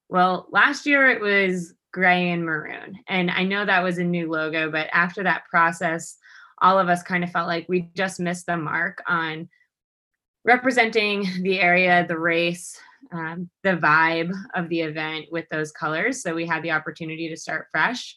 well, 0.09 0.47
last 0.51 0.87
year 0.87 1.09
it 1.09 1.21
was 1.21 1.75
gray 1.93 2.31
and 2.31 2.45
maroon. 2.45 2.99
And 3.09 3.31
I 3.31 3.45
know 3.45 3.65
that 3.65 3.83
was 3.83 3.99
a 3.99 4.05
new 4.05 4.31
logo, 4.31 4.71
but 4.71 4.89
after 4.93 5.23
that 5.25 5.45
process, 5.51 6.17
all 6.63 6.79
of 6.79 6.89
us 6.89 7.03
kind 7.03 7.25
of 7.25 7.31
felt 7.31 7.49
like 7.49 7.67
we 7.69 7.91
just 7.95 8.21
missed 8.21 8.47
the 8.47 8.57
mark 8.57 9.03
on 9.07 9.49
representing 10.45 11.27
the 11.43 11.61
area, 11.61 12.05
the 12.07 12.19
race, 12.19 12.79
um, 13.13 13.49
the 13.63 13.77
vibe 13.77 14.33
of 14.55 14.69
the 14.69 14.81
event 14.81 15.27
with 15.31 15.47
those 15.51 15.73
colors. 15.73 16.23
So 16.23 16.35
we 16.35 16.47
had 16.47 16.63
the 16.63 16.73
opportunity 16.73 17.29
to 17.29 17.37
start 17.37 17.69
fresh. 17.73 18.17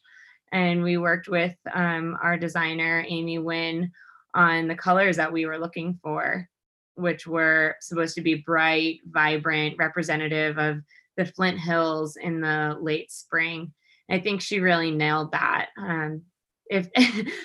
And 0.52 0.84
we 0.84 0.98
worked 0.98 1.28
with 1.28 1.56
um, 1.74 2.16
our 2.22 2.38
designer, 2.38 3.04
Amy 3.08 3.40
Wynn, 3.40 3.92
on 4.36 4.68
the 4.68 4.76
colors 4.76 5.18
that 5.18 5.32
we 5.32 5.46
were 5.46 5.58
looking 5.58 6.00
for, 6.04 6.48
which 6.96 7.28
were 7.28 7.76
supposed 7.82 8.16
to 8.16 8.22
be 8.22 8.36
bright, 8.36 9.00
vibrant, 9.06 9.76
representative 9.78 10.58
of 10.58 10.82
the 11.18 11.26
Flint 11.26 11.60
Hills 11.60 12.16
in 12.16 12.42
the 12.42 12.78
late 12.80 13.12
spring. 13.12 13.74
I 14.10 14.20
think 14.20 14.42
she 14.42 14.60
really 14.60 14.92
nailed 14.92 15.32
that. 15.32 15.70
Um, 15.78 16.24
if 16.70 16.90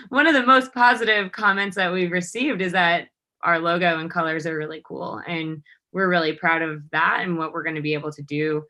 one 0.09 0.27
of 0.27 0.35
the 0.35 0.47
most 0.47 0.73
positive 0.73 1.33
comments 1.33 1.77
that 1.77 1.93
we've 1.93 2.13
received 2.13 2.61
is 2.61 2.73
that 2.73 3.09
our 3.43 3.59
logo 3.59 3.99
and 3.99 4.11
colors 4.11 4.47
are 4.47 4.57
really 4.57 4.83
cool, 4.85 5.21
and 5.27 5.63
we're 5.93 6.09
really 6.09 6.33
proud 6.33 6.63
of 6.63 6.83
that 6.91 7.21
and 7.23 7.39
what 7.39 7.53
we're 7.53 7.63
going 7.63 7.77
to 7.77 7.83
be 7.83 7.95
able 7.95 8.13
to 8.13 8.23
do 8.23 8.65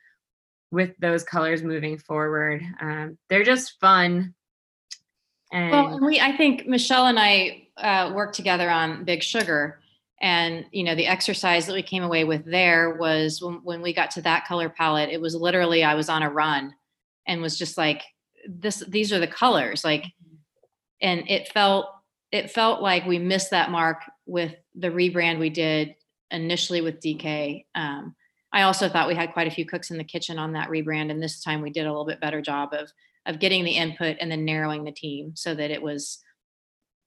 with 0.71 0.95
those 0.99 1.25
colors 1.25 1.63
moving 1.63 1.99
forward. 1.99 2.63
Um, 2.81 3.19
they're 3.29 3.45
just 3.45 3.79
fun. 3.81 4.35
And 5.51 5.71
well, 5.71 6.01
we 6.01 6.21
I 6.21 6.37
think 6.37 6.67
Michelle 6.67 7.07
and 7.07 7.19
I 7.19 7.69
uh, 7.79 8.13
worked 8.15 8.35
together 8.35 8.69
on 8.69 9.05
Big 9.05 9.23
Sugar, 9.23 9.81
and 10.21 10.65
you 10.73 10.83
know 10.83 10.95
the 10.95 11.07
exercise 11.07 11.67
that 11.67 11.75
we 11.75 11.83
came 11.83 12.03
away 12.03 12.25
with 12.25 12.45
there 12.45 12.97
was 12.99 13.41
when, 13.41 13.61
when 13.63 13.83
we 13.83 13.93
got 13.93 14.11
to 14.11 14.23
that 14.23 14.47
color 14.47 14.69
palette 14.69 15.11
it 15.11 15.21
was 15.21 15.35
literally 15.35 15.85
i 15.85 15.95
was 15.95 16.09
on 16.09 16.23
a 16.23 16.31
run 16.31 16.75
and 17.27 17.43
was 17.43 17.59
just 17.59 17.79
like 17.79 18.03
this 18.49 18.83
these 18.89 19.13
are 19.13 19.19
the 19.19 19.27
colors 19.27 19.85
like 19.85 20.05
and 21.01 21.29
it 21.29 21.49
felt 21.49 21.87
it 22.33 22.51
felt 22.51 22.83
like 22.83 23.07
we 23.07 23.19
missed 23.19 23.51
that 23.51 23.71
mark 23.71 23.99
with 24.27 24.55
the 24.75 24.89
rebrand 24.89 25.39
we 25.39 25.51
did 25.51 25.95
initially 26.31 26.81
with 26.81 27.01
dk 27.01 27.65
um, 27.75 28.15
i 28.53 28.63
also 28.63 28.89
thought 28.89 29.09
we 29.09 29.15
had 29.15 29.33
quite 29.33 29.47
a 29.47 29.53
few 29.53 29.65
cooks 29.65 29.91
in 29.91 29.99
the 29.99 30.05
kitchen 30.05 30.39
on 30.39 30.53
that 30.53 30.69
rebrand 30.69 31.11
and 31.11 31.23
this 31.23 31.43
time 31.43 31.63
we 31.63 31.71
did 31.71 31.87
a 31.87 31.91
little 31.91 32.07
bit 32.07 32.21
better 32.21 32.43
job 32.43 32.73
of 32.73 32.91
of 33.27 33.39
getting 33.39 33.63
the 33.63 33.73
input 33.73 34.17
and 34.21 34.31
then 34.31 34.45
narrowing 34.45 34.85
the 34.85 34.93
team 34.93 35.33
so 35.37 35.55
that 35.55 35.71
it 35.71 35.83
was 35.83 36.19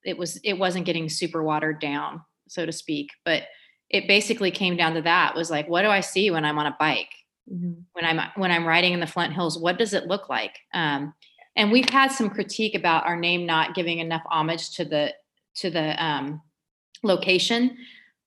it 0.05 0.18
was 0.18 0.39
it 0.43 0.53
wasn't 0.53 0.86
getting 0.86 1.09
super 1.09 1.43
watered 1.43 1.80
down 1.80 2.22
so 2.52 2.66
to 2.66 2.72
speak. 2.72 3.10
But 3.24 3.43
it 3.89 4.08
basically 4.08 4.52
came 4.52 4.78
down 4.78 4.93
to 4.93 5.02
that 5.02 5.36
was 5.36 5.49
like, 5.49 5.68
what 5.68 5.82
do 5.82 5.89
I 5.89 6.02
see 6.02 6.32
when 6.32 6.45
I'm 6.45 6.60
on 6.60 6.68
a 6.68 6.76
bike? 6.80 7.12
Mm-hmm. 7.52 7.82
When 7.93 8.06
I'm 8.06 8.22
when 8.36 8.52
I'm 8.52 8.66
riding 8.66 8.93
in 8.93 8.99
the 8.99 9.08
Flint 9.08 9.34
Hills, 9.34 9.58
what 9.58 9.78
does 9.78 9.93
it 9.93 10.08
look 10.08 10.30
like? 10.30 10.58
Um, 10.74 11.14
and 11.56 11.72
we've 11.72 11.89
had 11.89 12.12
some 12.12 12.30
critique 12.30 12.76
about 12.76 13.06
our 13.06 13.16
name 13.16 13.45
not 13.45 13.74
giving 13.74 13.99
enough 13.99 14.24
homage 14.30 14.72
to 14.76 14.86
the 14.86 15.14
to 15.56 15.70
the 15.70 16.04
um, 16.04 16.41
location. 17.04 17.78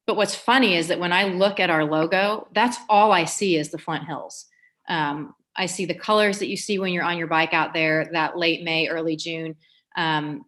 But 0.06 0.16
what's 0.16 0.34
funny 0.34 0.76
is 0.76 0.88
that 0.88 1.00
when 1.00 1.12
I 1.12 1.24
look 1.24 1.60
at 1.60 1.70
our 1.70 1.84
logo, 1.84 2.48
that's 2.52 2.76
all 2.90 3.12
I 3.12 3.24
see 3.24 3.56
is 3.56 3.70
the 3.70 3.78
Flint 3.78 4.04
Hills. 4.04 4.46
Um, 4.88 5.34
I 5.56 5.66
see 5.66 5.86
the 5.86 5.94
colors 5.94 6.40
that 6.40 6.48
you 6.48 6.58
see 6.58 6.78
when 6.78 6.92
you're 6.92 7.04
on 7.04 7.16
your 7.16 7.28
bike 7.28 7.54
out 7.54 7.72
there, 7.72 8.10
that 8.12 8.36
late 8.36 8.64
May, 8.64 8.88
early 8.88 9.16
June. 9.16 9.56
Um, 9.96 10.44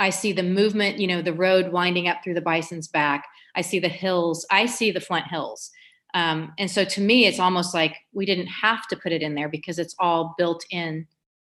I 0.00 0.08
see 0.10 0.32
the 0.32 0.42
movement, 0.42 0.98
you 0.98 1.06
know, 1.06 1.20
the 1.20 1.34
road 1.34 1.72
winding 1.72 2.08
up 2.08 2.24
through 2.24 2.34
the 2.34 2.40
bison's 2.40 2.88
back. 2.88 3.26
I 3.54 3.60
see 3.60 3.78
the 3.78 3.88
hills. 3.88 4.46
I 4.50 4.64
see 4.64 4.90
the 4.90 5.00
Flint 5.00 5.26
Hills. 5.26 5.70
Um, 6.14 6.52
and 6.58 6.70
so 6.70 6.84
to 6.84 7.00
me, 7.02 7.26
it's 7.26 7.38
almost 7.38 7.74
like 7.74 7.94
we 8.12 8.24
didn't 8.24 8.46
have 8.46 8.88
to 8.88 8.96
put 8.96 9.12
it 9.12 9.22
in 9.22 9.34
there 9.34 9.48
because 9.48 9.78
it's 9.78 9.94
all 9.98 10.34
built 10.38 10.64
in. 10.70 11.06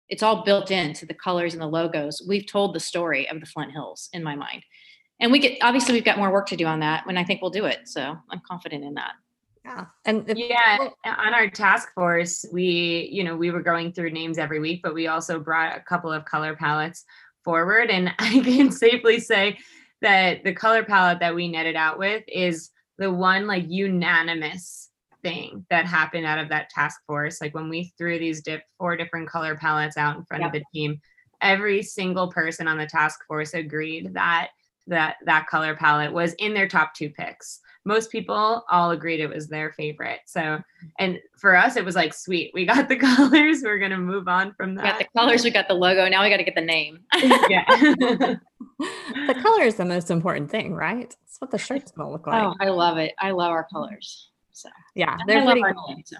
It's 0.08 0.24
all 0.24 0.42
built 0.42 0.72
into 0.72 1.06
the 1.06 1.14
colors 1.14 1.54
and 1.54 1.62
the 1.62 1.68
logos. 1.68 2.20
We've 2.28 2.44
told 2.44 2.74
the 2.74 2.80
story 2.80 3.28
of 3.28 3.38
the 3.38 3.46
Flint 3.46 3.70
Hills 3.70 4.10
in 4.12 4.24
my 4.24 4.34
mind. 4.34 4.64
And 5.20 5.30
we 5.30 5.38
get 5.38 5.58
obviously 5.62 5.94
we've 5.94 6.04
got 6.04 6.18
more 6.18 6.32
work 6.32 6.48
to 6.48 6.56
do 6.56 6.66
on 6.66 6.80
that, 6.80 7.04
and 7.06 7.18
I 7.18 7.24
think 7.24 7.42
we'll 7.42 7.50
do 7.50 7.66
it. 7.66 7.80
So 7.84 8.16
I'm 8.30 8.42
confident 8.48 8.82
in 8.82 8.94
that. 8.94 9.12
Yeah. 9.64 9.84
And 10.06 10.24
yeah, 10.36 10.88
on 11.04 11.34
our 11.34 11.48
task 11.50 11.92
force, 11.94 12.46
we, 12.50 13.08
you 13.12 13.22
know, 13.22 13.36
we 13.36 13.50
were 13.50 13.62
going 13.62 13.92
through 13.92 14.10
names 14.10 14.38
every 14.38 14.58
week, 14.58 14.80
but 14.82 14.94
we 14.94 15.06
also 15.06 15.38
brought 15.38 15.76
a 15.76 15.80
couple 15.80 16.10
of 16.10 16.24
color 16.24 16.56
palettes 16.56 17.04
forward. 17.50 17.90
And 17.90 18.12
I 18.18 18.40
can 18.40 18.70
safely 18.70 19.18
say 19.18 19.58
that 20.02 20.44
the 20.44 20.54
color 20.54 20.84
palette 20.84 21.18
that 21.18 21.34
we 21.34 21.48
netted 21.48 21.74
out 21.74 21.98
with 21.98 22.22
is 22.28 22.70
the 22.98 23.12
one 23.12 23.46
like 23.46 23.64
unanimous 23.68 24.90
thing 25.22 25.66
that 25.68 25.84
happened 25.84 26.26
out 26.26 26.38
of 26.38 26.48
that 26.50 26.70
task 26.70 27.00
force. 27.06 27.40
Like 27.40 27.54
when 27.54 27.68
we 27.68 27.92
threw 27.98 28.18
these 28.18 28.40
dip, 28.40 28.62
four 28.78 28.96
different 28.96 29.28
color 29.28 29.56
palettes 29.56 29.96
out 29.96 30.16
in 30.16 30.24
front 30.24 30.42
yep. 30.42 30.54
of 30.54 30.60
the 30.60 30.64
team, 30.72 31.00
every 31.42 31.82
single 31.82 32.30
person 32.30 32.68
on 32.68 32.78
the 32.78 32.86
task 32.86 33.20
force 33.26 33.52
agreed 33.52 34.14
that 34.14 34.50
that 34.90 35.16
that 35.24 35.46
color 35.46 35.74
palette 35.74 36.12
was 36.12 36.34
in 36.34 36.54
their 36.54 36.68
top 36.68 36.94
two 36.94 37.10
picks 37.10 37.60
most 37.84 38.10
people 38.10 38.64
all 38.70 38.90
agreed 38.90 39.20
it 39.20 39.28
was 39.28 39.48
their 39.48 39.72
favorite. 39.72 40.20
So, 40.26 40.58
and 40.98 41.18
for 41.38 41.56
us, 41.56 41.76
it 41.76 41.84
was 41.84 41.94
like, 41.94 42.12
sweet, 42.12 42.50
we 42.52 42.66
got 42.66 42.88
the 42.88 42.96
colors. 43.16 43.62
We're 43.62 43.78
going 43.78 43.90
to 43.90 43.98
move 43.98 44.28
on 44.28 44.54
from 44.54 44.74
that. 44.76 44.84
We 44.84 44.90
got 44.90 44.98
the 44.98 45.18
colors, 45.18 45.44
we 45.44 45.50
got 45.50 45.68
the 45.68 45.74
logo. 45.74 46.08
Now 46.08 46.22
we 46.22 46.30
got 46.30 46.36
to 46.36 46.44
get 46.44 46.54
the 46.54 46.60
name. 46.60 47.00
yeah. 47.14 47.64
the 47.68 49.40
color 49.42 49.62
is 49.62 49.76
the 49.76 49.84
most 49.84 50.10
important 50.10 50.50
thing, 50.50 50.74
right? 50.74 51.14
It's 51.24 51.40
what 51.40 51.50
the 51.50 51.58
shirt's 51.58 51.92
going 51.92 52.08
to 52.08 52.12
look 52.12 52.26
like. 52.26 52.42
Oh, 52.42 52.54
I 52.60 52.68
love 52.68 52.98
it. 52.98 53.12
I 53.18 53.30
love 53.30 53.50
our 53.50 53.66
colors. 53.72 54.28
So, 54.52 54.68
yeah, 54.94 55.16
they're 55.26 55.44
pretty 55.44 55.62
cool. 55.62 55.88
Name, 55.88 56.02
so. 56.04 56.16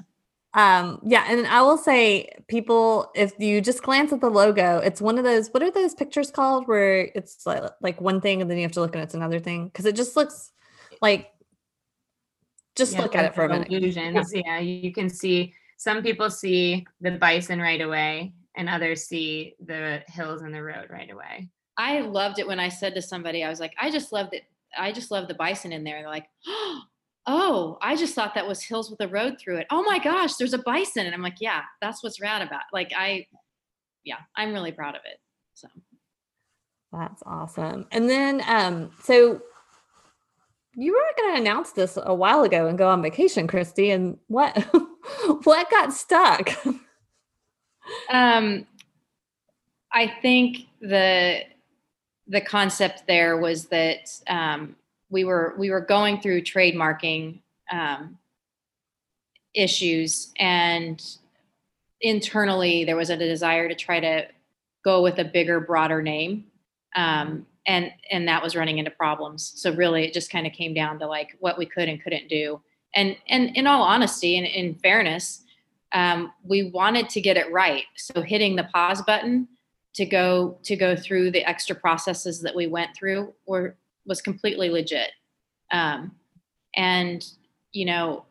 Um, 0.52 1.00
yeah, 1.04 1.26
and 1.28 1.46
I 1.46 1.62
will 1.62 1.76
say, 1.76 2.28
people, 2.48 3.10
if 3.14 3.32
you 3.38 3.60
just 3.60 3.82
glance 3.82 4.12
at 4.12 4.20
the 4.20 4.30
logo, 4.30 4.78
it's 4.78 5.00
one 5.00 5.16
of 5.16 5.24
those. 5.24 5.48
What 5.48 5.62
are 5.62 5.70
those 5.70 5.94
pictures 5.94 6.30
called? 6.30 6.66
Where 6.66 7.10
it's 7.14 7.46
like, 7.46 7.62
like 7.80 8.00
one 8.00 8.20
thing, 8.20 8.42
and 8.42 8.50
then 8.50 8.58
you 8.58 8.64
have 8.64 8.72
to 8.72 8.80
look 8.80 8.94
and 8.94 9.02
it's 9.02 9.14
another 9.14 9.38
thing 9.38 9.66
because 9.66 9.86
it 9.86 9.94
just 9.94 10.16
looks 10.16 10.50
like 11.00 11.30
just 12.76 12.94
yeah, 12.94 13.02
look 13.02 13.14
at 13.14 13.24
it 13.24 13.34
for 13.34 13.44
a 13.44 13.48
minute. 13.48 13.68
Illusions. 13.70 14.32
Yeah. 14.34 14.42
yeah, 14.44 14.58
you 14.58 14.92
can 14.92 15.08
see 15.08 15.54
some 15.76 16.02
people 16.02 16.30
see 16.30 16.86
the 17.00 17.12
bison 17.12 17.60
right 17.60 17.80
away 17.80 18.32
and 18.56 18.68
others 18.68 19.04
see 19.04 19.54
the 19.64 20.02
hills 20.08 20.42
and 20.42 20.54
the 20.54 20.62
road 20.62 20.88
right 20.90 21.10
away. 21.10 21.48
I 21.76 22.00
loved 22.00 22.38
it 22.38 22.46
when 22.46 22.60
I 22.60 22.68
said 22.68 22.94
to 22.94 23.02
somebody, 23.02 23.42
I 23.42 23.48
was 23.48 23.60
like, 23.60 23.74
I 23.80 23.90
just 23.90 24.12
loved 24.12 24.34
it. 24.34 24.42
I 24.76 24.92
just 24.92 25.10
love 25.10 25.28
the 25.28 25.34
bison 25.34 25.72
in 25.72 25.82
there. 25.82 25.96
And 25.96 26.04
they're 26.04 26.12
like, 26.12 26.28
oh, 26.46 26.82
I 27.26 27.96
just 27.96 28.14
thought 28.14 28.34
that 28.34 28.46
was 28.46 28.62
hills 28.62 28.90
with 28.90 29.00
a 29.00 29.08
road 29.08 29.38
through 29.38 29.58
it. 29.58 29.66
Oh 29.70 29.82
my 29.82 29.98
gosh, 29.98 30.36
there's 30.36 30.54
a 30.54 30.58
bison. 30.58 31.06
And 31.06 31.14
I'm 31.14 31.22
like, 31.22 31.40
yeah, 31.40 31.62
that's 31.80 32.02
what's 32.02 32.20
rad 32.20 32.42
about. 32.42 32.62
Like 32.72 32.92
I, 32.96 33.26
yeah, 34.04 34.18
I'm 34.36 34.52
really 34.52 34.72
proud 34.72 34.94
of 34.94 35.02
it. 35.04 35.18
So 35.54 35.68
that's 36.92 37.22
awesome. 37.26 37.86
And 37.92 38.08
then, 38.08 38.42
um, 38.46 38.90
so 39.02 39.42
you 40.74 40.92
were 40.92 41.22
going 41.22 41.34
to 41.34 41.40
announce 41.40 41.72
this 41.72 41.98
a 42.00 42.14
while 42.14 42.42
ago 42.42 42.66
and 42.66 42.78
go 42.78 42.88
on 42.88 43.02
vacation, 43.02 43.46
Christy, 43.46 43.90
and 43.90 44.18
what 44.28 44.56
what 45.44 45.70
got 45.70 45.92
stuck? 45.92 46.50
Um, 48.10 48.66
I 49.92 50.06
think 50.22 50.58
the 50.80 51.40
the 52.28 52.40
concept 52.40 53.04
there 53.08 53.36
was 53.36 53.66
that 53.66 54.08
um, 54.28 54.76
we 55.10 55.24
were 55.24 55.54
we 55.58 55.70
were 55.70 55.80
going 55.80 56.20
through 56.20 56.42
trademarking 56.42 57.40
um, 57.70 58.18
issues, 59.54 60.32
and 60.38 61.02
internally 62.00 62.84
there 62.84 62.96
was 62.96 63.10
a 63.10 63.16
desire 63.16 63.68
to 63.68 63.74
try 63.74 64.00
to 64.00 64.26
go 64.84 65.02
with 65.02 65.18
a 65.18 65.24
bigger, 65.24 65.60
broader 65.60 66.00
name, 66.00 66.44
um, 66.96 67.46
and 67.66 67.92
and 68.10 68.28
that 68.28 68.42
was 68.42 68.56
running 68.56 68.78
into 68.78 68.90
problems. 68.90 69.52
So 69.56 69.74
really, 69.74 70.04
it 70.04 70.14
just 70.14 70.30
kind 70.30 70.46
of 70.46 70.52
came 70.52 70.72
down 70.72 70.98
to 71.00 71.06
like 71.06 71.36
what 71.40 71.58
we 71.58 71.66
could 71.66 71.88
and 71.88 72.02
couldn't 72.02 72.28
do. 72.28 72.60
And 72.94 73.16
and 73.28 73.56
in 73.56 73.66
all 73.66 73.82
honesty 73.82 74.38
and 74.38 74.46
in 74.46 74.74
fairness, 74.76 75.44
um, 75.92 76.32
we 76.44 76.70
wanted 76.70 77.08
to 77.10 77.20
get 77.20 77.36
it 77.36 77.50
right. 77.52 77.84
So 77.96 78.22
hitting 78.22 78.56
the 78.56 78.64
pause 78.64 79.02
button 79.02 79.48
to 79.94 80.06
go 80.06 80.58
to 80.62 80.76
go 80.76 80.94
through 80.96 81.32
the 81.32 81.44
extra 81.44 81.74
processes 81.74 82.40
that 82.42 82.54
we 82.54 82.66
went 82.66 82.94
through 82.96 83.34
were 83.46 83.76
was 84.06 84.20
completely 84.20 84.70
legit. 84.70 85.10
Um, 85.70 86.12
and 86.74 87.24
you 87.72 87.84
know, 87.84 88.24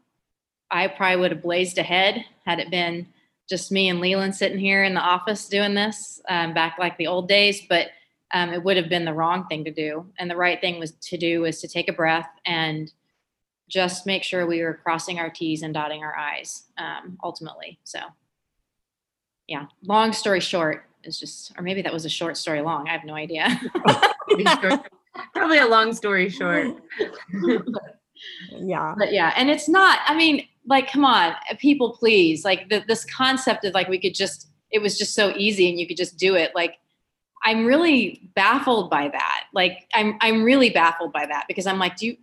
I 0.70 0.88
probably 0.88 1.22
would 1.22 1.32
have 1.32 1.42
blazed 1.42 1.78
ahead 1.78 2.26
had 2.46 2.60
it 2.60 2.70
been 2.70 3.08
just 3.50 3.72
me 3.72 3.90
and 3.90 4.00
LeLan 4.00 4.34
sitting 4.34 4.60
here 4.60 4.84
in 4.84 4.94
the 4.94 5.02
office 5.02 5.48
doing 5.48 5.74
this 5.74 6.22
um, 6.30 6.54
back 6.54 6.78
like 6.78 6.98
the 6.98 7.08
old 7.08 7.28
days. 7.28 7.62
But 7.68 7.88
um, 8.32 8.54
it 8.54 8.64
would 8.64 8.78
have 8.78 8.90
been 8.90 9.06
the 9.06 9.14
wrong 9.14 9.48
thing 9.48 9.66
to 9.66 9.72
do, 9.72 10.06
and 10.20 10.30
the 10.30 10.36
right 10.36 10.62
thing 10.62 10.78
was 10.78 10.92
to 10.92 11.18
do 11.18 11.42
was 11.42 11.62
to 11.62 11.68
take 11.68 11.90
a 11.90 11.94
breath 11.94 12.30
and 12.46 12.92
just 13.68 14.06
make 14.06 14.24
sure 14.24 14.46
we 14.46 14.62
were 14.62 14.80
crossing 14.84 15.20
our 15.20 15.30
T's 15.30 15.64
and 15.64 15.74
dotting 15.74 16.04
our 16.04 16.16
I's 16.16 16.64
um, 16.78 17.18
ultimately. 17.24 17.80
So, 17.84 18.00
yeah, 19.48 19.66
long 19.84 20.14
story 20.14 20.42
short 20.42 20.86
is 21.04 21.20
just, 21.20 21.54
or 21.58 21.64
maybe 21.64 21.82
that 21.84 21.94
was 21.94 22.06
a 22.06 22.10
short 22.10 22.38
story 22.38 22.62
long. 22.62 22.88
I 22.88 22.92
have 22.92 23.06
no 23.06 23.16
idea. 23.16 23.60
Probably 25.34 25.58
a 25.58 25.68
long 25.68 25.94
story 25.94 26.30
short. 26.30 26.68
yeah. 28.52 28.96
But 28.98 29.14
yeah, 29.14 29.34
and 29.36 29.50
it's 29.50 29.68
not, 29.68 30.00
I 30.06 30.16
mean, 30.16 30.48
like, 30.66 30.92
come 30.92 31.06
on, 31.06 31.32
uh, 31.32 31.56
people, 31.58 31.96
please. 31.98 32.46
Like, 32.46 32.70
the, 32.70 32.84
this 32.88 33.06
concept 33.06 33.66
of 33.66 33.74
like, 33.74 33.88
we 33.88 34.00
could 34.00 34.16
just, 34.16 34.50
it 34.72 34.82
was 34.82 34.98
just 34.98 35.16
so 35.16 35.34
easy 35.36 35.70
and 35.70 35.80
you 35.80 35.88
could 35.88 35.98
just 35.98 36.18
do 36.18 36.36
it. 36.36 36.54
Like, 36.54 36.76
I'm 37.44 37.66
really 37.66 38.30
baffled 38.36 38.90
by 38.90 39.08
that. 39.10 39.46
Like, 39.54 39.88
I'm, 39.94 40.18
I'm 40.22 40.44
really 40.44 40.70
baffled 40.70 41.14
by 41.14 41.26
that 41.26 41.46
because 41.48 41.66
I'm 41.66 41.80
like, 41.80 41.96
do 41.96 42.08
you, 42.08 42.18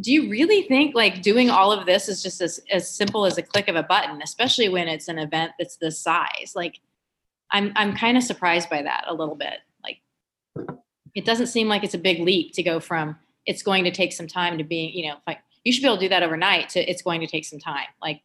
do 0.00 0.12
you 0.12 0.30
really 0.30 0.62
think 0.62 0.94
like 0.94 1.22
doing 1.22 1.50
all 1.50 1.72
of 1.72 1.86
this 1.86 2.08
is 2.08 2.22
just 2.22 2.40
as, 2.40 2.60
as 2.70 2.88
simple 2.88 3.24
as 3.24 3.38
a 3.38 3.42
click 3.42 3.68
of 3.68 3.76
a 3.76 3.82
button 3.82 4.22
especially 4.22 4.68
when 4.68 4.88
it's 4.88 5.08
an 5.08 5.18
event 5.18 5.52
that's 5.58 5.76
this 5.76 5.98
size 5.98 6.52
like 6.54 6.80
i'm 7.50 7.72
i'm 7.76 7.94
kind 7.94 8.16
of 8.16 8.22
surprised 8.22 8.70
by 8.70 8.82
that 8.82 9.04
a 9.08 9.14
little 9.14 9.34
bit 9.34 9.58
like 9.82 9.98
it 11.14 11.24
doesn't 11.24 11.48
seem 11.48 11.68
like 11.68 11.84
it's 11.84 11.94
a 11.94 11.98
big 11.98 12.20
leap 12.20 12.52
to 12.54 12.62
go 12.62 12.80
from 12.80 13.16
it's 13.46 13.62
going 13.62 13.84
to 13.84 13.90
take 13.90 14.12
some 14.12 14.26
time 14.26 14.58
to 14.58 14.64
being 14.64 14.92
you 14.92 15.08
know 15.08 15.16
like 15.26 15.38
you 15.64 15.72
should 15.72 15.82
be 15.82 15.86
able 15.86 15.96
to 15.96 16.02
do 16.02 16.08
that 16.08 16.22
overnight 16.22 16.68
to 16.70 16.80
it's 16.90 17.02
going 17.02 17.20
to 17.20 17.26
take 17.26 17.44
some 17.44 17.58
time 17.58 17.86
like 18.02 18.22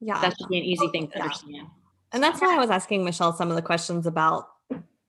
yeah 0.00 0.20
that 0.20 0.34
should 0.38 0.48
be 0.48 0.58
an 0.58 0.64
easy 0.64 0.88
thing 0.88 1.08
to 1.08 1.18
Yeah. 1.18 1.24
understand 1.24 1.66
And 2.12 2.22
that's 2.22 2.40
why 2.40 2.54
I 2.54 2.58
was 2.58 2.70
asking 2.70 3.04
Michelle 3.04 3.32
some 3.32 3.50
of 3.50 3.56
the 3.56 3.62
questions 3.62 4.06
about 4.06 4.48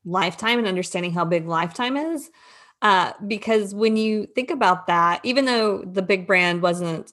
lifetime 0.05 0.59
and 0.59 0.67
understanding 0.67 1.13
how 1.13 1.25
big 1.25 1.47
lifetime 1.47 1.97
is. 1.97 2.29
Uh, 2.81 3.13
because 3.27 3.73
when 3.73 3.97
you 3.97 4.25
think 4.25 4.49
about 4.49 4.87
that, 4.87 5.19
even 5.23 5.45
though 5.45 5.83
the 5.83 6.01
big 6.01 6.25
brand 6.25 6.61
wasn't 6.61 7.11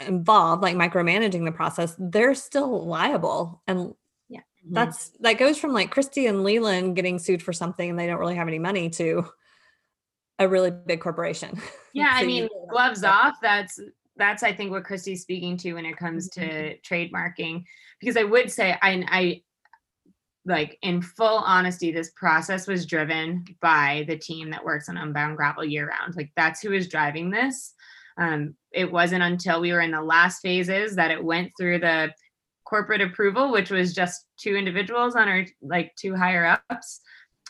involved, 0.00 0.62
like 0.62 0.76
micromanaging 0.76 1.44
the 1.44 1.52
process, 1.52 1.94
they're 1.98 2.34
still 2.34 2.86
liable. 2.86 3.62
And 3.66 3.94
Mm-hmm. 4.64 4.74
that's 4.74 5.08
that 5.20 5.38
goes 5.38 5.58
from 5.58 5.72
like 5.72 5.90
Christy 5.90 6.26
and 6.26 6.44
LeLan 6.44 6.94
getting 6.94 7.18
sued 7.18 7.42
for 7.42 7.52
something 7.52 7.90
and 7.90 7.98
they 7.98 8.06
don't 8.06 8.20
really 8.20 8.36
have 8.36 8.46
any 8.48 8.60
money 8.60 8.90
to 8.90 9.26
a 10.38 10.48
really 10.48 10.70
big 10.70 11.00
corporation. 11.00 11.60
Yeah, 11.94 12.10
I 12.10 12.20
So 12.20 12.22
you 12.22 12.26
mean, 12.26 12.42
really 12.44 12.54
have 12.54 12.68
to 12.68 12.70
gloves 12.70 13.04
off. 13.04 13.34
That's 13.42 13.78
that's 14.16 14.42
I 14.42 14.54
think 14.54 14.70
what 14.70 14.84
Christy's 14.84 15.20
speaking 15.20 15.58
to 15.58 15.74
when 15.74 15.84
it 15.84 15.98
comes 15.98 16.30
to 16.30 16.78
trademarking. 16.78 17.64
Because 18.00 18.16
I 18.16 18.24
would 18.24 18.50
say 18.50 18.78
I 18.80 19.04
I 19.08 19.42
like 20.46 20.78
in 20.82 21.02
full 21.02 21.38
honesty, 21.38 21.92
this 21.92 22.10
process 22.16 22.66
was 22.66 22.86
driven 22.86 23.44
by 23.60 24.04
the 24.08 24.16
team 24.16 24.50
that 24.50 24.64
works 24.64 24.88
on 24.88 24.96
Unbound 24.96 25.36
Gravel 25.36 25.64
year 25.66 25.86
round. 25.88 26.16
Like 26.16 26.30
that's 26.34 26.62
who 26.62 26.72
is 26.72 26.88
driving 26.88 27.30
this. 27.30 27.74
Um, 28.16 28.56
it 28.72 28.90
wasn't 28.90 29.22
until 29.22 29.60
we 29.60 29.72
were 29.72 29.80
in 29.80 29.90
the 29.90 30.02
last 30.02 30.40
phases 30.40 30.96
that 30.96 31.10
it 31.10 31.22
went 31.22 31.52
through 31.58 31.80
the 31.80 32.12
corporate 32.72 33.02
approval, 33.02 33.52
which 33.52 33.70
was 33.70 33.92
just 33.92 34.24
two 34.38 34.56
individuals 34.56 35.14
on 35.14 35.28
our 35.28 35.44
like 35.60 35.94
two 35.94 36.16
higher 36.16 36.58
ups. 36.70 37.02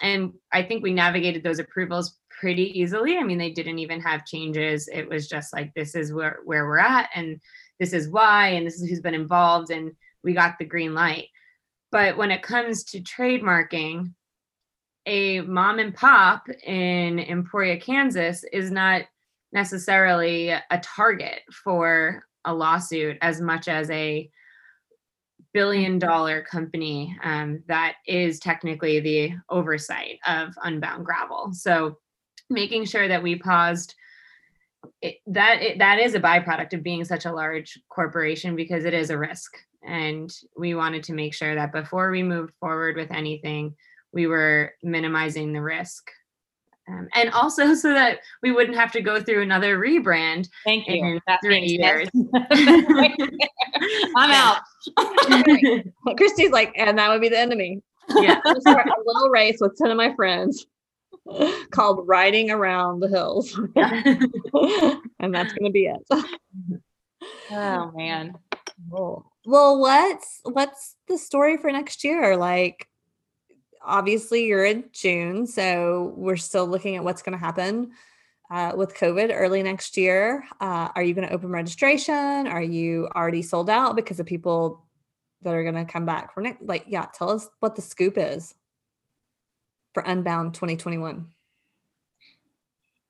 And 0.02 0.32
I 0.52 0.64
think 0.64 0.82
we 0.82 0.92
navigated 0.92 1.44
those 1.44 1.60
approvals 1.60 2.18
pretty 2.40 2.76
easily. 2.80 3.16
I 3.16 3.22
mean, 3.22 3.38
they 3.38 3.52
didn't 3.52 3.78
even 3.78 4.00
have 4.00 4.26
changes. 4.26 4.88
It 4.92 5.08
was 5.08 5.28
just 5.28 5.52
like 5.52 5.72
this 5.74 5.94
is 5.94 6.12
where 6.12 6.40
where 6.44 6.66
we're 6.66 6.80
at 6.80 7.08
and 7.14 7.40
this 7.78 7.92
is 7.92 8.08
why 8.08 8.48
and 8.48 8.66
this 8.66 8.80
is 8.80 8.88
who's 8.88 9.00
been 9.00 9.14
involved 9.14 9.70
and 9.70 9.92
we 10.24 10.32
got 10.32 10.58
the 10.58 10.64
green 10.64 10.92
light. 10.92 11.28
But 11.92 12.16
when 12.16 12.32
it 12.32 12.42
comes 12.42 12.82
to 12.86 13.00
trademarking, 13.00 14.12
a 15.06 15.40
mom 15.42 15.78
and 15.78 15.94
pop 15.94 16.48
in 16.64 17.20
Emporia, 17.20 17.78
Kansas 17.78 18.44
is 18.52 18.72
not 18.72 19.02
necessarily 19.52 20.48
a 20.48 20.80
target 20.82 21.42
for 21.62 22.24
a 22.44 22.52
lawsuit 22.52 23.18
as 23.22 23.40
much 23.40 23.68
as 23.68 23.88
a 23.90 24.28
billion 25.52 25.98
dollar 25.98 26.42
company 26.42 27.16
um, 27.22 27.62
that 27.68 27.96
is 28.06 28.38
technically 28.38 29.00
the 29.00 29.32
oversight 29.48 30.18
of 30.26 30.54
Unbound 30.62 31.04
Gravel. 31.04 31.52
So 31.52 31.98
making 32.48 32.84
sure 32.84 33.08
that 33.08 33.22
we 33.22 33.36
paused 33.36 33.94
it, 35.00 35.18
that 35.26 35.62
it, 35.62 35.78
that 35.78 35.98
is 35.98 36.14
a 36.14 36.20
byproduct 36.20 36.72
of 36.72 36.82
being 36.82 37.04
such 37.04 37.24
a 37.24 37.32
large 37.32 37.78
corporation 37.88 38.56
because 38.56 38.84
it 38.84 38.94
is 38.94 39.10
a 39.10 39.18
risk 39.18 39.52
and 39.84 40.32
we 40.56 40.74
wanted 40.74 41.02
to 41.04 41.12
make 41.12 41.34
sure 41.34 41.54
that 41.54 41.72
before 41.72 42.10
we 42.10 42.22
moved 42.22 42.52
forward 42.58 42.96
with 42.96 43.10
anything 43.12 43.74
we 44.12 44.26
were 44.26 44.72
minimizing 44.82 45.52
the 45.52 45.62
risk 45.62 46.10
um, 46.88 47.08
and 47.14 47.30
also 47.30 47.74
so 47.82 47.92
that 47.92 48.20
we 48.42 48.52
wouldn't 48.52 48.76
have 48.76 48.92
to 48.92 49.00
go 49.00 49.20
through 49.20 49.42
another 49.42 49.78
rebrand 49.78 50.48
thank 50.64 50.86
you. 50.88 50.94
in 51.04 51.20
That 51.26 51.40
three 51.44 51.60
being 51.66 51.80
years. 51.80 52.08
I'm 54.16 54.30
out. 54.30 54.58
Christy's 56.16 56.50
like, 56.50 56.72
and 56.76 56.98
that 56.98 57.08
would 57.08 57.20
be 57.20 57.28
the 57.28 57.38
end 57.38 57.52
of 57.52 57.58
me. 57.58 57.80
yeah. 58.16 58.40
I'm 58.44 58.54
gonna 58.54 58.60
start 58.60 58.86
a 58.86 59.02
little 59.04 59.30
race 59.30 59.58
with 59.60 59.76
10 59.76 59.90
of 59.90 59.96
my 59.96 60.14
friends 60.14 60.66
called 61.70 62.06
Riding 62.06 62.50
Around 62.50 63.00
the 63.00 63.08
Hills. 63.08 63.58
and 63.76 65.34
that's 65.34 65.52
going 65.52 65.66
to 65.66 65.70
be 65.70 65.86
it. 65.86 66.02
oh 67.50 67.92
man. 67.94 68.34
Well, 68.88 69.30
well, 69.44 69.78
what's 69.78 70.40
what's 70.44 70.96
the 71.08 71.18
story 71.18 71.56
for 71.56 71.70
next 71.70 72.02
year? 72.02 72.36
Like 72.36 72.88
obviously 73.84 74.46
you're 74.46 74.64
in 74.64 74.84
June, 74.92 75.46
so 75.46 76.12
we're 76.16 76.36
still 76.36 76.66
looking 76.66 76.96
at 76.96 77.04
what's 77.04 77.22
going 77.22 77.38
to 77.38 77.44
happen 77.44 77.92
uh, 78.50 78.72
with 78.76 78.94
COVID 78.94 79.30
early 79.32 79.62
next 79.62 79.96
year. 79.96 80.44
Uh, 80.60 80.88
are 80.94 81.02
you 81.02 81.14
going 81.14 81.26
to 81.26 81.34
open 81.34 81.50
registration? 81.50 82.46
Are 82.46 82.62
you 82.62 83.08
already 83.14 83.42
sold 83.42 83.70
out 83.70 83.96
because 83.96 84.20
of 84.20 84.26
people 84.26 84.84
that 85.42 85.54
are 85.54 85.62
going 85.62 85.86
to 85.86 85.90
come 85.90 86.06
back? 86.06 86.30
Like, 86.60 86.84
yeah, 86.86 87.06
tell 87.14 87.30
us 87.30 87.48
what 87.60 87.76
the 87.76 87.82
scoop 87.82 88.14
is 88.16 88.54
for 89.94 90.02
Unbound 90.02 90.54
2021. 90.54 91.26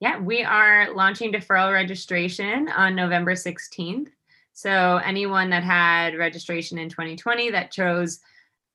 Yeah, 0.01 0.19
we 0.19 0.43
are 0.43 0.93
launching 0.95 1.33
deferral 1.33 1.73
registration 1.73 2.69
on 2.69 2.97
November 2.97 3.35
16th. 3.35 4.09
So 4.53 5.01
anyone 5.05 5.51
that 5.51 5.63
had 5.63 6.17
registration 6.17 6.79
in 6.79 6.89
2020 6.89 7.51
that 7.51 7.71
chose 7.71 8.21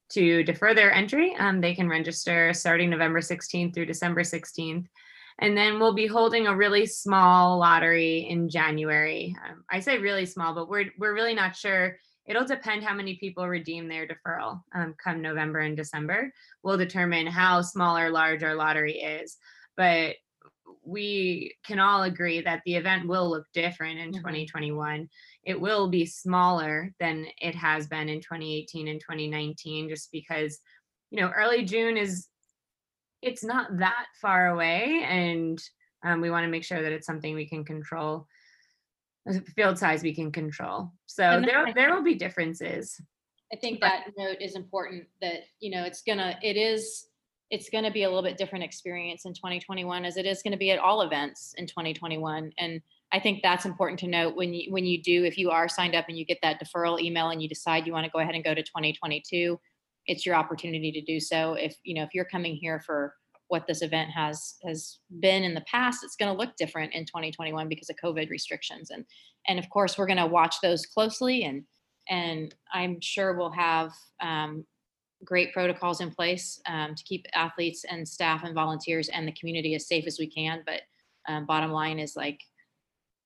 to 0.10 0.44
defer 0.44 0.74
their 0.74 0.94
entry, 0.94 1.36
um, 1.38 1.62
they 1.62 1.76
can 1.76 1.90
register 1.90 2.54
starting 2.54 2.90
November 2.90 3.20
16th 3.20 3.74
through 3.74 3.86
December 3.86 4.22
16th. 4.22 4.88
And 5.40 5.56
then 5.56 5.80
we'll 5.80 5.94
be 5.94 6.08
holding 6.08 6.48
a 6.48 6.56
really 6.56 6.86
small 6.86 7.60
lottery 7.60 8.28
in 8.30 8.50
January. 8.50 9.36
Um, 9.48 9.64
I 9.70 9.80
say 9.82 10.00
really 10.00 10.26
small, 10.26 10.56
but 10.56 10.68
we're 10.68 10.92
we're 10.98 11.14
really 11.14 11.36
not 11.36 11.56
sure. 11.56 11.98
It'll 12.26 12.46
depend 12.46 12.84
how 12.84 12.94
many 12.96 13.16
people 13.18 13.48
redeem 13.48 13.88
their 13.88 14.08
deferral 14.08 14.62
um, 14.74 14.96
come 15.02 15.22
November 15.22 15.60
and 15.60 15.78
December. 15.78 16.34
We'll 16.64 16.78
determine 16.78 17.28
how 17.28 17.62
small 17.62 17.98
or 17.98 18.10
large 18.10 18.44
our 18.44 18.56
lottery 18.56 19.00
is. 19.00 19.38
But 19.78 20.16
we 20.84 21.56
can 21.66 21.80
all 21.80 22.04
agree 22.04 22.42
that 22.42 22.62
the 22.66 22.76
event 22.76 23.08
will 23.08 23.30
look 23.30 23.46
different 23.54 24.00
in 24.00 24.12
Mhm. 24.12 24.18
2021. 24.18 25.10
It 25.48 25.60
will 25.60 25.88
be 25.88 26.06
smaller 26.06 26.94
than 27.00 27.26
it 27.42 27.56
has 27.56 27.88
been 27.88 28.10
in 28.10 28.20
2018 28.20 28.88
and 28.90 29.00
2019, 29.00 29.90
just 29.90 30.12
because, 30.12 30.60
you 31.10 31.22
know, 31.22 31.32
early 31.36 31.64
June 31.64 31.98
is, 31.98 32.28
it's 33.22 33.44
not 33.44 33.78
that 33.80 34.06
far 34.22 34.50
away. 34.50 35.06
And 35.08 35.60
Um, 36.04 36.22
we 36.22 36.30
want 36.30 36.44
to 36.46 36.52
make 36.52 36.64
sure 36.64 36.82
that 36.84 36.92
it's 36.92 37.08
something 37.08 37.34
we 37.34 37.48
can 37.48 37.66
control, 37.66 38.28
field 39.56 39.78
size 39.78 40.04
we 40.04 40.14
can 40.14 40.32
control. 40.32 40.92
So 41.08 41.42
there, 41.42 41.74
there 41.74 41.94
will 41.94 42.04
be 42.04 42.16
differences. 42.16 43.02
I 43.52 43.58
think 43.58 43.82
that 43.82 44.12
note 44.16 44.38
is 44.40 44.56
important 44.56 45.08
that, 45.22 45.46
you 45.60 45.72
know, 45.72 45.84
it's 45.84 46.04
gonna, 46.04 46.38
it 46.44 46.56
is, 46.56 47.08
it's 47.50 47.70
gonna 47.70 47.92
be 47.92 48.04
a 48.04 48.08
little 48.08 48.24
bit 48.24 48.38
different 48.38 48.64
experience 48.64 49.26
in 49.26 49.34
2021 49.34 50.06
as 50.06 50.18
it 50.18 50.26
is 50.26 50.44
gonna 50.44 50.56
be 50.56 50.72
at 50.72 50.80
all 50.80 51.02
events 51.02 51.56
in 51.58 51.66
2021. 51.66 52.52
And 52.58 52.82
I 53.12 53.20
think 53.20 53.42
that's 53.42 53.66
important 53.66 54.00
to 54.00 54.08
note 54.08 54.36
when 54.36 54.54
you, 54.54 54.72
when 54.72 54.86
you 54.86 55.02
do, 55.02 55.24
if 55.24 55.38
you 55.38 55.50
are 55.50 55.70
signed 55.70 55.96
up 55.96 56.06
and 56.10 56.18
you 56.18 56.26
get 56.26 56.40
that 56.42 56.62
deferral 56.62 57.02
email 57.02 57.30
and 57.30 57.42
you 57.42 57.48
decide 57.48 57.88
you 57.88 57.94
want 57.94 58.06
to 58.06 58.12
go 58.12 58.20
ahead 58.20 58.36
and 58.36 58.44
go 58.44 58.54
to 58.54 58.62
2022, 58.62 59.58
it's 60.08 60.26
your 60.26 60.36
opportunity 60.36 60.92
to 60.92 61.02
do 61.02 61.20
so. 61.20 61.54
If, 61.54 61.76
you 61.84 61.96
know, 61.96 62.04
if 62.04 62.10
you're 62.14 62.26
coming 62.26 62.56
here 62.56 62.82
for 62.86 63.14
what 63.48 63.66
this 63.66 63.82
event 63.82 64.10
has, 64.12 64.56
has 64.66 65.00
been 65.22 65.44
in 65.44 65.54
the 65.54 65.64
past, 65.72 66.04
it's 66.04 66.18
gonna 66.18 66.34
look 66.34 66.56
different 66.58 66.94
in 66.94 67.06
2021 67.06 67.70
because 67.70 67.90
of 67.90 67.96
COVID 68.04 68.30
restrictions. 68.30 68.92
And, 68.92 69.06
and 69.48 69.58
of 69.58 69.70
course, 69.70 69.98
we're 69.98 70.08
gonna 70.08 70.28
watch 70.28 70.56
those 70.62 70.86
closely 70.86 71.44
and, 71.44 71.64
and 72.10 72.54
I'm 72.74 73.00
sure 73.00 73.38
we'll 73.38 73.52
have 73.52 73.92
um, 74.22 74.66
great 75.24 75.54
protocols 75.54 76.02
in 76.02 76.12
place 76.12 76.60
um, 76.68 76.96
to 76.96 77.04
keep 77.04 77.26
athletes 77.34 77.86
and 77.90 78.08
staff 78.08 78.44
and 78.44 78.54
volunteers 78.54 79.10
and 79.10 79.28
the 79.28 79.34
community 79.34 79.76
as 79.76 79.88
safe 79.88 80.06
as 80.08 80.20
we 80.20 80.28
can. 80.28 80.64
But 80.66 80.82
um, 81.28 81.46
bottom 81.46 81.72
line 81.72 82.00
is 82.00 82.16
like 82.16 82.40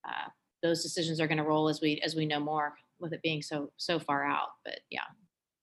uh, 0.06 0.28
those 0.62 0.82
decisions 0.82 1.20
are 1.20 1.26
going 1.26 1.38
to 1.38 1.44
roll 1.44 1.68
as 1.68 1.80
we 1.80 2.00
as 2.04 2.14
we 2.14 2.26
know 2.26 2.40
more 2.40 2.74
with 3.00 3.12
it 3.12 3.22
being 3.22 3.42
so 3.42 3.72
so 3.76 3.98
far 3.98 4.24
out. 4.24 4.48
But 4.64 4.80
yeah, 4.90 5.00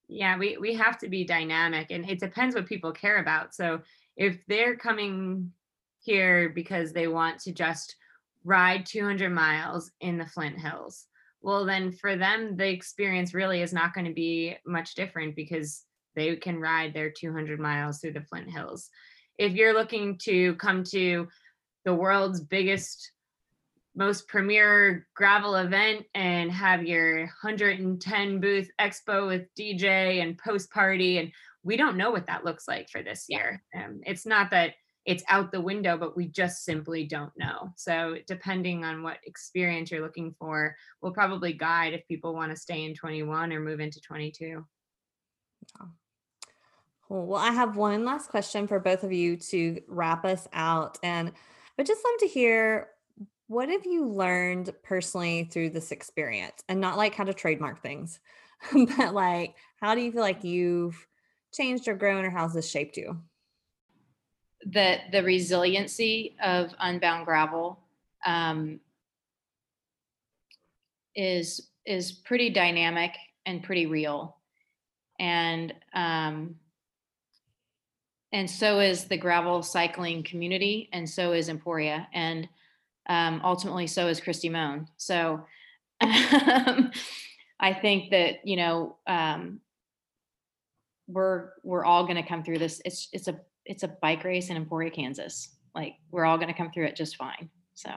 Yeah, 0.08 0.36
we, 0.38 0.56
we 0.58 0.74
have 0.74 0.98
to 0.98 1.08
be 1.08 1.24
dynamic 1.24 1.90
and 1.90 2.08
it 2.08 2.18
depends 2.18 2.54
what 2.54 2.66
people 2.66 2.92
care 2.92 3.18
about. 3.18 3.54
So 3.54 3.80
if 4.16 4.44
they're 4.48 4.76
coming 4.76 5.52
here 6.00 6.48
because 6.48 6.92
they 6.92 7.06
want 7.06 7.38
to 7.40 7.52
just 7.52 7.96
ride 8.44 8.86
200 8.86 9.30
miles 9.30 9.92
in 10.00 10.18
the 10.18 10.26
Flint 10.26 10.58
Hills, 10.58 11.06
well, 11.42 11.64
then 11.64 11.92
for 11.92 12.16
them, 12.16 12.56
the 12.56 12.68
experience 12.68 13.32
really 13.32 13.62
is 13.62 13.72
not 13.72 13.94
going 13.94 14.06
to 14.06 14.12
be 14.12 14.56
much 14.66 14.94
different 14.94 15.36
because 15.36 15.84
they 16.14 16.36
can 16.36 16.60
ride 16.60 16.92
their 16.92 17.10
200 17.10 17.58
miles 17.58 17.98
through 17.98 18.12
the 18.12 18.22
Flint 18.22 18.50
Hills. 18.50 18.90
If 19.38 19.54
you're 19.54 19.72
looking 19.72 20.18
to 20.24 20.54
come 20.56 20.84
to 20.84 21.28
the 21.84 21.94
world's 21.94 22.40
biggest 22.40 23.12
most 23.94 24.28
premier 24.28 25.06
gravel 25.14 25.56
event 25.56 26.06
and 26.14 26.50
have 26.50 26.84
your 26.84 27.20
110 27.20 28.40
booth 28.40 28.70
expo 28.80 29.26
with 29.26 29.46
DJ 29.58 30.22
and 30.22 30.38
post 30.38 30.70
party. 30.70 31.18
And 31.18 31.32
we 31.62 31.76
don't 31.76 31.96
know 31.96 32.10
what 32.10 32.26
that 32.26 32.44
looks 32.44 32.68
like 32.68 32.88
for 32.88 33.02
this 33.02 33.26
year. 33.28 33.62
Um, 33.74 34.00
it's 34.04 34.26
not 34.26 34.50
that 34.50 34.74
it's 35.06 35.24
out 35.28 35.50
the 35.50 35.60
window, 35.60 35.96
but 35.96 36.16
we 36.16 36.28
just 36.28 36.64
simply 36.64 37.06
don't 37.06 37.32
know. 37.36 37.72
So 37.76 38.16
depending 38.26 38.84
on 38.84 39.02
what 39.02 39.18
experience 39.24 39.90
you're 39.90 40.02
looking 40.02 40.34
for, 40.38 40.76
we'll 41.00 41.12
probably 41.12 41.52
guide 41.52 41.94
if 41.94 42.06
people 42.06 42.34
want 42.34 42.52
to 42.52 42.56
stay 42.56 42.84
in 42.84 42.94
21 42.94 43.52
or 43.52 43.60
move 43.60 43.80
into 43.80 44.00
22. 44.00 44.64
Cool. 47.08 47.26
Well, 47.26 47.40
I 47.40 47.50
have 47.50 47.76
one 47.76 48.04
last 48.04 48.28
question 48.28 48.68
for 48.68 48.78
both 48.78 49.02
of 49.02 49.12
you 49.12 49.36
to 49.36 49.80
wrap 49.88 50.24
us 50.24 50.46
out. 50.52 50.98
And 51.02 51.28
I 51.28 51.32
would 51.76 51.86
just 51.86 52.04
love 52.04 52.20
to 52.20 52.28
hear 52.28 52.88
what 53.50 53.68
have 53.68 53.84
you 53.84 54.06
learned 54.06 54.72
personally 54.82 55.44
through 55.44 55.70
this 55.70 55.90
experience? 55.90 56.62
And 56.68 56.80
not 56.80 56.96
like 56.96 57.14
how 57.14 57.24
to 57.24 57.34
trademark 57.34 57.82
things, 57.82 58.20
but 58.96 59.12
like 59.12 59.56
how 59.80 59.94
do 59.94 60.00
you 60.00 60.12
feel 60.12 60.22
like 60.22 60.44
you've 60.44 61.06
changed 61.52 61.88
or 61.88 61.94
grown 61.94 62.24
or 62.24 62.30
how's 62.30 62.54
this 62.54 62.70
shaped 62.70 62.96
you? 62.96 63.20
the 64.66 64.98
the 65.10 65.22
resiliency 65.22 66.36
of 66.42 66.74
unbound 66.80 67.24
gravel 67.24 67.78
um, 68.26 68.80
is 71.14 71.68
is 71.86 72.12
pretty 72.12 72.50
dynamic 72.50 73.12
and 73.46 73.62
pretty 73.62 73.86
real, 73.86 74.36
and 75.18 75.72
um, 75.94 76.56
and 78.32 78.48
so 78.50 78.80
is 78.80 79.04
the 79.04 79.16
gravel 79.16 79.62
cycling 79.62 80.22
community, 80.22 80.88
and 80.92 81.08
so 81.08 81.32
is 81.32 81.48
Emporia, 81.48 82.06
and 82.12 82.48
um, 83.10 83.40
ultimately 83.44 83.88
so 83.88 84.06
is 84.06 84.20
Christy 84.20 84.48
Mohn. 84.48 84.86
So 84.96 85.44
um, 86.00 86.92
I 87.58 87.74
think 87.74 88.10
that 88.12 88.46
you 88.46 88.56
know 88.56 88.96
um, 89.06 89.60
we're 91.08 91.50
we're 91.64 91.84
all 91.84 92.04
going 92.04 92.22
to 92.22 92.26
come 92.26 92.44
through 92.44 92.58
this. 92.58 92.80
It's 92.84 93.08
it's 93.12 93.28
a 93.28 93.38
it's 93.66 93.82
a 93.82 93.88
bike 93.88 94.24
race 94.24 94.48
in 94.48 94.56
Emporia, 94.56 94.90
Kansas. 94.90 95.56
Like 95.74 95.96
we're 96.10 96.24
all 96.24 96.38
going 96.38 96.48
to 96.48 96.54
come 96.54 96.70
through 96.70 96.86
it 96.86 96.96
just 96.96 97.16
fine. 97.16 97.50
So 97.74 97.90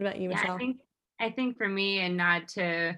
What 0.00 0.08
about 0.08 0.20
you, 0.20 0.30
Yeah, 0.30 0.36
Michelle? 0.36 0.56
I 0.56 0.58
think 0.58 0.76
I 1.20 1.30
think 1.30 1.56
for 1.56 1.68
me 1.68 2.00
and 2.00 2.16
not 2.16 2.48
to 2.48 2.96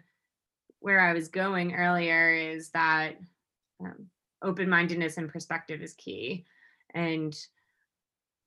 where 0.80 1.00
I 1.00 1.12
was 1.12 1.28
going 1.28 1.74
earlier 1.74 2.32
is 2.32 2.70
that 2.70 3.16
um, 3.80 4.06
open-mindedness 4.42 5.18
and 5.18 5.28
perspective 5.28 5.82
is 5.82 5.94
key. 5.94 6.46
And 6.94 7.36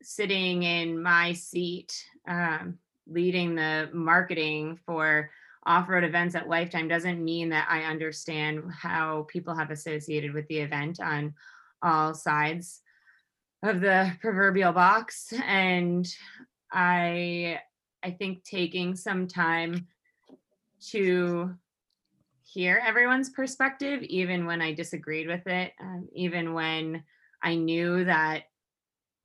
sitting 0.05 0.63
in 0.63 1.01
my 1.01 1.33
seat, 1.33 2.05
um, 2.27 2.77
leading 3.07 3.55
the 3.55 3.89
marketing 3.93 4.79
for 4.85 5.31
off-road 5.65 6.03
events 6.03 6.35
at 6.35 6.47
Lifetime 6.47 6.87
doesn't 6.87 7.23
mean 7.23 7.49
that 7.49 7.67
I 7.69 7.83
understand 7.83 8.63
how 8.71 9.25
people 9.27 9.55
have 9.55 9.71
associated 9.71 10.33
with 10.33 10.47
the 10.47 10.59
event 10.59 10.99
on 10.99 11.33
all 11.81 12.13
sides 12.13 12.81
of 13.63 13.81
the 13.81 14.11
proverbial 14.21 14.73
box. 14.73 15.33
And 15.43 16.07
I 16.71 17.59
I 18.03 18.11
think 18.11 18.43
taking 18.43 18.95
some 18.95 19.27
time 19.27 19.87
to 20.91 21.55
hear 22.43 22.79
everyone's 22.85 23.31
perspective, 23.31 24.03
even 24.03 24.45
when 24.45 24.61
I 24.61 24.73
disagreed 24.73 25.27
with 25.27 25.47
it, 25.47 25.73
um, 25.81 26.07
even 26.13 26.53
when 26.53 27.03
I 27.41 27.55
knew 27.55 28.05
that 28.05 28.43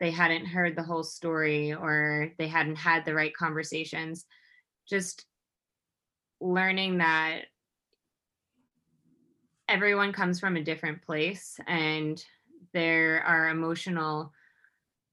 they 0.00 0.10
hadn't 0.10 0.46
heard 0.46 0.74
the 0.74 0.82
whole 0.82 1.04
story 1.04 1.72
or 1.74 2.32
they 2.38 2.48
hadn't 2.48 2.76
had 2.76 3.04
the 3.04 3.14
right 3.14 3.34
conversations, 3.34 4.24
just 4.88 5.26
learning 6.40 6.98
that 6.98 7.42
everyone 9.68 10.12
comes 10.12 10.40
from 10.40 10.56
a 10.56 10.64
different 10.64 11.02
place 11.02 11.60
and 11.68 12.24
there 12.72 13.22
are 13.24 13.50
emotional 13.50 14.32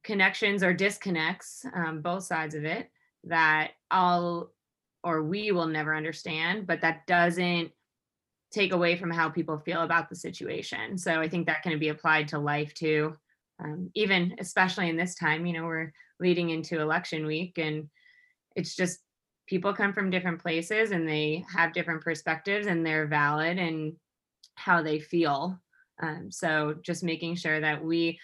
connections 0.04 0.64
or 0.64 0.74
disconnects, 0.74 1.66
um, 1.76 2.02
both 2.02 2.24
sides 2.24 2.56
of 2.56 2.64
it, 2.64 2.90
that 3.26 3.72
I'll 3.92 4.52
or 5.04 5.24
we 5.24 5.52
will 5.52 5.68
never 5.68 5.96
understand, 5.96 6.66
but 6.66 6.82
that 6.82 7.06
doesn't 7.08 7.72
take 8.52 8.74
away 8.74 8.98
from 8.98 9.12
how 9.12 9.30
people 9.30 9.58
feel 9.58 9.82
about 9.82 10.10
the 10.10 10.16
situation. 10.16 10.98
So 10.98 11.20
I 11.20 11.30
think 11.30 11.46
that 11.46 11.62
can 11.62 11.78
be 11.78 11.90
applied 11.90 12.30
to 12.30 12.40
life 12.40 12.74
too. 12.74 13.16
Um, 13.64 13.90
even 13.96 14.36
especially 14.40 14.90
in 14.90 14.98
this 14.98 15.16
time, 15.16 15.46
you 15.46 15.54
know, 15.54 15.66
we're 15.66 15.92
leading 16.20 16.50
into 16.50 16.80
election 16.80 17.26
week 17.26 17.58
and 17.58 17.90
it's 18.56 18.76
just 18.76 19.00
people 19.48 19.74
come 19.74 19.94
from 19.94 20.10
different 20.10 20.42
places 20.42 20.92
and 20.92 21.08
they 21.08 21.44
have 21.56 21.74
different 21.74 22.04
perspectives 22.04 22.68
and 22.68 22.86
they're 22.86 23.08
valid 23.08 23.58
and 23.58 23.94
how 24.56 24.82
they 24.82 25.00
feel. 25.00 25.60
Um, 26.02 26.30
so 26.32 26.76
just 26.84 27.04
making 27.04 27.36
sure 27.36 27.60
that 27.60 27.84
we 27.84 28.20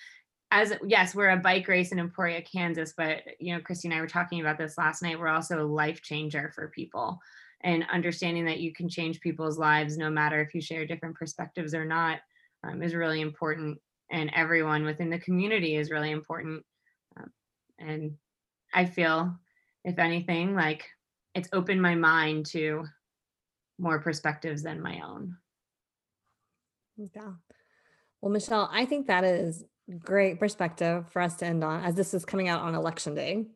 as 0.51 0.71
yes, 0.85 1.15
we're 1.15 1.31
a 1.31 1.37
bike 1.37 1.67
race 1.67 1.91
in 1.91 1.99
Emporia, 1.99 2.39
Kansas, 2.41 2.93
but 2.95 3.21
you 3.39 3.53
know, 3.53 3.61
Christy 3.61 3.87
and 3.87 3.95
I 3.97 4.01
were 4.01 4.07
talking 4.07 4.39
about 4.39 4.59
this 4.59 4.77
last 4.77 5.01
night. 5.01 5.19
We're 5.19 5.27
also 5.27 5.59
a 5.59 5.65
life 5.65 6.03
changer 6.03 6.51
for 6.53 6.67
people 6.67 7.19
and 7.63 7.85
understanding 7.91 8.45
that 8.45 8.59
you 8.59 8.71
can 8.71 8.87
change 8.87 9.19
people's 9.21 9.57
lives 9.57 9.97
no 9.97 10.11
matter 10.11 10.41
if 10.41 10.53
you 10.53 10.61
share 10.61 10.85
different 10.85 11.15
perspectives 11.15 11.73
or 11.73 11.85
not 11.85 12.19
um, 12.63 12.83
is 12.83 12.93
really 12.93 13.21
important. 13.21 13.79
And 14.13 14.31
everyone 14.33 14.85
within 14.85 15.09
the 15.09 15.19
community 15.19 15.75
is 15.75 15.89
really 15.89 16.11
important. 16.11 16.63
Um, 17.17 17.31
and 17.79 18.11
I 18.73 18.85
feel, 18.85 19.35
if 19.83 19.97
anything, 19.97 20.55
like 20.55 20.85
it's 21.33 21.49
opened 21.51 21.81
my 21.81 21.95
mind 21.95 22.45
to 22.47 22.85
more 23.79 23.99
perspectives 23.99 24.61
than 24.61 24.81
my 24.81 25.01
own. 25.05 25.35
Yeah. 26.97 27.33
Well, 28.21 28.31
Michelle, 28.31 28.69
I 28.71 28.85
think 28.85 29.07
that 29.07 29.23
is 29.23 29.65
great 29.99 30.39
perspective 30.39 31.05
for 31.11 31.21
us 31.21 31.35
to 31.37 31.45
end 31.45 31.63
on 31.63 31.83
as 31.83 31.95
this 31.95 32.13
is 32.13 32.23
coming 32.23 32.47
out 32.47 32.61
on 32.61 32.75
election 32.75 33.15
day. 33.15 33.47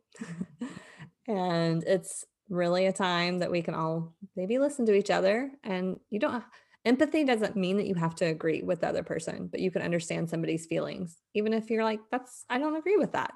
and 1.28 1.84
it's 1.84 2.26
really 2.50 2.88
a 2.88 2.94
time 2.94 3.40
that 3.40 3.52
we 3.52 3.62
can 3.62 3.76
all 3.76 4.16
maybe 4.36 4.58
listen 4.58 4.86
to 4.88 4.94
each 4.94 5.12
other 5.12 5.52
and 5.64 6.00
you 6.10 6.20
don't 6.20 6.44
empathy 6.88 7.24
doesn't 7.24 7.56
mean 7.56 7.78
that 7.78 7.88
you 7.88 7.96
have 7.96 8.16
to 8.16 8.26
agree 8.26 8.62
with 8.64 8.82
the 8.82 8.88
other 8.88 9.04
person, 9.04 9.48
but 9.52 9.60
you 9.60 9.70
can 9.70 9.82
understand 9.82 10.30
somebody's 10.30 10.66
feelings 10.66 11.18
even 11.34 11.54
if 11.54 11.70
you're 11.70 11.84
like 11.84 12.00
that's 12.12 12.46
I 12.50 12.58
don't 12.58 12.76
agree 12.76 12.98
with 12.98 13.12
that. 13.12 13.34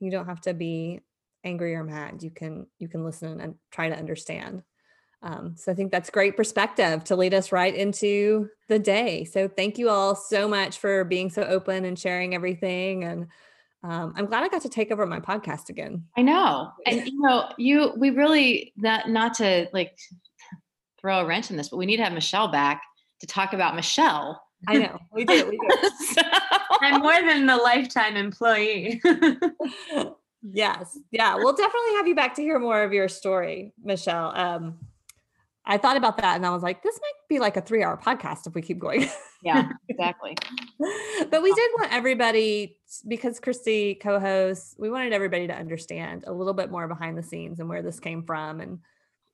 You 0.00 0.10
don't 0.10 0.26
have 0.26 0.42
to 0.42 0.54
be 0.54 1.00
angry 1.44 1.74
or 1.74 1.84
mad. 1.84 2.22
You 2.22 2.30
can 2.30 2.66
you 2.78 2.88
can 2.88 3.04
listen 3.04 3.40
and 3.40 3.54
try 3.70 3.88
to 3.88 3.96
understand. 3.96 4.62
Um, 5.22 5.54
so 5.56 5.70
I 5.70 5.74
think 5.74 5.92
that's 5.92 6.10
great 6.10 6.36
perspective 6.36 7.04
to 7.04 7.16
lead 7.16 7.34
us 7.34 7.52
right 7.52 7.74
into 7.74 8.48
the 8.68 8.78
day. 8.78 9.24
So 9.24 9.48
thank 9.48 9.78
you 9.78 9.90
all 9.90 10.14
so 10.14 10.48
much 10.48 10.78
for 10.78 11.04
being 11.04 11.30
so 11.30 11.42
open 11.42 11.84
and 11.84 11.98
sharing 11.98 12.34
everything. 12.34 13.04
And 13.04 13.28
Um, 13.82 14.12
I'm 14.16 14.26
glad 14.26 14.42
I 14.44 14.48
got 14.48 14.62
to 14.62 14.68
take 14.68 14.92
over 14.92 15.06
my 15.06 15.20
podcast 15.20 15.70
again. 15.70 16.04
I 16.14 16.22
know. 16.22 16.70
And 16.84 17.06
you 17.06 17.18
know, 17.24 17.48
you 17.56 17.94
we 17.96 18.10
really 18.10 18.74
not 18.76 19.08
not 19.08 19.32
to 19.40 19.68
like 19.72 19.96
throw 21.00 21.20
a 21.20 21.24
wrench 21.24 21.50
in 21.50 21.56
this, 21.56 21.68
but 21.68 21.76
we 21.76 21.86
need 21.86 21.96
to 21.96 22.04
have 22.04 22.12
Michelle 22.12 22.48
back 22.48 22.82
to 23.20 23.26
talk 23.26 23.52
about 23.52 23.74
Michelle. 23.74 24.42
I 24.68 24.78
know. 24.78 24.98
We 25.12 25.24
do. 25.24 25.48
We 25.48 25.58
do. 25.58 25.90
So- 26.14 26.22
I'm 26.82 27.02
more 27.02 27.20
than 27.20 27.48
a 27.48 27.56
lifetime 27.56 28.16
employee. 28.16 29.02
yes. 30.42 30.98
Yeah. 31.10 31.34
We'll 31.36 31.52
definitely 31.52 31.94
have 31.96 32.08
you 32.08 32.14
back 32.14 32.34
to 32.36 32.42
hear 32.42 32.58
more 32.58 32.82
of 32.82 32.92
your 32.92 33.08
story, 33.08 33.74
Michelle. 33.82 34.34
Um, 34.34 34.78
I 35.66 35.76
thought 35.76 35.96
about 35.96 36.16
that 36.18 36.36
and 36.36 36.46
I 36.46 36.50
was 36.50 36.62
like, 36.62 36.82
this 36.82 36.98
might 37.00 37.28
be 37.28 37.38
like 37.38 37.56
a 37.56 37.60
three 37.60 37.82
hour 37.82 37.96
podcast 38.02 38.46
if 38.46 38.54
we 38.54 38.62
keep 38.62 38.78
going. 38.78 39.08
yeah, 39.42 39.68
exactly. 39.88 40.36
but 41.30 41.42
we 41.42 41.52
did 41.52 41.70
want 41.78 41.92
everybody, 41.92 42.78
because 43.06 43.38
Christy 43.40 43.94
co 43.94 44.18
hosts, 44.18 44.74
we 44.78 44.90
wanted 44.90 45.12
everybody 45.12 45.46
to 45.46 45.54
understand 45.54 46.24
a 46.26 46.32
little 46.32 46.54
bit 46.54 46.70
more 46.70 46.88
behind 46.88 47.16
the 47.18 47.22
scenes 47.22 47.60
and 47.60 47.68
where 47.68 47.82
this 47.82 48.00
came 48.00 48.22
from 48.22 48.60
and 48.60 48.78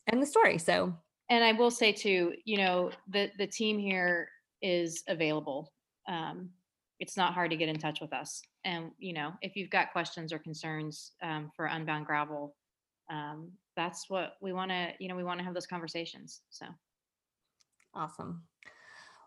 and 0.09 0.21
the 0.21 0.27
story. 0.27 0.59
So 0.59 0.95
and 1.29 1.45
I 1.45 1.53
will 1.53 1.71
say 1.71 1.93
too, 1.93 2.35
you 2.45 2.59
know, 2.59 2.91
the 3.09 3.31
the 3.39 3.47
team 3.47 3.79
here 3.79 4.29
is 4.63 5.03
available. 5.09 5.73
Um, 6.09 6.51
it's 6.99 7.17
not 7.17 7.35
hard 7.35 7.51
to 7.51 7.57
get 7.57 7.69
in 7.69 7.79
touch 7.79 8.01
with 8.01 8.13
us, 8.13 8.41
and 8.65 8.91
you 8.99 9.13
know, 9.13 9.33
if 9.43 9.57
you've 9.57 9.71
got 9.71 9.93
questions 9.93 10.33
or 10.33 10.39
concerns 10.39 11.13
um, 11.23 11.51
for 11.55 11.67
Unbound 11.67 12.07
Gravel, 12.07 12.55
um, 13.11 13.51
that's 13.77 14.09
what 14.09 14.35
we 14.41 14.53
want 14.53 14.71
to, 14.71 14.93
you 14.99 15.09
know, 15.09 15.17
we 15.17 15.25
want 15.25 15.39
to 15.39 15.45
have 15.45 15.55
those 15.55 15.67
conversations. 15.67 16.41
So 16.51 16.67
Awesome. 17.97 18.43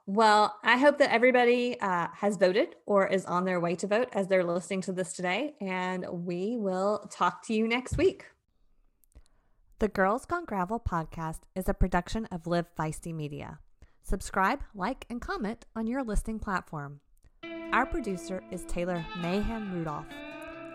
Well, 0.05 0.55
I 0.63 0.77
hope 0.77 0.97
that 0.99 1.11
everybody 1.11 1.79
uh, 1.81 2.07
has 2.13 2.37
voted 2.37 2.75
or 2.85 3.07
is 3.07 3.25
on 3.25 3.45
their 3.45 3.59
way 3.59 3.75
to 3.75 3.87
vote 3.87 4.09
as 4.13 4.27
they're 4.27 4.43
listening 4.43 4.81
to 4.81 4.93
this 4.93 5.13
today. 5.13 5.55
And 5.59 6.05
we 6.09 6.57
will 6.57 7.07
talk 7.11 7.45
to 7.47 7.53
you 7.53 7.67
next 7.67 7.97
week. 7.97 8.25
The 9.79 9.87
Girls 9.87 10.25
Gone 10.25 10.43
Gravel 10.43 10.81
podcast 10.81 11.43
is 11.55 11.69
a 11.69 11.73
production 11.73 12.25
of 12.33 12.45
Live 12.45 12.65
Feisty 12.77 13.15
Media. 13.15 13.59
Subscribe, 14.03 14.59
like, 14.75 15.05
and 15.09 15.21
comment 15.21 15.65
on 15.73 15.87
your 15.87 16.03
listing 16.03 16.37
platform. 16.37 16.99
Our 17.71 17.85
producer 17.85 18.43
is 18.51 18.65
Taylor 18.65 19.05
Mayhem 19.21 19.71
Rudolph. 19.73 20.07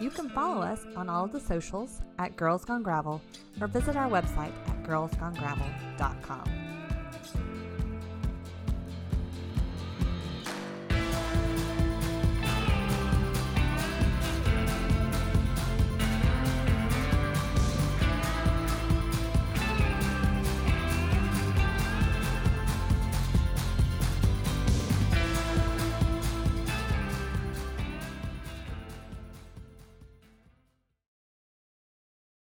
You 0.01 0.09
can 0.09 0.31
follow 0.31 0.63
us 0.63 0.87
on 0.97 1.11
all 1.11 1.27
of 1.27 1.33
the 1.33 1.41
socials 1.41 2.01
at 2.19 2.39
Girls 2.39 2.65
Gone 2.65 2.83
Gravel 2.83 3.21
or 3.61 3.67
visit 3.67 3.95
our 3.95 4.09
website 4.09 4.55
at 4.69 4.83
girlsgonegravel.com. 4.85 6.64